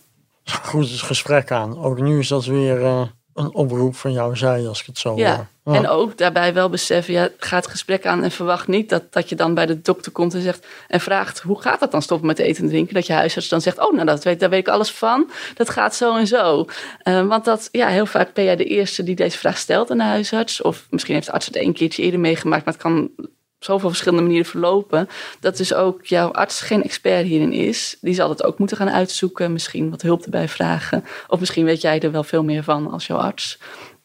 Goed 0.44 0.90
het 0.90 1.00
gesprek 1.00 1.50
aan. 1.50 1.78
Ook 1.78 2.00
nu 2.00 2.18
is 2.18 2.28
dat 2.28 2.44
weer 2.44 2.80
uh, 2.80 3.02
een 3.38 3.54
oproep 3.54 3.96
van 3.96 4.12
jouw 4.12 4.34
zijde, 4.34 4.68
als 4.68 4.80
ik 4.80 4.86
het 4.86 4.98
zo 4.98 5.16
ja. 5.16 5.36
hoor. 5.36 5.46
Ja. 5.74 5.74
En 5.74 5.88
ook 5.88 6.18
daarbij 6.18 6.54
wel 6.54 6.68
beseffen, 6.68 7.12
ja, 7.14 7.28
ga 7.38 7.56
het 7.56 7.66
gesprek 7.66 8.06
aan 8.06 8.22
en 8.22 8.30
verwacht 8.30 8.66
niet 8.66 8.88
dat, 8.88 9.12
dat 9.12 9.28
je 9.28 9.34
dan 9.34 9.54
bij 9.54 9.66
de 9.66 9.80
dokter 9.80 10.12
komt 10.12 10.34
en 10.34 10.42
zegt 10.42 10.66
en 10.88 11.00
vraagt 11.00 11.40
hoe 11.40 11.60
gaat 11.60 11.80
dat 11.80 11.90
dan 11.90 12.02
stoppen 12.02 12.26
met 12.26 12.38
eten 12.38 12.62
en 12.64 12.68
drinken? 12.68 12.94
Dat 12.94 13.06
je 13.06 13.12
huisarts 13.12 13.48
dan 13.48 13.60
zegt, 13.60 13.78
oh 13.78 13.92
nou 13.92 14.06
dat 14.06 14.24
weet, 14.24 14.40
daar 14.40 14.50
weet 14.50 14.66
ik 14.66 14.68
alles 14.68 14.90
van, 14.90 15.30
dat 15.54 15.70
gaat 15.70 15.94
zo 15.94 16.16
en 16.16 16.26
zo. 16.26 16.64
Uh, 17.04 17.26
want 17.26 17.44
dat, 17.44 17.68
ja, 17.72 17.88
heel 17.88 18.06
vaak 18.06 18.34
ben 18.34 18.44
jij 18.44 18.56
de 18.56 18.64
eerste 18.64 19.02
die 19.02 19.14
deze 19.14 19.38
vraag 19.38 19.58
stelt 19.58 19.90
aan 19.90 19.98
de 19.98 20.04
huisarts. 20.04 20.62
Of 20.62 20.86
misschien 20.90 21.14
heeft 21.14 21.26
de 21.26 21.32
arts 21.32 21.46
het 21.46 21.56
een 21.56 21.72
keertje 21.72 22.02
eerder 22.02 22.20
meegemaakt, 22.20 22.64
maar 22.64 22.74
het 22.74 22.82
kan 22.82 23.10
zoveel 23.58 23.88
verschillende 23.88 24.24
manieren 24.24 24.46
verlopen. 24.46 25.08
Dat 25.40 25.56
dus 25.56 25.74
ook 25.74 26.06
jouw 26.06 26.32
arts 26.32 26.60
geen 26.60 26.82
expert 26.82 27.26
hierin 27.26 27.52
is. 27.52 27.96
Die 28.00 28.14
zal 28.14 28.28
het 28.28 28.42
ook 28.42 28.58
moeten 28.58 28.76
gaan 28.76 28.90
uitzoeken. 28.90 29.52
Misschien 29.52 29.90
wat 29.90 30.02
hulp 30.02 30.24
erbij 30.24 30.48
vragen. 30.48 31.04
Of 31.28 31.40
misschien 31.40 31.64
weet 31.64 31.80
jij 31.80 32.00
er 32.00 32.12
wel 32.12 32.24
veel 32.24 32.44
meer 32.44 32.62
van 32.62 32.90
als 32.90 33.06
jouw 33.06 33.18
arts. 33.18 33.58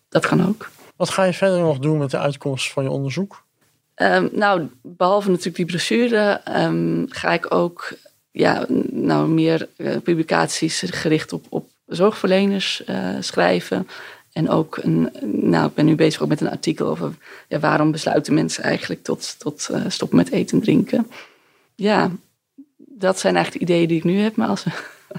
Dat 0.10 0.26
kan 0.26 0.48
ook. 0.48 0.70
Wat 0.96 1.10
ga 1.10 1.24
je 1.24 1.34
verder 1.34 1.60
nog 1.60 1.80
doen 1.80 1.98
met 1.98 2.12
de 2.12 2.20
uitkomst 2.20 2.72
van 2.72 2.84
je 2.84 2.90
onderzoek? 2.90 3.44
Um, 3.96 4.30
nou, 4.32 4.70
behalve 4.82 5.30
natuurlijk 5.30 5.56
die 5.56 5.66
brochure, 5.66 6.42
um, 6.58 7.06
ga 7.10 7.34
ik 7.34 7.54
ook 7.54 7.94
ja, 8.32 8.66
nou, 8.92 9.28
meer 9.28 9.70
uh, 9.78 9.98
publicaties 10.04 10.84
gericht 10.86 11.34
op, 11.34 11.46
op 11.50 11.70
zorgverleners 11.86 12.84
uh, 12.90 13.16
schrijven. 13.20 13.88
En 14.34 14.50
ook 14.50 14.78
een, 14.82 15.10
nou, 15.22 15.68
ik 15.68 15.74
ben 15.74 15.86
nu 15.86 15.96
bezig 15.96 16.22
ook 16.22 16.28
met 16.28 16.42
een 16.42 16.50
artikel 16.50 16.88
over 16.88 17.14
ja, 17.48 17.60
waarom 17.60 17.92
besluiten 17.92 18.34
mensen 18.34 18.64
eigenlijk 18.64 19.04
tot, 19.04 19.36
tot 19.40 19.68
uh, 19.72 19.82
stoppen 19.88 20.18
met 20.18 20.32
eten 20.32 20.58
en 20.58 20.64
drinken. 20.64 21.12
Ja, 21.76 22.12
dat 22.78 23.20
zijn 23.20 23.36
eigenlijk 23.36 23.66
de 23.66 23.72
ideeën 23.72 23.88
die 23.88 23.98
ik 23.98 24.04
nu 24.04 24.20
heb. 24.20 24.36
Maar 24.36 24.48
als, 24.48 24.66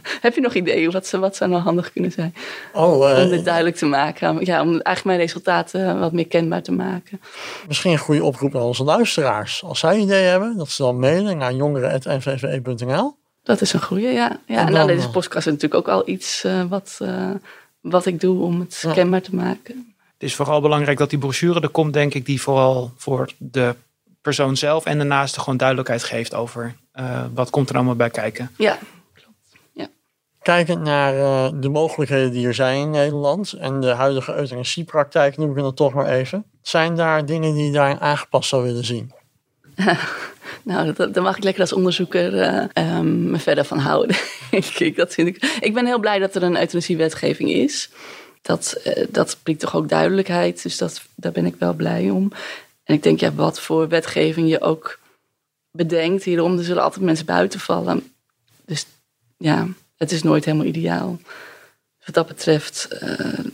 Heb 0.20 0.35
je 0.35 0.40
nog 0.40 0.55
ideeën 0.55 0.90
wat, 0.90 1.07
ze, 1.07 1.18
wat 1.18 1.37
zou 1.37 1.50
nou 1.50 1.62
handig 1.62 1.92
kunnen 1.92 2.12
zijn? 2.12 2.35
Oh, 2.72 3.11
eh, 3.11 3.22
Om 3.22 3.29
dit 3.29 3.44
duidelijk 3.44 3.77
te 3.77 3.87
maken. 3.87 4.44
Ja, 4.44 4.61
om 4.61 4.68
eigenlijk 4.68 5.05
mijn 5.05 5.18
resultaten 5.18 6.00
wat 6.00 6.12
meer 6.12 6.27
kenbaar 6.27 6.62
te 6.62 6.72
maken. 6.72 7.20
misschien 7.68 7.92
een 7.92 7.98
goede 7.98 8.24
oproep 8.24 8.53
naar 8.53 8.62
onze 8.62 8.85
luisteraars. 8.85 9.64
Als 9.64 9.79
zij 9.79 9.98
ideeën 9.98 10.29
hebben, 10.29 10.57
dat 10.57 10.70
ze 10.70 10.83
dan 10.83 10.98
mailen 10.98 11.37
naar 11.37 11.55
jongeren.nvve.nl. 11.55 13.16
Dat 13.42 13.61
is 13.61 13.72
een 13.72 13.83
goede, 13.83 14.09
ja. 14.09 14.12
ja 14.12 14.38
En 14.46 14.57
en 14.57 14.64
dan, 14.64 14.72
nou, 14.72 14.87
deze 14.87 15.07
eh, 15.07 15.12
podcast 15.12 15.46
is 15.46 15.53
natuurlijk 15.53 15.88
ook 15.88 15.94
al 15.94 16.09
iets 16.09 16.44
eh, 16.44 16.62
wat, 16.68 16.98
eh, 17.03 17.31
wat 17.85 18.07
ik 18.07 18.20
doe 18.20 18.42
om 18.42 18.61
het 18.61 18.81
Ja. 18.83 18.92
kenbaar 18.92 19.23
te 19.23 19.35
maken. 19.35 19.94
Het 20.12 20.23
is 20.23 20.35
vooral 20.35 20.61
belangrijk 20.61 20.99
dat 20.99 21.11
die 21.11 21.18
brochure 21.18 21.61
er 21.61 21.68
komt, 21.68 21.92
denk 21.92 22.14
ik, 22.14 22.27
die 22.27 22.40
vooral 22.42 22.92
voor 22.97 23.31
de 23.38 23.75
persoon 24.23 24.57
zelf 24.57 24.85
en 24.85 24.99
daarnaast 24.99 25.38
gewoon 25.38 25.57
duidelijkheid 25.57 26.03
geeft 26.03 26.35
over 26.35 26.75
eh, 26.92 27.25
wat 27.35 27.51
komt 27.51 27.68
er 27.68 27.75
allemaal 27.75 27.97
bij 27.97 28.11
kijken. 28.11 28.51
Ja, 28.57 28.79
Kijkend 30.42 30.83
naar 30.83 31.14
eh, 31.18 31.53
de 31.61 31.68
mogelijkheden 31.68 32.33
die 32.33 32.47
er 32.47 32.55
zijn 32.55 32.81
in 32.81 32.90
Nederland 32.90 33.53
en 33.53 33.81
de 33.81 33.90
huidige 33.90 34.35
euthanasiepraktijk, 34.35 35.37
noem 35.37 35.59
ik 35.59 35.64
het 35.64 35.77
toch 35.77 35.92
maar 35.94 36.07
even. 36.07 36.44
Zijn 36.62 36.97
daar 36.97 37.27
dingen 37.27 37.55
die 37.55 37.64
je 37.66 37.73
daarin 37.73 38.01
aangepast 38.01 38.49
zou 38.49 38.62
willen 38.62 38.85
zien? 38.85 39.12
nou, 40.63 40.93
daar 41.13 41.23
mag 41.23 41.37
ik 41.37 41.43
lekker 41.43 41.63
als 41.63 41.73
onderzoeker 41.73 42.41
eh, 42.41 42.65
ehm, 42.73 43.31
me 43.31 43.39
verder 43.39 43.65
van 43.65 43.79
houden. 43.79 44.17
ik, 44.79 44.97
dat 44.97 45.15
vind 45.15 45.29
ik. 45.29 45.59
ik 45.61 45.75
ben 45.75 45.87
heel 45.87 45.99
blij 45.99 46.19
dat 46.19 46.35
er 46.35 46.43
een 46.43 46.57
euthanasiewetgeving 46.57 47.51
is. 47.51 47.91
Dat, 48.43 48.73
eh, 48.73 49.07
dat 49.11 49.39
biedt 49.43 49.61
toch 49.61 49.77
ook 49.77 49.89
duidelijkheid, 49.89 50.63
dus 50.63 50.79
dat, 50.79 51.03
daar 51.15 51.33
ben 51.33 51.47
ik 51.47 51.55
wel 51.59 51.75
blij 51.75 52.11
om. 52.11 52.33
En 52.85 52.95
ik 52.95 53.03
denk, 53.03 53.21
ja, 53.21 53.33
wat 53.33 53.61
voor 53.61 53.89
wetgeving 53.89 54.49
je 54.49 54.61
ook 54.61 54.99
bedenkt 55.71 56.25
hierom, 56.25 56.59
er 56.59 56.65
zullen 56.65 56.83
altijd 56.83 57.05
mensen 57.05 57.27
buiten 57.27 57.61
vallen. 57.61 58.13
Dus 58.65 58.87
ja, 59.37 59.69
het 59.97 60.13
is 60.13 60.23
nooit 60.23 60.45
helemaal 60.45 60.67
ideaal. 60.67 61.19
Dus 61.97 62.07
wat 62.07 62.15
dat 62.15 62.27
betreft 62.27 62.89
eh, 62.89 63.45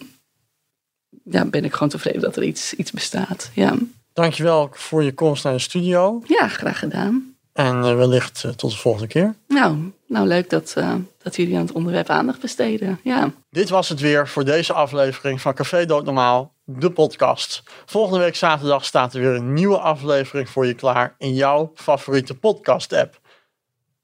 ja, 1.25 1.45
ben 1.45 1.65
ik 1.65 1.73
gewoon 1.73 1.89
tevreden 1.89 2.21
dat 2.21 2.37
er 2.37 2.43
iets, 2.43 2.75
iets 2.75 2.91
bestaat. 2.91 3.51
Ja. 3.55 3.77
Dankjewel 4.13 4.69
voor 4.73 5.03
je 5.03 5.15
komst 5.15 5.45
naar 5.45 5.53
de 5.53 5.59
studio 5.59 6.23
ja, 6.27 6.49
graag 6.49 6.79
gedaan. 6.79 7.35
en 7.53 7.85
eh, 7.85 7.97
wellicht 7.97 8.45
eh, 8.45 8.51
tot 8.51 8.71
de 8.71 8.77
volgende 8.77 9.07
keer. 9.07 9.35
Nou, 9.49 9.93
nou 10.07 10.27
leuk 10.27 10.51
dat, 10.51 10.73
eh, 10.77 10.95
dat 11.23 11.37
jullie 11.37 11.55
aan 11.55 11.61
het 11.67 11.73
onderwerp 11.73 12.09
aandacht 12.09 12.41
besteden. 12.41 13.01
Ja. 13.03 13.31
Dit 13.51 13.69
was 13.69 13.89
het 13.89 14.01
weer 14.01 14.29
voor 14.29 14.45
deze 14.45 14.73
aflevering 14.73 15.41
van 15.41 15.55
Café 15.55 15.87
Doodnormaal, 15.87 16.53
de 16.65 16.91
podcast. 16.91 17.63
Volgende 17.87 18.19
week 18.19 18.37
zaterdag 18.37 18.85
staat 18.85 19.15
er 19.15 19.21
weer 19.21 19.35
een 19.35 19.53
nieuwe 19.53 19.79
aflevering 19.79 20.49
voor 20.49 20.67
je 20.67 20.75
klaar 20.75 21.15
in 21.19 21.35
jouw 21.35 21.73
favoriete 21.75 22.35
podcast-app. 22.35 23.21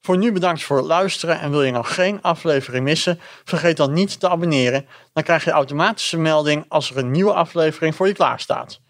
Voor 0.01 0.19
nu 0.19 0.33
bedankt 0.33 0.63
voor 0.63 0.77
het 0.77 0.87
luisteren 0.87 1.41
en 1.41 1.51
wil 1.51 1.63
je 1.63 1.73
nog 1.73 1.95
geen 1.95 2.23
aflevering 2.23 2.85
missen, 2.85 3.21
vergeet 3.45 3.77
dan 3.77 3.93
niet 3.93 4.21
te 4.21 4.29
abonneren. 4.29 4.87
Dan 5.13 5.23
krijg 5.23 5.45
je 5.45 5.51
automatische 5.51 6.19
melding 6.19 6.65
als 6.69 6.91
er 6.91 6.97
een 6.97 7.11
nieuwe 7.11 7.33
aflevering 7.33 7.95
voor 7.95 8.07
je 8.07 8.13
klaar 8.13 8.41
staat. 8.41 8.81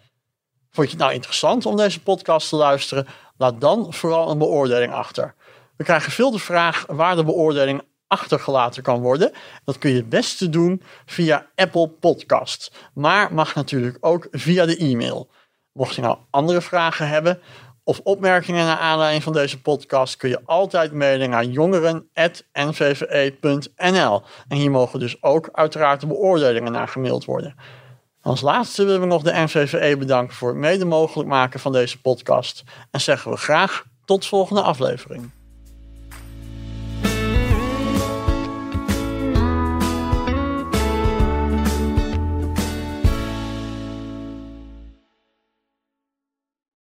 Vond 0.76 0.88
je 0.88 0.94
het 0.94 1.04
nou 1.04 1.14
interessant 1.14 1.66
om 1.66 1.76
deze 1.76 2.02
podcast 2.02 2.48
te 2.48 2.56
luisteren? 2.56 3.06
Laat 3.36 3.60
dan 3.60 3.92
vooral 3.92 4.30
een 4.30 4.38
beoordeling 4.38 4.92
achter. 4.92 5.34
We 5.76 5.84
krijgen 5.84 6.12
veel 6.12 6.30
de 6.30 6.38
vraag 6.38 6.84
waar 6.88 7.16
de 7.16 7.24
beoordeling 7.24 7.82
achtergelaten 8.06 8.82
kan 8.82 9.00
worden. 9.00 9.32
Dat 9.64 9.78
kun 9.78 9.90
je 9.90 9.96
het 9.96 10.08
beste 10.08 10.48
doen 10.48 10.82
via 11.06 11.46
Apple 11.54 11.88
Podcast. 11.88 12.72
Maar 12.94 13.34
mag 13.34 13.54
natuurlijk 13.54 13.96
ook 14.00 14.28
via 14.30 14.66
de 14.66 14.76
e-mail. 14.76 15.30
Mocht 15.72 15.94
je 15.94 16.00
nou 16.00 16.18
andere 16.30 16.60
vragen 16.60 17.08
hebben 17.08 17.40
of 17.84 18.00
opmerkingen 18.02 18.66
naar 18.66 18.78
aanleiding 18.78 19.22
van 19.22 19.32
deze 19.32 19.60
podcast, 19.60 20.16
kun 20.16 20.28
je 20.28 20.40
altijd 20.44 20.92
mailen 20.92 21.30
naar 21.30 21.44
jongeren.nvve.nl. 21.44 24.22
En 24.48 24.56
hier 24.56 24.70
mogen 24.70 25.00
dus 25.00 25.22
ook 25.22 25.48
uiteraard 25.52 26.00
de 26.00 26.06
beoordelingen 26.06 26.72
naar 26.72 26.88
gemaild 26.88 27.24
worden. 27.24 27.54
Als 28.26 28.40
laatste 28.40 28.84
willen 28.84 29.00
we 29.00 29.06
nog 29.06 29.22
de 29.22 29.32
NVVE 29.32 29.96
bedanken 29.96 30.36
voor 30.36 30.48
het 30.48 30.58
mede 30.58 30.84
mogelijk 30.84 31.28
maken 31.28 31.60
van 31.60 31.72
deze 31.72 32.00
podcast. 32.00 32.64
En 32.90 33.00
zeggen 33.00 33.30
we 33.30 33.36
graag 33.36 33.84
tot 34.04 34.26
volgende 34.26 34.62
aflevering. 34.62 35.30